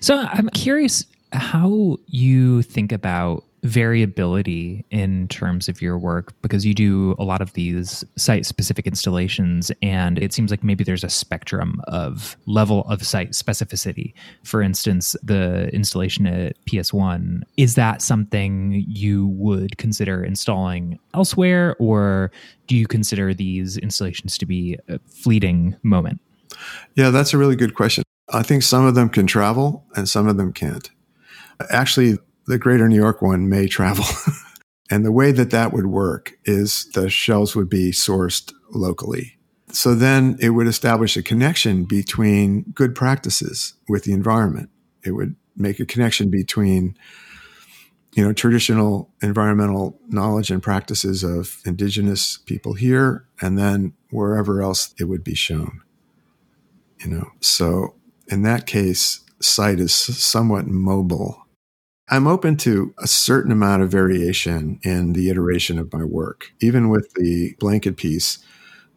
So 0.00 0.16
I'm 0.16 0.48
curious 0.50 1.04
how 1.32 1.98
you 2.06 2.62
think 2.62 2.90
about 2.90 3.44
variability 3.68 4.84
in 4.90 5.28
terms 5.28 5.68
of 5.68 5.82
your 5.82 5.98
work 5.98 6.32
because 6.40 6.64
you 6.64 6.72
do 6.72 7.14
a 7.18 7.24
lot 7.24 7.42
of 7.42 7.52
these 7.52 8.02
site 8.16 8.46
specific 8.46 8.86
installations 8.86 9.70
and 9.82 10.18
it 10.18 10.32
seems 10.32 10.50
like 10.50 10.64
maybe 10.64 10.82
there's 10.82 11.04
a 11.04 11.10
spectrum 11.10 11.80
of 11.86 12.36
level 12.46 12.84
of 12.88 13.04
site 13.04 13.32
specificity. 13.32 14.14
For 14.42 14.62
instance 14.62 15.14
the 15.22 15.68
installation 15.74 16.26
at 16.26 16.56
ps1 16.64 17.42
is 17.58 17.74
that 17.74 18.00
something 18.00 18.84
you 18.88 19.26
would 19.28 19.76
consider 19.76 20.24
installing 20.24 20.98
elsewhere 21.14 21.76
or 21.78 22.30
do 22.66 22.76
you 22.76 22.86
consider 22.86 23.34
these 23.34 23.76
installations 23.76 24.38
to 24.38 24.46
be 24.46 24.78
a 24.88 24.98
fleeting 25.00 25.76
moment? 25.82 26.20
Yeah 26.94 27.10
that's 27.10 27.34
a 27.34 27.38
really 27.38 27.56
good 27.56 27.74
question. 27.74 28.02
I 28.30 28.42
think 28.42 28.62
some 28.62 28.86
of 28.86 28.94
them 28.94 29.10
can 29.10 29.26
travel 29.26 29.84
and 29.94 30.08
some 30.08 30.26
of 30.26 30.38
them 30.38 30.52
can't. 30.52 30.90
Actually, 31.70 32.18
the 32.48 32.58
greater 32.58 32.88
New 32.88 32.96
York 32.96 33.22
one 33.22 33.48
may 33.48 33.66
travel. 33.66 34.04
and 34.90 35.04
the 35.04 35.12
way 35.12 35.32
that 35.32 35.50
that 35.50 35.72
would 35.72 35.86
work 35.86 36.32
is 36.44 36.88
the 36.94 37.08
shells 37.08 37.54
would 37.54 37.68
be 37.68 37.90
sourced 37.90 38.52
locally. 38.70 39.38
So 39.70 39.94
then 39.94 40.36
it 40.40 40.50
would 40.50 40.66
establish 40.66 41.16
a 41.16 41.22
connection 41.22 41.84
between 41.84 42.62
good 42.74 42.94
practices 42.94 43.74
with 43.88 44.04
the 44.04 44.12
environment. 44.12 44.70
It 45.04 45.12
would 45.12 45.36
make 45.56 45.78
a 45.78 45.86
connection 45.86 46.30
between 46.30 46.96
you 48.14 48.24
know 48.24 48.32
traditional 48.32 49.10
environmental 49.22 50.00
knowledge 50.08 50.50
and 50.50 50.62
practices 50.62 51.22
of 51.22 51.58
indigenous 51.66 52.38
people 52.46 52.72
here 52.72 53.26
and 53.40 53.58
then 53.58 53.92
wherever 54.10 54.62
else 54.62 54.94
it 54.98 55.04
would 55.04 55.22
be 55.22 55.34
shown 55.34 55.82
you 57.00 57.08
know 57.08 57.30
so 57.40 57.94
in 58.28 58.42
that 58.42 58.66
case, 58.66 59.20
site 59.40 59.80
is 59.80 59.94
somewhat 59.94 60.66
mobile. 60.66 61.46
I'm 62.10 62.26
open 62.26 62.56
to 62.58 62.94
a 62.98 63.06
certain 63.06 63.52
amount 63.52 63.82
of 63.82 63.90
variation 63.90 64.80
in 64.82 65.12
the 65.12 65.30
iteration 65.30 65.78
of 65.78 65.92
my 65.92 66.04
work. 66.04 66.52
Even 66.60 66.88
with 66.88 67.12
the 67.14 67.54
blanket 67.58 67.96
piece, 67.96 68.38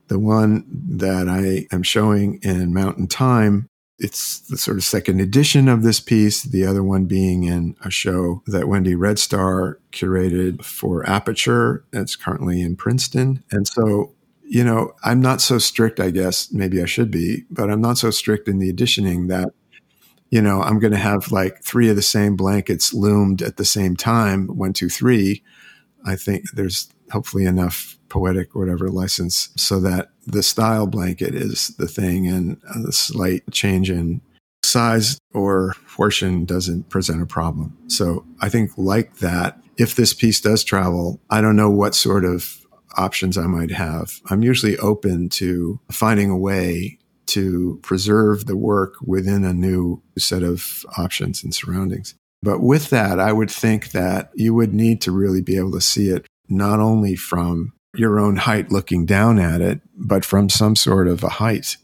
the 0.07 0.19
one 0.19 0.65
that 0.69 1.27
I 1.27 1.67
am 1.73 1.83
showing 1.83 2.39
in 2.41 2.73
Mountain 2.73 3.07
Time, 3.07 3.67
it's 3.99 4.39
the 4.39 4.57
sort 4.57 4.77
of 4.77 4.83
second 4.83 5.19
edition 5.19 5.67
of 5.67 5.83
this 5.83 5.99
piece, 5.99 6.43
the 6.43 6.65
other 6.65 6.83
one 6.83 7.05
being 7.05 7.43
in 7.43 7.75
a 7.83 7.91
show 7.91 8.41
that 8.47 8.67
Wendy 8.67 8.95
Red 8.95 9.19
Star 9.19 9.79
curated 9.91 10.63
for 10.63 11.07
Aperture. 11.07 11.85
That's 11.91 12.15
currently 12.15 12.61
in 12.61 12.75
Princeton. 12.75 13.43
And 13.51 13.67
so 13.67 14.13
you 14.51 14.65
know, 14.65 14.91
I'm 15.01 15.21
not 15.21 15.39
so 15.39 15.59
strict, 15.59 16.01
I 16.01 16.11
guess. 16.11 16.51
Maybe 16.51 16.81
I 16.81 16.85
should 16.85 17.09
be, 17.09 17.45
but 17.49 17.71
I'm 17.71 17.79
not 17.79 17.97
so 17.97 18.11
strict 18.11 18.49
in 18.49 18.59
the 18.59 18.69
editioning 18.69 19.27
that, 19.27 19.47
you 20.31 20.41
know, 20.41 20.61
I'm 20.61 20.79
going 20.79 20.93
to 20.93 20.97
have 20.97 21.31
like 21.31 21.61
three 21.61 21.89
of 21.89 21.97
the 21.97 22.01
same 22.01 22.35
blankets 22.35 22.93
loomed 22.93 23.41
at 23.41 23.57
the 23.57 23.65
same 23.65 23.95
time, 23.95 24.47
one, 24.47 24.73
two, 24.73 24.89
three. 24.89 25.43
I 26.05 26.15
think 26.15 26.45
there's 26.53 26.89
hopefully 27.11 27.45
enough 27.45 27.97
poetic 28.09 28.55
whatever 28.55 28.89
license 28.89 29.49
so 29.55 29.79
that 29.81 30.09
the 30.25 30.41
style 30.41 30.87
blanket 30.87 31.35
is 31.35 31.67
the 31.77 31.87
thing 31.87 32.27
and 32.27 32.57
the 32.83 32.93
slight 32.93 33.43
change 33.51 33.89
in 33.89 34.21
size 34.63 35.19
or 35.33 35.75
portion 35.95 36.45
doesn't 36.45 36.89
present 36.89 37.21
a 37.21 37.25
problem. 37.25 37.77
So 37.87 38.25
I 38.39 38.47
think 38.47 38.71
like 38.77 39.17
that, 39.17 39.61
if 39.77 39.95
this 39.95 40.13
piece 40.13 40.39
does 40.39 40.63
travel, 40.63 41.19
I 41.29 41.41
don't 41.41 41.55
know 41.55 41.69
what 41.69 41.95
sort 41.95 42.23
of 42.23 42.65
options 42.97 43.37
I 43.37 43.47
might 43.47 43.71
have. 43.71 44.21
I'm 44.29 44.43
usually 44.43 44.77
open 44.77 45.29
to 45.29 45.79
finding 45.91 46.29
a 46.29 46.37
way 46.37 46.99
to 47.31 47.79
preserve 47.83 48.45
the 48.45 48.57
work 48.57 48.95
within 49.01 49.43
a 49.43 49.53
new 49.53 50.01
set 50.17 50.43
of 50.43 50.85
options 50.97 51.43
and 51.43 51.53
surroundings. 51.53 52.15
But 52.41 52.61
with 52.61 52.89
that, 52.89 53.19
I 53.19 53.33
would 53.33 53.51
think 53.51 53.91
that 53.91 54.31
you 54.35 54.53
would 54.53 54.73
need 54.73 55.01
to 55.01 55.11
really 55.11 55.41
be 55.41 55.57
able 55.57 55.73
to 55.73 55.81
see 55.81 56.09
it 56.09 56.25
not 56.49 56.79
only 56.79 57.15
from 57.15 57.73
your 57.95 58.19
own 58.19 58.37
height 58.37 58.71
looking 58.71 59.05
down 59.05 59.39
at 59.39 59.61
it, 59.61 59.81
but 59.95 60.25
from 60.25 60.49
some 60.49 60.75
sort 60.75 61.07
of 61.07 61.23
a 61.23 61.29
height. 61.29 61.77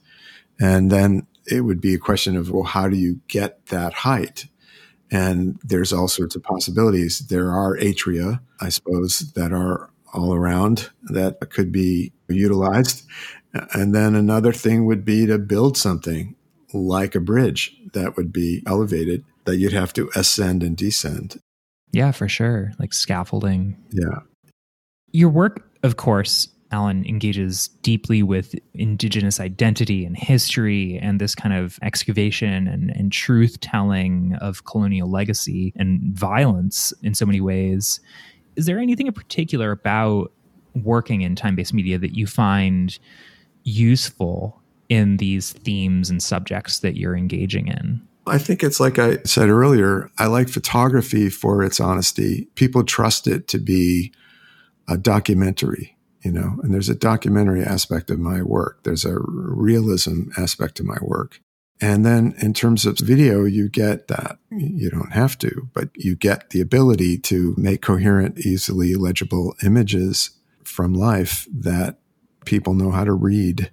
And 0.59 0.91
then 0.91 1.27
it 1.45 1.61
would 1.61 1.79
be 1.79 1.93
a 1.93 1.99
question 1.99 2.35
of, 2.35 2.51
well, 2.51 2.63
how 2.63 2.87
do 2.89 2.97
you 2.97 3.21
get 3.27 3.67
that 3.67 3.93
height? 3.93 4.47
And 5.11 5.59
there's 5.63 5.93
all 5.93 6.07
sorts 6.07 6.35
of 6.35 6.43
possibilities. 6.43 7.19
There 7.27 7.51
are 7.51 7.77
atria, 7.77 8.41
I 8.59 8.69
suppose, 8.69 9.31
that 9.35 9.53
are 9.53 9.89
all 10.13 10.33
around 10.33 10.89
that 11.03 11.39
could 11.51 11.71
be 11.71 12.11
utilized. 12.27 13.05
And 13.73 13.93
then 13.93 14.15
another 14.15 14.53
thing 14.53 14.85
would 14.85 15.05
be 15.05 15.25
to 15.25 15.37
build 15.37 15.77
something 15.77 16.35
like 16.73 17.15
a 17.15 17.19
bridge 17.19 17.75
that 17.93 18.17
would 18.17 18.33
be 18.33 18.61
elevated 18.65 19.23
that 19.45 19.57
you'd 19.57 19.73
have 19.73 19.93
to 19.93 20.09
ascend 20.15 20.63
and 20.63 20.75
descend. 20.75 21.39
Yeah, 21.91 22.11
for 22.11 22.27
sure. 22.27 22.73
Like 22.79 22.93
scaffolding. 22.93 23.77
Yeah. 23.91 24.19
Your 25.11 25.29
work, 25.29 25.69
of 25.83 25.95
course, 25.95 26.49
Alan 26.71 27.05
engages 27.05 27.69
deeply 27.81 28.21
with 28.23 28.53
indigenous 28.73 29.39
identity 29.39 30.03
and 30.03 30.17
history 30.17 30.99
and 31.01 31.21
this 31.21 31.33
kind 31.33 31.55
of 31.55 31.79
excavation 31.81 32.67
and, 32.67 32.89
and 32.89 33.09
truth 33.11 33.61
telling 33.61 34.35
of 34.41 34.65
colonial 34.65 35.09
legacy 35.09 35.71
and 35.77 36.01
violence 36.13 36.93
in 37.03 37.15
so 37.15 37.25
many 37.25 37.39
ways 37.39 38.01
is 38.57 38.65
there 38.65 38.79
anything 38.79 39.07
in 39.07 39.13
particular 39.13 39.71
about 39.71 40.33
working 40.83 41.21
in 41.21 41.35
time 41.35 41.55
based 41.55 41.73
media 41.73 41.97
that 41.97 42.15
you 42.15 42.27
find 42.27 42.99
useful 43.67 44.61
in 44.89 45.17
these 45.17 45.51
themes 45.51 46.09
and 46.09 46.23
subjects 46.23 46.79
that 46.79 46.95
you're 46.95 47.15
engaging 47.15 47.67
in? 47.67 48.01
I 48.25 48.37
think 48.37 48.63
it's 48.63 48.79
like 48.79 48.99
I 48.99 49.17
said 49.23 49.49
earlier, 49.49 50.09
I 50.17 50.27
like 50.27 50.49
photography 50.49 51.29
for 51.29 51.63
its 51.63 51.79
honesty. 51.79 52.47
People 52.55 52.83
trust 52.83 53.27
it 53.27 53.47
to 53.49 53.57
be 53.57 54.13
a 54.87 54.97
documentary, 54.97 55.97
you 56.21 56.31
know, 56.31 56.59
and 56.63 56.73
there's 56.73 56.89
a 56.89 56.95
documentary 56.95 57.63
aspect 57.63 58.09
of 58.09 58.19
my 58.19 58.41
work. 58.41 58.83
There's 58.83 59.05
a 59.05 59.17
realism 59.19 60.29
aspect 60.37 60.75
to 60.77 60.83
my 60.83 60.97
work. 61.01 61.41
And 61.79 62.05
then 62.05 62.33
in 62.41 62.53
terms 62.53 62.85
of 62.85 62.97
video, 62.97 63.45
you 63.45 63.69
get 63.69 64.07
that. 64.07 64.39
You 64.49 64.89
don't 64.89 65.11
have 65.11 65.37
to, 65.39 65.69
but 65.73 65.89
you 65.95 66.15
get 66.15 66.49
the 66.49 66.59
ability 66.59 67.19
to 67.19 67.53
make 67.57 67.81
coherent, 67.81 68.39
easily 68.39 68.95
legible 68.95 69.55
images 69.63 70.31
from 70.63 70.93
life 70.93 71.47
that 71.53 71.99
people 72.47 72.73
know 72.73 72.89
how 72.89 73.03
to 73.03 73.13
read. 73.13 73.69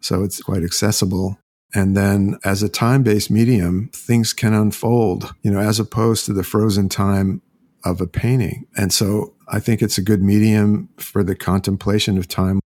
So 0.00 0.22
it's 0.22 0.40
quite 0.40 0.62
accessible. 0.62 1.38
And 1.74 1.96
then 1.96 2.38
as 2.44 2.62
a 2.62 2.68
time 2.68 3.02
based 3.02 3.30
medium, 3.30 3.90
things 3.92 4.32
can 4.32 4.54
unfold, 4.54 5.34
you 5.42 5.50
know, 5.50 5.58
as 5.58 5.78
opposed 5.78 6.24
to 6.26 6.32
the 6.32 6.44
frozen 6.44 6.88
time 6.88 7.42
of 7.84 8.00
a 8.00 8.06
painting. 8.06 8.66
And 8.76 8.92
so 8.92 9.34
I 9.48 9.60
think 9.60 9.82
it's 9.82 9.98
a 9.98 10.02
good 10.02 10.22
medium 10.22 10.88
for 10.96 11.22
the 11.22 11.34
contemplation 11.34 12.16
of 12.16 12.28
time, 12.28 12.60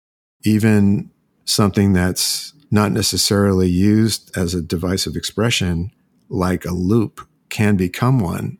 even 0.44 1.10
something 1.44 1.92
that's 1.92 2.52
not 2.70 2.92
necessarily 2.92 3.68
used 3.68 4.36
as 4.36 4.54
a 4.54 4.60
device 4.60 5.06
of 5.06 5.16
expression 5.16 5.90
like 6.28 6.64
a 6.64 6.72
loop 6.72 7.26
can 7.48 7.76
become 7.76 8.20
one, 8.20 8.58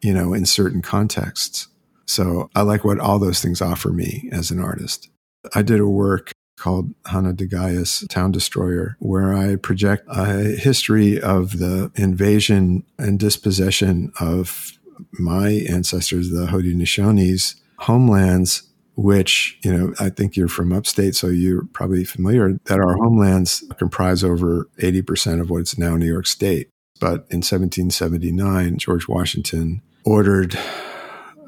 you 0.00 0.14
know, 0.14 0.32
in 0.32 0.46
certain 0.46 0.80
contexts. 0.80 1.68
So 2.06 2.50
I 2.54 2.62
like 2.62 2.84
what 2.84 2.98
all 2.98 3.18
those 3.18 3.40
things 3.40 3.60
offer 3.60 3.90
me 3.90 4.28
as 4.32 4.50
an 4.50 4.60
artist. 4.60 5.08
I 5.54 5.62
did 5.62 5.80
a 5.80 5.86
work 5.86 6.32
called 6.58 6.94
Hanödaga:yas, 7.04 8.06
Town 8.08 8.30
Destroyer, 8.30 8.96
where 9.00 9.34
I 9.34 9.56
project 9.56 10.04
a 10.08 10.42
history 10.56 11.20
of 11.20 11.58
the 11.58 11.90
invasion 11.96 12.84
and 12.98 13.18
dispossession 13.18 14.12
of 14.20 14.78
my 15.18 15.48
ancestors, 15.68 16.30
the 16.30 16.46
Haudenosaunee 16.46 17.56
homelands, 17.78 18.62
which, 18.94 19.58
you 19.64 19.76
know, 19.76 19.94
I 19.98 20.10
think 20.10 20.36
you're 20.36 20.46
from 20.46 20.72
upstate, 20.72 21.16
so 21.16 21.26
you're 21.28 21.64
probably 21.72 22.04
familiar 22.04 22.58
that 22.66 22.78
our 22.78 22.94
homelands 22.94 23.64
comprise 23.78 24.22
over 24.22 24.68
80% 24.78 25.40
of 25.40 25.50
what's 25.50 25.76
now 25.76 25.96
New 25.96 26.06
York 26.06 26.26
State. 26.26 26.68
But 27.00 27.26
in 27.30 27.38
1779, 27.38 28.78
George 28.78 29.08
Washington 29.08 29.82
ordered 30.04 30.56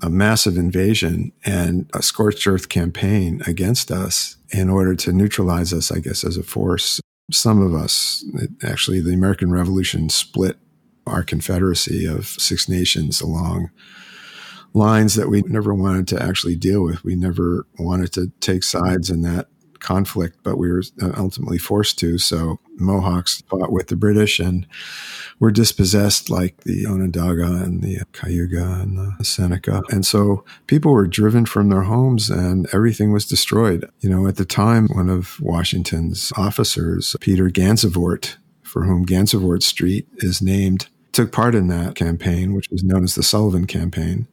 a 0.04 0.10
massive 0.10 0.58
invasion 0.58 1.32
and 1.46 1.88
a 1.94 2.02
scorched 2.02 2.46
earth 2.46 2.68
campaign 2.68 3.40
against 3.46 3.90
us 3.90 4.36
in 4.50 4.68
order 4.68 4.94
to 4.94 5.12
neutralize 5.12 5.72
us, 5.72 5.90
I 5.90 5.98
guess, 5.98 6.24
as 6.24 6.36
a 6.36 6.42
force. 6.42 7.00
Some 7.32 7.62
of 7.62 7.74
us, 7.74 8.22
actually, 8.62 9.00
the 9.00 9.14
American 9.14 9.50
Revolution 9.50 10.10
split 10.10 10.58
our 11.06 11.22
confederacy 11.22 12.04
of 12.04 12.26
six 12.26 12.68
nations 12.68 13.22
along 13.22 13.70
lines 14.74 15.14
that 15.14 15.30
we 15.30 15.40
never 15.46 15.72
wanted 15.72 16.06
to 16.08 16.22
actually 16.22 16.56
deal 16.56 16.82
with. 16.82 17.02
We 17.02 17.14
never 17.14 17.66
wanted 17.78 18.12
to 18.12 18.30
take 18.40 18.62
sides 18.62 19.08
in 19.08 19.22
that 19.22 19.48
conflict, 19.84 20.38
but 20.42 20.56
we 20.56 20.70
were 20.70 20.82
uh, 21.00 21.12
ultimately 21.16 21.58
forced 21.58 21.98
to. 22.00 22.18
So 22.18 22.58
Mohawks 22.76 23.42
fought 23.42 23.70
with 23.70 23.88
the 23.88 23.96
British 23.96 24.40
and 24.40 24.66
were 25.38 25.50
dispossessed 25.50 26.30
like 26.30 26.62
the 26.62 26.86
Onondaga 26.86 27.62
and 27.62 27.82
the 27.82 27.98
Cayuga 28.12 28.80
and 28.80 29.16
the 29.18 29.24
Seneca. 29.24 29.82
And 29.90 30.06
so 30.06 30.44
people 30.66 30.92
were 30.92 31.06
driven 31.06 31.44
from 31.44 31.68
their 31.68 31.82
homes 31.82 32.30
and 32.30 32.66
everything 32.72 33.12
was 33.12 33.26
destroyed. 33.26 33.88
You 34.00 34.08
know, 34.08 34.26
at 34.26 34.36
the 34.36 34.46
time, 34.46 34.88
one 34.88 35.10
of 35.10 35.40
Washington's 35.40 36.32
officers, 36.36 37.14
Peter 37.20 37.50
Gansevoort, 37.50 38.36
for 38.62 38.84
whom 38.84 39.04
Gansevoort 39.04 39.62
Street 39.62 40.08
is 40.16 40.40
named, 40.40 40.88
took 41.12 41.30
part 41.30 41.54
in 41.54 41.68
that 41.68 41.94
campaign, 41.94 42.54
which 42.54 42.70
was 42.70 42.82
known 42.82 43.04
as 43.04 43.14
the 43.14 43.22
Sullivan 43.22 43.66
Campaign. 43.66 44.26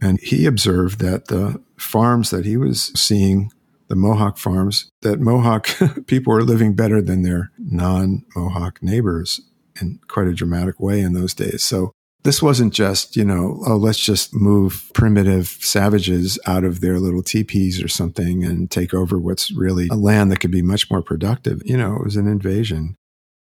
And 0.00 0.20
he 0.20 0.46
observed 0.46 1.00
that 1.00 1.26
the 1.26 1.60
farms 1.76 2.30
that 2.30 2.44
he 2.44 2.56
was 2.56 2.92
seeing 2.94 3.50
the 3.88 3.96
Mohawk 3.96 4.38
farms, 4.38 4.90
that 5.02 5.20
Mohawk 5.20 5.68
people 6.06 6.32
were 6.32 6.42
living 6.42 6.74
better 6.74 7.00
than 7.00 7.22
their 7.22 7.52
non 7.58 8.24
Mohawk 8.34 8.82
neighbors 8.82 9.40
in 9.80 10.00
quite 10.08 10.26
a 10.26 10.34
dramatic 10.34 10.80
way 10.80 11.00
in 11.00 11.12
those 11.12 11.34
days. 11.34 11.62
So 11.62 11.92
this 12.26 12.42
wasn't 12.42 12.72
just, 12.72 13.16
you 13.16 13.24
know, 13.24 13.62
oh, 13.66 13.76
let's 13.76 14.00
just 14.00 14.34
move 14.34 14.90
primitive 14.94 15.46
savages 15.60 16.40
out 16.44 16.64
of 16.64 16.80
their 16.80 16.98
little 16.98 17.22
teepees 17.22 17.80
or 17.80 17.86
something 17.86 18.44
and 18.44 18.68
take 18.68 18.92
over 18.92 19.16
what's 19.16 19.52
really 19.52 19.86
a 19.92 19.94
land 19.94 20.32
that 20.32 20.40
could 20.40 20.50
be 20.50 20.62
much 20.62 20.90
more 20.90 21.02
productive. 21.02 21.62
You 21.64 21.76
know, 21.76 21.94
it 21.94 22.04
was 22.04 22.16
an 22.16 22.26
invasion. 22.26 22.96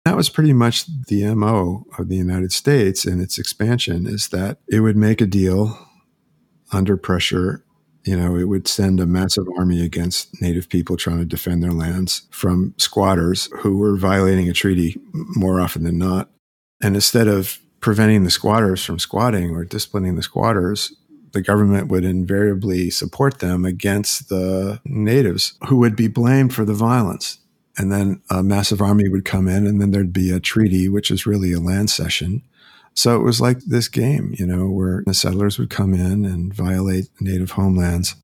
That 0.05 0.15
was 0.15 0.29
pretty 0.29 0.53
much 0.53 0.85
the 1.07 1.35
MO 1.35 1.83
of 1.97 2.07
the 2.07 2.15
United 2.15 2.53
States 2.53 3.05
in 3.05 3.19
its 3.19 3.37
expansion 3.37 4.07
is 4.07 4.29
that 4.29 4.59
it 4.69 4.79
would 4.79 4.95
make 4.95 5.19
a 5.19 5.25
deal 5.25 5.77
under 6.71 6.95
pressure 6.95 7.65
you 8.03 8.17
know, 8.17 8.35
it 8.35 8.45
would 8.45 8.67
send 8.67 8.99
a 8.99 9.05
massive 9.05 9.47
army 9.57 9.83
against 9.83 10.41
native 10.41 10.69
people 10.69 10.97
trying 10.97 11.19
to 11.19 11.25
defend 11.25 11.63
their 11.63 11.71
lands 11.71 12.23
from 12.31 12.73
squatters 12.77 13.49
who 13.59 13.77
were 13.77 13.97
violating 13.97 14.49
a 14.49 14.53
treaty 14.53 14.99
more 15.13 15.59
often 15.59 15.83
than 15.83 15.97
not. 15.97 16.29
And 16.81 16.95
instead 16.95 17.27
of 17.27 17.59
preventing 17.79 18.23
the 18.23 18.31
squatters 18.31 18.83
from 18.83 18.99
squatting 18.99 19.51
or 19.51 19.65
disciplining 19.65 20.15
the 20.15 20.23
squatters, 20.23 20.93
the 21.33 21.41
government 21.41 21.87
would 21.87 22.03
invariably 22.03 22.89
support 22.89 23.39
them 23.39 23.65
against 23.65 24.29
the 24.29 24.81
natives 24.83 25.53
who 25.67 25.77
would 25.77 25.95
be 25.95 26.07
blamed 26.07 26.53
for 26.53 26.65
the 26.65 26.73
violence. 26.73 27.37
And 27.77 27.91
then 27.91 28.21
a 28.29 28.43
massive 28.43 28.81
army 28.81 29.07
would 29.07 29.23
come 29.23 29.47
in, 29.47 29.65
and 29.65 29.79
then 29.79 29.91
there'd 29.91 30.11
be 30.11 30.31
a 30.31 30.41
treaty, 30.41 30.89
which 30.89 31.09
is 31.09 31.25
really 31.25 31.53
a 31.53 31.59
land 31.59 31.89
cession 31.89 32.41
so 32.93 33.15
it 33.15 33.23
was 33.23 33.39
like 33.39 33.59
this 33.59 33.87
game, 33.87 34.35
you 34.37 34.45
know, 34.45 34.69
where 34.69 35.03
the 35.05 35.13
settlers 35.13 35.57
would 35.57 35.69
come 35.69 35.93
in 35.93 36.25
and 36.25 36.53
violate 36.53 37.07
native 37.19 37.51
homelands. 37.51 38.15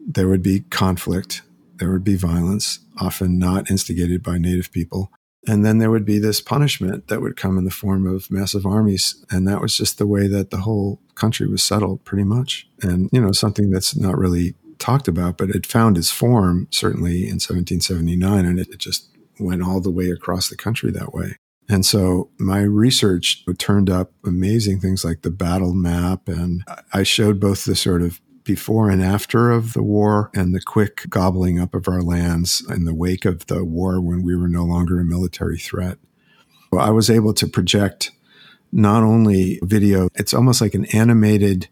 There 0.00 0.28
would 0.28 0.42
be 0.42 0.60
conflict, 0.60 1.42
there 1.76 1.90
would 1.92 2.04
be 2.04 2.16
violence, 2.16 2.80
often 2.98 3.38
not 3.38 3.70
instigated 3.70 4.22
by 4.22 4.38
native 4.38 4.72
people. 4.72 5.10
And 5.46 5.64
then 5.64 5.78
there 5.78 5.90
would 5.90 6.06
be 6.06 6.18
this 6.18 6.40
punishment 6.40 7.08
that 7.08 7.20
would 7.20 7.36
come 7.36 7.58
in 7.58 7.64
the 7.64 7.70
form 7.70 8.06
of 8.06 8.30
massive 8.30 8.64
armies. 8.64 9.22
And 9.30 9.46
that 9.46 9.60
was 9.60 9.76
just 9.76 9.98
the 9.98 10.06
way 10.06 10.26
that 10.26 10.50
the 10.50 10.58
whole 10.58 11.00
country 11.14 11.46
was 11.46 11.62
settled, 11.62 12.04
pretty 12.04 12.24
much. 12.24 12.66
And, 12.82 13.10
you 13.12 13.20
know, 13.20 13.32
something 13.32 13.70
that's 13.70 13.94
not 13.94 14.16
really 14.16 14.54
talked 14.78 15.06
about, 15.06 15.36
but 15.36 15.50
it 15.50 15.66
found 15.66 15.98
its 15.98 16.10
form 16.10 16.66
certainly 16.70 17.24
in 17.24 17.40
1779. 17.40 18.44
And 18.46 18.58
it, 18.58 18.78
just 18.78 19.08
went 19.38 19.62
all 19.62 19.80
the 19.80 19.90
way 19.90 20.10
across 20.10 20.48
the 20.48 20.56
country 20.56 20.90
that 20.92 21.12
way. 21.12 21.36
And 21.68 21.84
so 21.86 22.30
my 22.38 22.60
research 22.60 23.44
turned 23.58 23.88
up 23.88 24.12
amazing 24.24 24.80
things 24.80 25.04
like 25.04 25.22
the 25.22 25.30
battle 25.30 25.74
map. 25.74 26.28
And 26.28 26.64
I 26.92 27.02
showed 27.02 27.40
both 27.40 27.64
the 27.64 27.74
sort 27.74 28.02
of 28.02 28.20
before 28.44 28.90
and 28.90 29.02
after 29.02 29.50
of 29.50 29.72
the 29.72 29.82
war 29.82 30.30
and 30.34 30.54
the 30.54 30.60
quick 30.60 31.08
gobbling 31.08 31.58
up 31.58 31.74
of 31.74 31.88
our 31.88 32.02
lands 32.02 32.62
in 32.68 32.84
the 32.84 32.94
wake 32.94 33.24
of 33.24 33.46
the 33.46 33.64
war 33.64 34.00
when 34.00 34.22
we 34.22 34.36
were 34.36 34.48
no 34.48 34.64
longer 34.64 35.00
a 35.00 35.04
military 35.04 35.58
threat. 35.58 35.98
I 36.78 36.90
was 36.90 37.08
able 37.08 37.32
to 37.34 37.46
project 37.46 38.10
not 38.72 39.04
only 39.04 39.60
video, 39.62 40.08
it's 40.14 40.34
almost 40.34 40.60
like 40.60 40.74
an 40.74 40.86
animated 40.86 41.68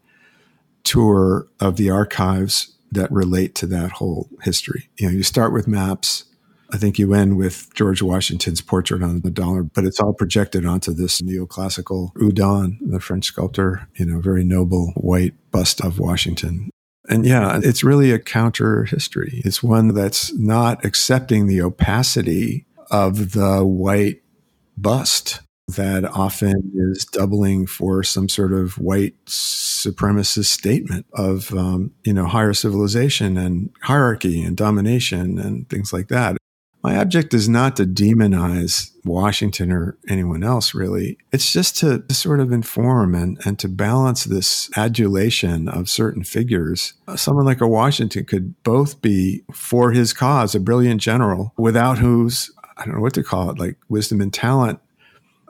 tour 0.84 1.48
of 1.60 1.76
the 1.76 1.90
archives 1.90 2.76
that 2.92 3.10
relate 3.10 3.54
to 3.56 3.66
that 3.66 3.92
whole 3.92 4.28
history. 4.42 4.88
You 4.98 5.08
know, 5.08 5.12
you 5.12 5.22
start 5.24 5.52
with 5.52 5.66
maps 5.66 6.24
I 6.72 6.78
think 6.78 6.98
you 6.98 7.12
end 7.12 7.36
with 7.36 7.72
George 7.74 8.00
Washington's 8.00 8.62
portrait 8.62 9.02
on 9.02 9.20
the 9.20 9.30
dollar, 9.30 9.62
but 9.62 9.84
it's 9.84 10.00
all 10.00 10.14
projected 10.14 10.64
onto 10.64 10.92
this 10.92 11.20
neoclassical 11.20 12.12
Houdon, 12.16 12.78
the 12.80 12.98
French 12.98 13.26
sculptor, 13.26 13.86
you 13.96 14.06
know, 14.06 14.20
very 14.20 14.42
noble 14.42 14.92
white 14.96 15.34
bust 15.50 15.82
of 15.82 15.98
Washington. 15.98 16.70
And 17.08 17.26
yeah, 17.26 17.60
it's 17.62 17.84
really 17.84 18.10
a 18.10 18.18
counter 18.18 18.84
history. 18.84 19.42
It's 19.44 19.62
one 19.62 19.88
that's 19.88 20.32
not 20.34 20.82
accepting 20.84 21.46
the 21.46 21.60
opacity 21.60 22.64
of 22.90 23.32
the 23.32 23.64
white 23.64 24.22
bust 24.78 25.40
that 25.68 26.04
often 26.04 26.72
is 26.74 27.04
doubling 27.04 27.66
for 27.66 28.02
some 28.02 28.28
sort 28.28 28.52
of 28.52 28.78
white 28.78 29.14
supremacist 29.26 30.46
statement 30.46 31.06
of 31.14 31.52
um, 31.54 31.92
you 32.04 32.12
know 32.12 32.26
higher 32.26 32.52
civilization 32.52 33.36
and 33.36 33.70
hierarchy 33.82 34.42
and 34.42 34.56
domination 34.56 35.38
and 35.38 35.68
things 35.68 35.92
like 35.92 36.08
that 36.08 36.36
my 36.82 36.98
object 36.98 37.32
is 37.32 37.48
not 37.48 37.76
to 37.76 37.84
demonize 37.84 38.90
Washington 39.04 39.70
or 39.70 39.96
anyone 40.08 40.42
else, 40.42 40.74
really. 40.74 41.16
It's 41.32 41.52
just 41.52 41.76
to, 41.78 42.04
sort 42.10 42.40
of 42.40 42.52
inform 42.52 43.14
and, 43.14 43.40
and 43.46 43.58
to 43.60 43.68
balance 43.68 44.24
this 44.24 44.70
adulation 44.76 45.68
of 45.68 45.88
certain 45.88 46.24
figures. 46.24 46.94
Someone 47.16 47.44
like 47.44 47.60
a 47.60 47.68
Washington 47.68 48.24
could 48.24 48.60
both 48.64 49.00
be 49.00 49.42
for 49.52 49.92
his 49.92 50.12
cause, 50.12 50.54
a 50.54 50.60
brilliant 50.60 51.00
general, 51.00 51.52
without 51.56 51.98
whose, 51.98 52.50
I 52.76 52.84
don't 52.84 52.96
know 52.96 53.00
what 53.00 53.14
to 53.14 53.22
call 53.22 53.50
it, 53.50 53.58
like 53.58 53.76
wisdom 53.88 54.20
and 54.20 54.32
talent. 54.32 54.80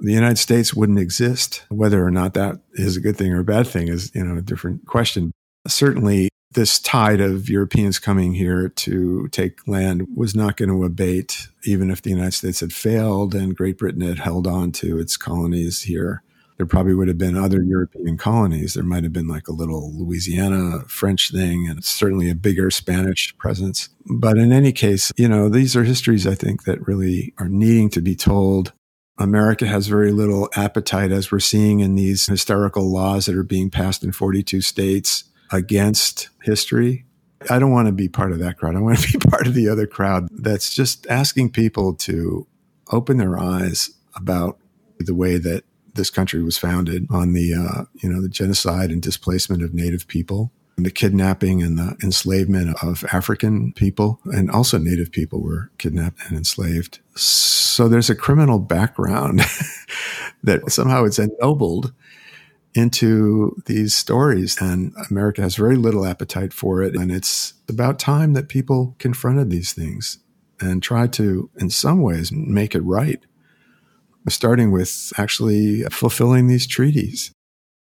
The 0.01 0.13
United 0.13 0.39
States 0.39 0.75
wouldn't 0.75 0.99
exist. 0.99 1.65
Whether 1.69 2.05
or 2.05 2.11
not 2.11 2.35
that 2.35 2.61
is 2.75 2.97
a 2.97 3.01
good 3.01 3.17
thing 3.17 3.33
or 3.33 3.41
a 3.41 3.45
bad 3.45 3.67
thing 3.67 3.89
is, 3.89 4.11
you 4.15 4.25
know, 4.25 4.37
a 4.37 4.43
different 4.43 4.87
question. 4.87 5.33
Certainly, 5.67 6.29
this 6.55 6.79
tide 6.79 7.21
of 7.21 7.49
Europeans 7.49 7.99
coming 7.99 8.35
here 8.35 8.69
to 8.69 9.29
take 9.29 9.67
land 9.67 10.07
was 10.15 10.35
not 10.35 10.57
going 10.57 10.69
to 10.69 10.85
abate, 10.85 11.49
even 11.65 11.91
if 11.91 12.03
the 12.03 12.11
United 12.11 12.33
States 12.33 12.61
had 12.61 12.73
failed 12.73 13.35
and 13.35 13.57
Great 13.57 13.79
Britain 13.79 14.03
had 14.03 14.19
held 14.19 14.47
on 14.47 14.73
to 14.73 14.99
its 14.99 15.17
colonies 15.17 15.83
here. 15.83 16.23
There 16.57 16.67
probably 16.67 16.95
would 16.95 17.09
have 17.09 17.19
been 17.19 17.37
other 17.37 17.63
European 17.63 18.17
colonies. 18.17 18.75
There 18.75 18.85
might 18.85 19.03
have 19.03 19.13
been 19.13 19.27
like 19.27 19.49
a 19.49 19.53
little 19.53 19.93
Louisiana 19.95 20.85
French 20.87 21.33
thing 21.33 21.67
and 21.69 21.85
certainly 21.85 22.31
a 22.31 22.35
bigger 22.35 22.71
Spanish 22.71 23.37
presence. 23.39 23.89
But 24.07 24.39
in 24.39 24.53
any 24.53 24.71
case, 24.73 25.11
you 25.17 25.29
know, 25.29 25.49
these 25.49 25.75
are 25.75 25.85
histories 25.85 26.27
I 26.27 26.35
think 26.35 26.65
that 26.65 26.87
really 26.87 27.35
are 27.39 27.49
needing 27.49 27.91
to 27.91 28.01
be 28.01 28.15
told. 28.15 28.73
America 29.19 29.67
has 29.67 29.89
very 29.89 30.13
little 30.13 30.49
appetite, 30.55 31.13
as 31.13 31.31
we're 31.31 31.41
seeing 31.41 31.81
in 31.81 31.95
these 31.95 32.27
historical 32.27 32.91
laws 32.91 33.27
that 33.27 33.37
are 33.37 33.43
being 33.43 33.71
passed 33.71 34.05
in 34.05 34.13
42 34.13 34.61
states 34.61 35.25
against 35.53 36.29
history. 36.43 37.05
I 37.51 37.59
don't 37.59 37.73
want 37.73 37.87
to 37.87 37.93
be 37.93 38.09
part 38.09 38.33
of 38.33 38.39
that 38.39 38.59
crowd. 38.59 38.77
I 38.77 38.81
want 38.81 38.99
to 38.99 39.19
be 39.19 39.19
part 39.31 39.47
of 39.47 39.55
the 39.55 39.69
other 39.69 39.87
crowd 39.87 40.29
that's 40.31 40.75
just 40.75 41.07
asking 41.09 41.51
people 41.51 41.95
to 41.95 42.47
open 42.91 43.17
their 43.17 43.39
eyes 43.39 43.91
about 44.15 44.59
the 44.99 45.15
way 45.15 45.39
that 45.39 45.65
this 45.95 46.11
country 46.11 46.43
was 46.43 46.57
founded 46.57 47.07
on 47.11 47.33
the 47.33 47.55
uh, 47.55 47.85
you 47.95 48.09
know 48.09 48.23
the 48.23 48.29
genocide 48.29 48.91
and 48.91 49.03
displacement 49.03 49.63
of 49.63 49.75
native 49.75 50.07
people 50.07 50.51
the 50.77 50.91
kidnapping 50.91 51.63
and 51.63 51.79
the 51.79 51.97
enslavement 52.03 52.77
of 52.83 53.05
African 53.13 53.73
people 53.73 54.21
and 54.25 54.51
also 54.51 54.79
native 54.79 55.13
people 55.13 55.41
were 55.41 55.71
kidnapped 55.79 56.19
and 56.27 56.37
enslaved. 56.37 57.01
So 57.15 57.89
there's 57.89 58.11
a 58.11 58.15
criminal 58.15 58.59
background 58.59 59.41
that 60.43 60.71
somehow 60.71 61.05
it's 61.05 61.19
ennobled 61.19 61.93
into 62.75 63.57
these 63.67 63.95
stories. 63.95 64.61
And 64.61 64.95
America 65.11 65.43
has 65.43 65.57
very 65.57 65.77
little 65.77 66.07
appetite 66.07 66.53
for 66.53 66.83
it. 66.83 66.95
And 66.95 67.11
it's 67.11 67.55
about 67.69 67.99
time 67.99 68.33
that 68.33 68.49
people 68.49 68.97
confronted 68.99 69.51
these 69.51 69.73
things 69.73 70.19
and 70.61 70.83
tried 70.83 71.13
to, 71.15 71.51
in 71.59 71.71
some 71.71 72.03
ways, 72.03 72.33
make 72.33 72.75
it 72.75 72.81
right, 72.81 73.21
starting 74.29 74.71
with 74.71 75.13
actually 75.19 75.83
fulfilling 75.85 76.47
these 76.47 76.67
treaties. 76.67 77.33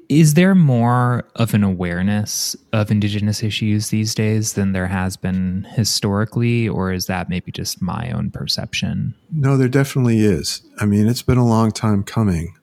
Is 0.08 0.34
there 0.34 0.56
more 0.56 1.24
of 1.36 1.54
an 1.54 1.62
awareness 1.62 2.56
of 2.72 2.90
Indigenous 2.90 3.44
issues 3.44 3.90
these 3.90 4.12
days 4.12 4.54
than 4.54 4.72
there 4.72 4.88
has 4.88 5.16
been 5.16 5.68
historically, 5.70 6.68
or 6.68 6.92
is 6.92 7.06
that 7.06 7.28
maybe 7.28 7.52
just 7.52 7.80
my 7.80 8.10
own 8.10 8.32
perception? 8.32 9.14
No, 9.30 9.56
there 9.56 9.68
definitely 9.68 10.18
is. 10.18 10.62
I 10.80 10.86
mean, 10.86 11.06
it's 11.06 11.22
been 11.22 11.38
a 11.38 11.46
long 11.46 11.70
time 11.70 12.02
coming 12.02 12.56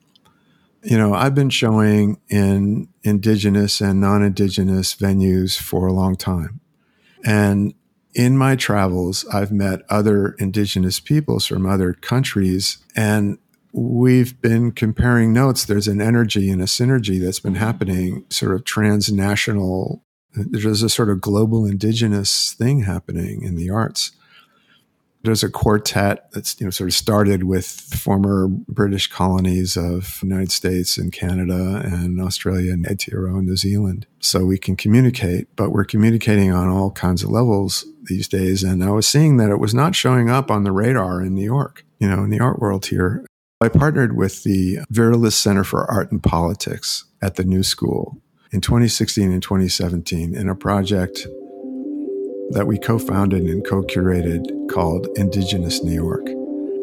you 0.82 0.96
know, 0.96 1.14
I've 1.14 1.34
been 1.34 1.50
showing 1.50 2.20
in 2.28 2.88
indigenous 3.02 3.80
and 3.80 4.00
non 4.00 4.22
indigenous 4.22 4.94
venues 4.94 5.58
for 5.58 5.86
a 5.86 5.92
long 5.92 6.16
time. 6.16 6.60
And 7.24 7.74
in 8.14 8.36
my 8.36 8.56
travels, 8.56 9.24
I've 9.32 9.52
met 9.52 9.82
other 9.88 10.30
indigenous 10.38 11.00
peoples 11.00 11.46
from 11.46 11.66
other 11.66 11.92
countries, 11.92 12.78
and 12.96 13.38
we've 13.72 14.40
been 14.40 14.72
comparing 14.72 15.32
notes. 15.32 15.64
There's 15.64 15.88
an 15.88 16.00
energy 16.00 16.50
and 16.50 16.62
a 16.62 16.66
synergy 16.66 17.20
that's 17.20 17.40
been 17.40 17.56
happening, 17.56 18.24
sort 18.30 18.54
of 18.54 18.64
transnational. 18.64 20.04
There's 20.34 20.82
a 20.82 20.88
sort 20.88 21.10
of 21.10 21.20
global 21.20 21.66
indigenous 21.66 22.52
thing 22.52 22.82
happening 22.82 23.42
in 23.42 23.56
the 23.56 23.70
arts 23.70 24.12
there's 25.28 25.44
a 25.44 25.50
quartet 25.50 26.32
that's 26.32 26.58
you 26.58 26.66
know 26.66 26.70
sort 26.70 26.88
of 26.88 26.94
started 26.94 27.44
with 27.44 27.66
former 27.66 28.48
British 28.48 29.08
colonies 29.08 29.76
of 29.76 30.22
United 30.22 30.50
States 30.50 30.96
and 30.96 31.12
Canada 31.12 31.82
and 31.84 32.18
Australia 32.18 32.72
and 32.72 32.86
Aotearoa 32.86 33.36
and 33.36 33.46
New 33.46 33.56
Zealand. 33.56 34.06
So 34.20 34.46
we 34.46 34.56
can 34.56 34.74
communicate, 34.74 35.54
but 35.54 35.70
we're 35.70 35.84
communicating 35.84 36.50
on 36.50 36.68
all 36.68 36.90
kinds 36.90 37.22
of 37.22 37.28
levels 37.28 37.84
these 38.04 38.26
days. 38.26 38.62
And 38.62 38.82
I 38.82 38.90
was 38.90 39.06
seeing 39.06 39.36
that 39.36 39.50
it 39.50 39.60
was 39.60 39.74
not 39.74 39.94
showing 39.94 40.30
up 40.30 40.50
on 40.50 40.64
the 40.64 40.72
radar 40.72 41.20
in 41.20 41.34
New 41.34 41.44
York, 41.44 41.84
you 41.98 42.08
know, 42.08 42.24
in 42.24 42.30
the 42.30 42.40
art 42.40 42.58
world 42.58 42.86
here. 42.86 43.26
I 43.60 43.68
partnered 43.68 44.16
with 44.16 44.44
the 44.44 44.78
Vera 44.88 45.30
Center 45.30 45.62
for 45.62 45.84
Art 45.90 46.10
and 46.10 46.22
Politics 46.22 47.04
at 47.20 47.34
the 47.34 47.44
New 47.44 47.62
School 47.62 48.16
in 48.50 48.62
2016 48.62 49.30
and 49.30 49.42
2017 49.42 50.34
in 50.34 50.48
a 50.48 50.54
project 50.54 51.26
that 52.50 52.66
we 52.66 52.78
co 52.78 52.98
founded 52.98 53.44
and 53.44 53.64
co 53.66 53.82
curated 53.82 54.68
called 54.70 55.08
Indigenous 55.16 55.82
New 55.82 55.94
York. 55.94 56.24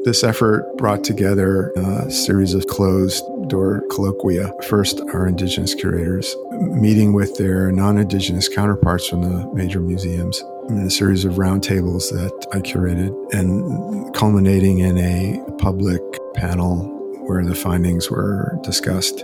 This 0.04 0.24
effort 0.24 0.66
brought 0.78 1.04
together 1.04 1.72
a 1.76 2.12
series 2.12 2.54
of 2.54 2.68
closed 2.68 3.24
door 3.50 3.84
colloquia. 3.90 4.52
First, 4.70 5.02
our 5.14 5.28
Indigenous 5.28 5.74
curators 5.74 6.36
meeting 6.52 7.14
with 7.14 7.36
their 7.38 7.72
non 7.72 7.98
Indigenous 7.98 8.48
counterparts 8.48 9.08
from 9.08 9.24
the 9.24 9.52
major 9.54 9.80
museums 9.80 10.44
in 10.70 10.80
a 10.80 10.90
series 10.90 11.26
of 11.26 11.34
roundtables 11.34 12.12
that 12.12 12.48
I 12.54 12.60
curated 12.60 13.14
and 13.34 14.14
culminating 14.14 14.80
in 14.80 14.98
a 14.98 15.44
public 15.58 16.02
panel 16.36 16.92
where 17.28 17.44
the 17.44 17.56
findings 17.56 18.10
were 18.10 18.60
discussed. 18.64 19.24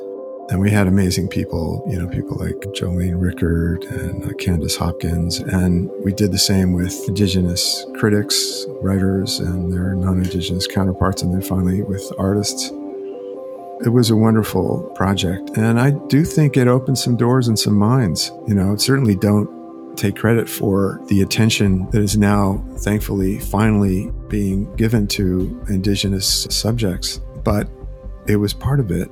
And 0.52 0.60
we 0.60 0.70
had 0.70 0.86
amazing 0.86 1.30
people, 1.30 1.82
you 1.90 1.98
know, 1.98 2.10
people 2.10 2.36
like 2.36 2.58
Jolene 2.74 3.22
Rickard 3.22 3.86
and 3.86 4.26
uh, 4.26 4.34
Candice 4.34 4.78
Hopkins. 4.78 5.40
And 5.40 5.90
we 6.04 6.12
did 6.12 6.34
the 6.34 6.38
same 6.38 6.74
with 6.74 7.08
Indigenous 7.08 7.86
critics, 7.96 8.66
writers, 8.82 9.40
and 9.40 9.72
their 9.72 9.96
non 9.96 10.22
Indigenous 10.22 10.68
counterparts. 10.68 11.22
And 11.22 11.34
then 11.34 11.42
finally 11.42 11.84
with 11.84 12.04
artists. 12.18 12.70
It 13.86 13.94
was 13.94 14.10
a 14.10 14.16
wonderful 14.18 14.92
project. 14.94 15.52
And 15.56 15.80
I 15.80 15.92
do 16.08 16.26
think 16.26 16.58
it 16.58 16.68
opened 16.68 16.98
some 16.98 17.16
doors 17.16 17.48
and 17.48 17.58
some 17.58 17.78
minds. 17.78 18.30
You 18.46 18.54
know, 18.54 18.76
certainly 18.76 19.16
don't 19.16 19.96
take 19.96 20.18
credit 20.18 20.50
for 20.50 21.02
the 21.08 21.22
attention 21.22 21.90
that 21.92 22.02
is 22.02 22.18
now, 22.18 22.62
thankfully, 22.80 23.40
finally 23.40 24.12
being 24.28 24.76
given 24.76 25.08
to 25.08 25.64
Indigenous 25.70 26.46
subjects. 26.50 27.22
But 27.46 27.70
it 28.28 28.36
was 28.36 28.54
part 28.54 28.82
of 28.82 28.92
it. 28.92 29.10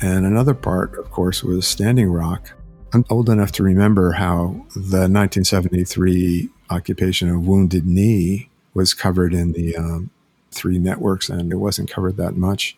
And 0.00 0.24
another 0.24 0.54
part, 0.54 0.96
of 0.98 1.10
course, 1.10 1.42
was 1.42 1.66
Standing 1.66 2.10
Rock. 2.10 2.52
I'm 2.92 3.04
old 3.10 3.28
enough 3.28 3.52
to 3.52 3.62
remember 3.62 4.12
how 4.12 4.66
the 4.74 5.08
1973 5.08 6.48
occupation 6.70 7.28
of 7.28 7.46
Wounded 7.46 7.86
Knee 7.86 8.48
was 8.74 8.94
covered 8.94 9.34
in 9.34 9.52
the 9.52 9.76
um, 9.76 10.10
three 10.52 10.78
networks, 10.78 11.28
and 11.28 11.52
it 11.52 11.56
wasn't 11.56 11.90
covered 11.90 12.16
that 12.16 12.36
much. 12.36 12.76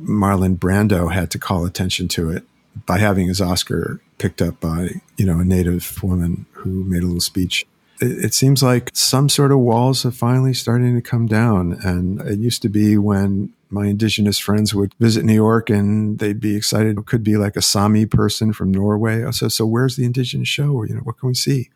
Marlon 0.00 0.58
Brando 0.58 1.12
had 1.12 1.30
to 1.32 1.38
call 1.38 1.66
attention 1.66 2.08
to 2.08 2.30
it 2.30 2.44
by 2.86 2.98
having 2.98 3.28
his 3.28 3.40
Oscar 3.40 4.00
picked 4.18 4.40
up 4.40 4.58
by, 4.60 5.00
you 5.16 5.26
know, 5.26 5.40
a 5.40 5.44
native 5.44 6.02
woman 6.02 6.46
who 6.52 6.84
made 6.84 7.02
a 7.02 7.06
little 7.06 7.20
speech. 7.20 7.66
It, 8.00 8.24
it 8.24 8.34
seems 8.34 8.62
like 8.62 8.90
some 8.94 9.28
sort 9.28 9.52
of 9.52 9.58
walls 9.58 10.06
are 10.06 10.10
finally 10.10 10.54
starting 10.54 10.94
to 10.94 11.02
come 11.02 11.26
down. 11.26 11.72
And 11.84 12.20
it 12.22 12.38
used 12.38 12.62
to 12.62 12.68
be 12.70 12.96
when 12.96 13.52
my 13.72 13.86
indigenous 13.86 14.38
friends 14.38 14.74
would 14.74 14.94
visit 15.00 15.24
New 15.24 15.34
York 15.34 15.70
and 15.70 16.18
they'd 16.18 16.40
be 16.40 16.56
excited. 16.56 16.98
It 16.98 17.06
could 17.06 17.24
be 17.24 17.36
like 17.36 17.56
a 17.56 17.62
Sami 17.62 18.06
person 18.06 18.52
from 18.52 18.70
Norway. 18.70 19.30
So, 19.32 19.48
so 19.48 19.66
where's 19.66 19.96
the 19.96 20.04
indigenous 20.04 20.48
show? 20.48 20.84
You 20.84 20.96
know, 20.96 21.00
what 21.00 21.18
can 21.18 21.28
we 21.28 21.34
see? 21.34 21.70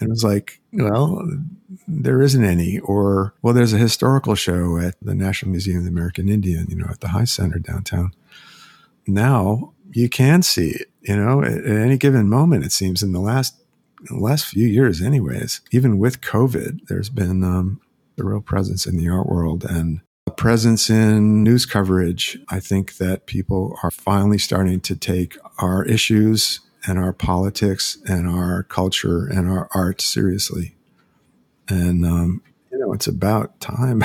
And 0.00 0.08
it 0.08 0.10
was 0.10 0.24
like, 0.24 0.60
well, 0.72 1.24
there 1.86 2.20
isn't 2.22 2.44
any. 2.44 2.80
Or, 2.80 3.34
well, 3.40 3.54
there's 3.54 3.72
a 3.72 3.78
historical 3.78 4.34
show 4.34 4.78
at 4.78 4.96
the 5.00 5.14
National 5.14 5.52
Museum 5.52 5.78
of 5.78 5.84
the 5.84 5.90
American 5.90 6.28
Indian, 6.28 6.66
you 6.68 6.76
know, 6.76 6.88
at 6.90 7.00
the 7.00 7.08
Heye 7.08 7.24
Center 7.24 7.60
downtown. 7.60 8.12
Now 9.06 9.72
you 9.92 10.08
can 10.08 10.42
see 10.42 10.70
it, 10.70 10.90
you 11.02 11.16
know, 11.16 11.42
at, 11.42 11.52
at 11.52 11.76
any 11.76 11.98
given 11.98 12.28
moment, 12.28 12.64
it 12.64 12.72
seems 12.72 13.02
in 13.02 13.12
the 13.12 13.20
last, 13.20 13.54
in 14.10 14.16
the 14.16 14.22
last 14.24 14.46
few 14.46 14.66
years, 14.66 15.00
anyways, 15.00 15.60
even 15.70 15.98
with 15.98 16.20
COVID, 16.20 16.88
there's 16.88 17.10
been 17.10 17.44
um, 17.44 17.80
a 18.18 18.24
real 18.24 18.40
presence 18.40 18.86
in 18.86 18.96
the 18.96 19.08
art 19.08 19.28
world. 19.28 19.64
And 19.64 20.00
presence 20.30 20.90
in 20.90 21.44
news 21.44 21.66
coverage. 21.66 22.38
I 22.48 22.60
think 22.60 22.96
that 22.96 23.26
people 23.26 23.78
are 23.82 23.90
finally 23.90 24.38
starting 24.38 24.80
to 24.80 24.96
take 24.96 25.36
our 25.58 25.84
issues 25.84 26.60
and 26.86 26.98
our 26.98 27.12
politics 27.12 27.98
and 28.06 28.28
our 28.28 28.64
culture 28.64 29.26
and 29.26 29.48
our 29.48 29.68
art 29.72 30.00
seriously. 30.00 30.74
And, 31.68 32.04
um, 32.04 32.42
you 32.70 32.78
know, 32.78 32.92
it's 32.92 33.06
about 33.06 33.60
time. 33.60 34.02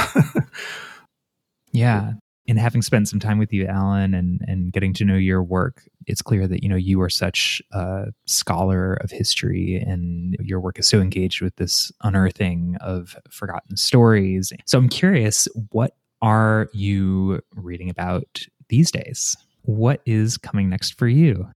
yeah. 1.72 2.14
And 2.48 2.60
having 2.60 2.82
spent 2.82 3.10
some 3.10 3.20
time 3.20 3.40
with 3.40 3.52
you, 3.52 3.66
Alan, 3.66 4.14
and, 4.14 4.40
and 4.48 4.72
getting 4.72 4.94
to 4.94 5.06
know 5.06 5.16
your 5.16 5.44
work, 5.44 5.90
it's 6.06 6.22
clear 6.22 6.48
that, 6.48 6.64
you 6.64 6.70
know, 6.70 6.78
you 6.78 7.02
are 7.02 7.10
such 7.10 7.62
a 7.72 8.06
scholar 8.26 8.94
of 8.94 9.12
history 9.12 9.76
and 9.76 10.38
your 10.40 10.60
work 10.60 10.80
is 10.80 10.88
so 10.88 11.02
engaged 11.02 11.42
with 11.42 11.56
this 11.58 11.92
unearthing 12.04 12.78
of 12.80 13.18
forgotten 13.30 13.76
stories. 13.76 14.54
So 14.66 14.78
I'm 14.78 14.88
curious, 14.88 15.48
what 15.72 15.96
are 16.22 16.70
you 16.74 17.42
reading 17.56 17.90
about 17.90 18.46
these 18.70 18.92
days? 18.92 19.36
What 19.64 20.02
is 20.06 20.38
coming 20.38 20.70
next 20.70 20.98
for 20.98 21.08
you? 21.08 21.50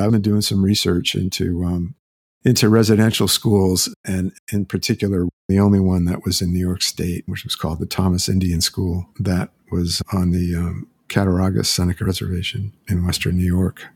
I've 0.00 0.10
been 0.10 0.22
doing 0.22 0.42
some 0.42 0.64
research 0.64 1.14
into 1.14 1.64
um, 1.64 1.94
into 2.44 2.68
residential 2.68 3.28
schools, 3.28 3.92
and 4.04 4.32
in 4.52 4.66
particular, 4.66 5.26
the 5.48 5.58
only 5.58 5.80
one 5.80 6.04
that 6.04 6.24
was 6.24 6.40
in 6.40 6.52
New 6.52 6.60
York 6.60 6.82
State, 6.82 7.24
which 7.26 7.44
was 7.44 7.54
called 7.54 7.80
the 7.80 7.86
Thomas 7.86 8.28
Indian 8.28 8.60
School, 8.60 9.06
that 9.18 9.50
was 9.70 10.02
on 10.12 10.30
the 10.30 10.54
um, 10.54 10.86
Cattaraugus 11.08 11.68
Seneca 11.68 12.04
Reservation 12.04 12.72
in 12.88 13.04
Western 13.04 13.36
New 13.36 13.44
York. 13.44 13.86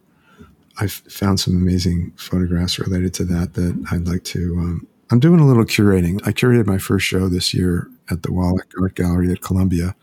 I've 0.79 0.93
found 0.93 1.41
some 1.41 1.55
amazing 1.57 2.13
photographs 2.17 2.79
related 2.79 3.13
to 3.15 3.25
that 3.25 3.55
that 3.55 3.85
I'd 3.91 4.09
like 4.09 4.25
to. 4.25 4.57
Um, 4.59 4.87
I'm 5.11 5.21
doing 5.21 5.41
a 5.41 5.47
little 5.47 5.65
curating. 5.65 6.21
I 6.27 6.33
curated 6.33 6.67
my 6.67 6.79
first 6.79 7.05
show 7.05 7.29
this 7.29 7.53
year 7.53 7.91
at 8.11 8.23
the 8.23 8.33
Wallach 8.33 8.73
Art 8.81 8.95
Gallery 8.95 9.33
at 9.33 9.41
Columbia, 9.41 9.95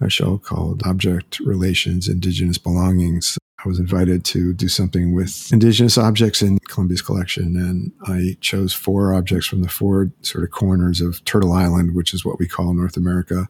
a 0.00 0.10
show 0.10 0.38
called 0.38 0.82
Object 0.84 1.40
Relations 1.40 2.08
Indigenous 2.08 2.58
Belongings. 2.58 3.38
I 3.64 3.68
was 3.68 3.78
invited 3.78 4.24
to 4.26 4.52
do 4.52 4.68
something 4.68 5.14
with 5.14 5.50
indigenous 5.50 5.96
objects 5.96 6.42
in 6.42 6.58
Columbia's 6.68 7.00
collection, 7.00 7.56
and 7.56 7.92
I 8.06 8.36
chose 8.40 8.74
four 8.74 9.14
objects 9.14 9.46
from 9.46 9.62
the 9.62 9.68
four 9.68 10.12
sort 10.20 10.44
of 10.44 10.50
corners 10.50 11.00
of 11.00 11.24
Turtle 11.24 11.52
Island, 11.52 11.94
which 11.94 12.12
is 12.12 12.24
what 12.24 12.38
we 12.38 12.46
call 12.46 12.74
North 12.74 12.96
America, 12.96 13.48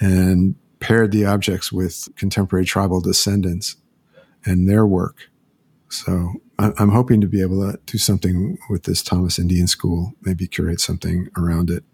and 0.00 0.54
paired 0.80 1.12
the 1.12 1.24
objects 1.24 1.72
with 1.72 2.08
contemporary 2.16 2.66
tribal 2.66 3.00
descendants 3.00 3.76
and 4.44 4.68
their 4.68 4.86
work. 4.86 5.30
So 5.88 6.34
I'm 6.58 6.90
hoping 6.90 7.20
to 7.20 7.26
be 7.26 7.40
able 7.40 7.60
to 7.70 7.78
do 7.86 7.96
something 7.96 8.58
with 8.68 8.82
this 8.82 9.02
Thomas 9.02 9.38
Indian 9.38 9.66
School, 9.66 10.12
maybe 10.22 10.46
curate 10.46 10.80
something 10.80 11.28
around 11.36 11.70
it. 11.70 11.84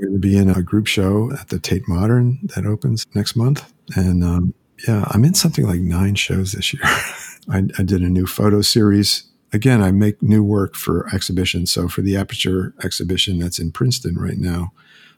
Going 0.00 0.14
to 0.14 0.18
be 0.18 0.36
in 0.36 0.50
a 0.50 0.62
group 0.62 0.86
show 0.86 1.30
at 1.32 1.48
the 1.48 1.58
Tate 1.58 1.86
Modern 1.86 2.40
that 2.54 2.66
opens 2.66 3.06
next 3.14 3.36
month. 3.36 3.72
And 3.94 4.24
um, 4.24 4.54
yeah, 4.86 5.04
I'm 5.08 5.24
in 5.24 5.34
something 5.34 5.66
like 5.66 5.80
nine 5.80 6.14
shows 6.16 6.52
this 6.52 6.74
year. 6.74 6.82
I, 7.48 7.64
I, 7.78 7.82
did 7.82 8.02
a 8.02 8.08
new 8.08 8.26
photo 8.26 8.62
series. 8.62 9.24
Again, 9.52 9.82
I 9.82 9.90
make 9.92 10.22
new 10.22 10.42
work 10.42 10.74
for 10.74 11.08
exhibitions. 11.14 11.70
So 11.72 11.88
for 11.88 12.02
the 12.02 12.16
Aperture 12.16 12.74
exhibition 12.82 13.38
that's 13.38 13.58
in 13.58 13.70
Princeton 13.70 14.16
right 14.16 14.38
now, 14.38 14.72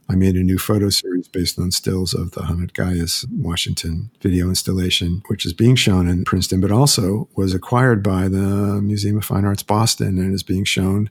I 0.09 0.17
made 0.17 0.37
a 0.37 0.43
new 0.43 0.59
photo 0.59 0.91
series 0.91 1.29
based 1.29 1.59
on 1.59 1.71
stills 1.71 2.13
of 2.13 2.33
the 2.33 2.43
Hanödaga:yas 2.43 3.25
Washington 3.31 4.11
video 4.21 4.49
installation, 4.49 5.23
which 5.29 5.47
is 5.47 5.55
being 5.55 5.77
shown 5.77 6.09
in 6.09 6.25
Princeton, 6.25 6.61
but 6.61 6.71
also 6.71 7.29
was 7.37 7.55
acquired 7.55 8.03
by 8.03 8.29
the 8.29 8.83
Museum 8.83 9.17
of 9.17 9.25
Fine 9.25 9.47
Arts 9.47 9.63
Boston 9.63 10.19
and 10.19 10.35
is 10.35 10.43
being 10.43 10.65
shown 10.65 11.09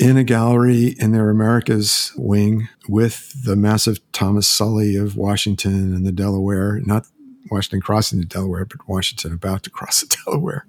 in 0.00 0.16
a 0.16 0.24
gallery 0.24 0.94
in 0.98 1.12
their 1.12 1.28
Americas 1.28 2.12
wing 2.16 2.68
with 2.88 3.44
the 3.44 3.54
massive 3.54 4.00
Thomas 4.12 4.48
Sully 4.48 4.96
of 4.96 5.14
Washington 5.14 5.94
and 5.94 6.06
the 6.06 6.12
Delaware, 6.12 6.80
not 6.80 7.06
Washington 7.50 7.82
crossing 7.82 8.18
the 8.18 8.24
Delaware, 8.24 8.64
but 8.64 8.88
Washington 8.88 9.34
about 9.34 9.62
to 9.64 9.70
cross 9.70 10.00
the 10.00 10.16
Delaware. 10.24 10.66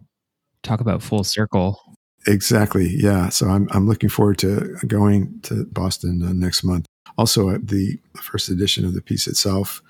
Talk 0.63 0.81
about 0.81 1.01
full 1.01 1.23
circle. 1.23 1.81
Exactly. 2.27 2.93
Yeah. 2.93 3.29
So 3.29 3.47
I'm, 3.47 3.69
I'm 3.71 3.87
looking 3.87 4.09
forward 4.09 4.37
to 4.39 4.75
going 4.85 5.39
to 5.43 5.65
Boston 5.65 6.21
uh, 6.23 6.33
next 6.33 6.63
month. 6.63 6.85
Also, 7.17 7.49
uh, 7.49 7.57
the 7.63 7.99
first 8.15 8.49
edition 8.49 8.85
of 8.85 8.93
the 8.93 9.01
piece 9.01 9.27
itself 9.27 9.81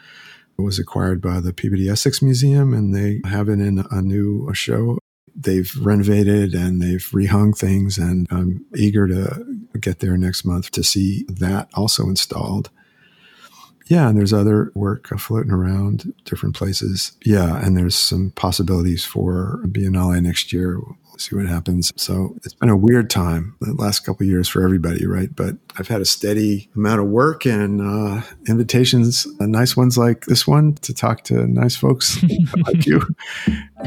was 0.57 0.77
acquired 0.77 1.19
by 1.19 1.39
the 1.39 1.51
Peabody 1.51 1.89
Essex 1.89 2.21
Museum, 2.21 2.73
and 2.73 2.93
they 2.95 3.21
have 3.27 3.49
it 3.49 3.59
in 3.59 3.85
a 3.89 4.01
new 4.01 4.53
show. 4.53 4.99
They've 5.43 5.73
renovated 5.79 6.53
and 6.53 6.81
they've 6.81 7.07
rehung 7.11 7.57
things, 7.57 7.97
and 7.97 8.27
I'm 8.31 8.65
eager 8.75 9.07
to 9.07 9.45
get 9.79 9.99
there 9.99 10.17
next 10.17 10.45
month 10.45 10.71
to 10.71 10.83
see 10.83 11.25
that 11.29 11.69
also 11.73 12.07
installed. 12.07 12.69
Yeah, 13.87 14.07
and 14.07 14.17
there's 14.17 14.31
other 14.31 14.71
work 14.73 15.07
floating 15.19 15.51
around 15.51 16.13
different 16.23 16.55
places. 16.55 17.11
Yeah, 17.25 17.63
and 17.65 17.75
there's 17.75 17.95
some 17.95 18.31
possibilities 18.31 19.03
for 19.03 19.61
Biennale 19.65 20.21
next 20.21 20.53
year 20.53 20.79
see 21.21 21.35
what 21.35 21.47
happens. 21.47 21.91
So 21.95 22.35
it's 22.43 22.53
been 22.53 22.69
a 22.69 22.77
weird 22.77 23.09
time 23.09 23.55
the 23.61 23.73
last 23.73 24.01
couple 24.01 24.25
years 24.25 24.47
for 24.47 24.63
everybody, 24.63 25.05
right? 25.05 25.33
But 25.35 25.55
I've 25.77 25.87
had 25.87 26.01
a 26.01 26.05
steady 26.05 26.69
amount 26.75 27.01
of 27.01 27.07
work 27.07 27.45
and 27.45 27.81
uh, 27.81 28.21
invitations, 28.47 29.27
uh, 29.39 29.45
nice 29.45 29.77
ones 29.77 29.97
like 29.97 30.25
this 30.25 30.47
one 30.47 30.75
to 30.75 30.93
talk 30.93 31.23
to 31.25 31.47
nice 31.47 31.75
folks 31.75 32.23
like 32.67 32.85
you. 32.85 33.01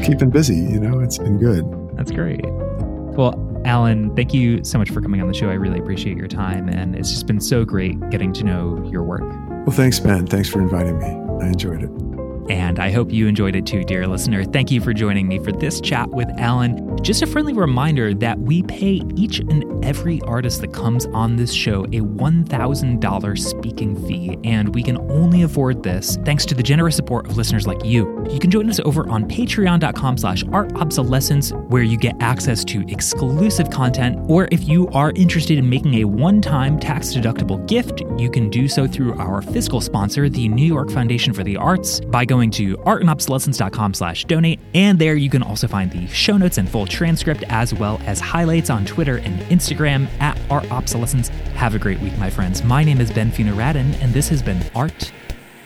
Keeping 0.04 0.30
busy, 0.30 0.56
you 0.56 0.80
know, 0.80 1.00
it's 1.00 1.18
been 1.18 1.38
good. 1.38 1.64
That's 1.96 2.10
great. 2.10 2.44
Well, 2.44 3.62
Alan, 3.64 4.14
thank 4.14 4.34
you 4.34 4.62
so 4.64 4.78
much 4.78 4.90
for 4.90 5.00
coming 5.00 5.22
on 5.22 5.28
the 5.28 5.34
show. 5.34 5.48
I 5.48 5.54
really 5.54 5.78
appreciate 5.78 6.16
your 6.16 6.28
time, 6.28 6.68
and 6.68 6.94
it's 6.96 7.10
just 7.10 7.26
been 7.26 7.40
so 7.40 7.64
great 7.64 7.98
getting 8.10 8.32
to 8.34 8.44
know 8.44 8.86
your 8.90 9.04
work. 9.04 9.22
Well, 9.66 9.74
thanks, 9.74 9.98
Ben. 10.00 10.26
Thanks 10.26 10.48
for 10.48 10.60
inviting 10.60 10.98
me. 10.98 11.06
I 11.42 11.48
enjoyed 11.48 11.82
it. 11.82 12.13
And 12.48 12.78
I 12.78 12.90
hope 12.90 13.10
you 13.12 13.26
enjoyed 13.26 13.56
it 13.56 13.66
too, 13.66 13.84
dear 13.84 14.06
listener. 14.06 14.44
Thank 14.44 14.70
you 14.70 14.80
for 14.80 14.92
joining 14.92 15.28
me 15.28 15.38
for 15.38 15.52
this 15.52 15.80
chat 15.80 16.10
with 16.10 16.28
Alan. 16.38 16.96
Just 17.02 17.22
a 17.22 17.26
friendly 17.26 17.52
reminder 17.52 18.14
that 18.14 18.38
we 18.38 18.62
pay 18.62 19.02
each 19.16 19.40
and 19.40 19.84
every 19.84 20.20
artist 20.22 20.60
that 20.62 20.72
comes 20.72 21.06
on 21.06 21.36
this 21.36 21.52
show 21.52 21.84
a 21.84 22.00
$1,000 22.00 23.38
speaking 23.38 24.06
fee, 24.06 24.38
and 24.44 24.74
we 24.74 24.82
can 24.82 24.98
only 25.10 25.42
afford 25.42 25.82
this 25.82 26.16
thanks 26.24 26.46
to 26.46 26.54
the 26.54 26.62
generous 26.62 26.96
support 26.96 27.26
of 27.26 27.36
listeners 27.36 27.66
like 27.66 27.84
you. 27.84 28.24
You 28.30 28.38
can 28.38 28.50
join 28.50 28.68
us 28.70 28.80
over 28.80 29.08
on 29.08 29.28
patreon.com 29.28 30.18
slash 30.18 30.44
artobsolescence, 30.44 31.52
where 31.68 31.82
you 31.82 31.96
get 31.96 32.14
access 32.20 32.64
to 32.66 32.84
exclusive 32.88 33.70
content, 33.70 34.18
or 34.28 34.48
if 34.50 34.68
you 34.68 34.88
are 34.88 35.12
interested 35.16 35.58
in 35.58 35.68
making 35.68 35.94
a 35.94 36.04
one-time 36.04 36.78
tax-deductible 36.78 37.66
gift, 37.66 38.02
you 38.18 38.30
can 38.30 38.48
do 38.48 38.68
so 38.68 38.86
through 38.86 39.14
our 39.14 39.42
fiscal 39.42 39.80
sponsor, 39.80 40.28
the 40.28 40.48
New 40.48 40.66
York 40.66 40.90
Foundation 40.90 41.32
for 41.32 41.44
the 41.44 41.56
Arts, 41.56 42.00
by 42.00 42.24
going 42.24 42.33
to 42.50 42.76
artandobsolescence.com 42.78 43.94
slash 43.94 44.24
donate, 44.24 44.60
and 44.74 44.98
there 44.98 45.14
you 45.14 45.30
can 45.30 45.42
also 45.42 45.68
find 45.68 45.90
the 45.90 46.06
show 46.08 46.36
notes 46.36 46.58
and 46.58 46.68
full 46.68 46.86
transcript 46.86 47.44
as 47.48 47.72
well 47.72 48.00
as 48.06 48.20
highlights 48.20 48.70
on 48.70 48.84
Twitter 48.84 49.18
and 49.18 49.40
Instagram 49.42 50.08
at 50.20 50.38
Art 50.50 50.70
Obsolescence. 50.70 51.28
Have 51.54 51.74
a 51.74 51.78
great 51.78 52.00
week, 52.00 52.16
my 52.18 52.30
friends. 52.30 52.64
My 52.64 52.82
name 52.82 53.00
is 53.00 53.12
Ben 53.12 53.30
Radin, 53.30 53.94
and 54.02 54.12
this 54.12 54.28
has 54.28 54.42
been 54.42 54.60
Art 54.74 55.12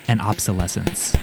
and 0.09 0.21
Obsolescence. 0.21 1.17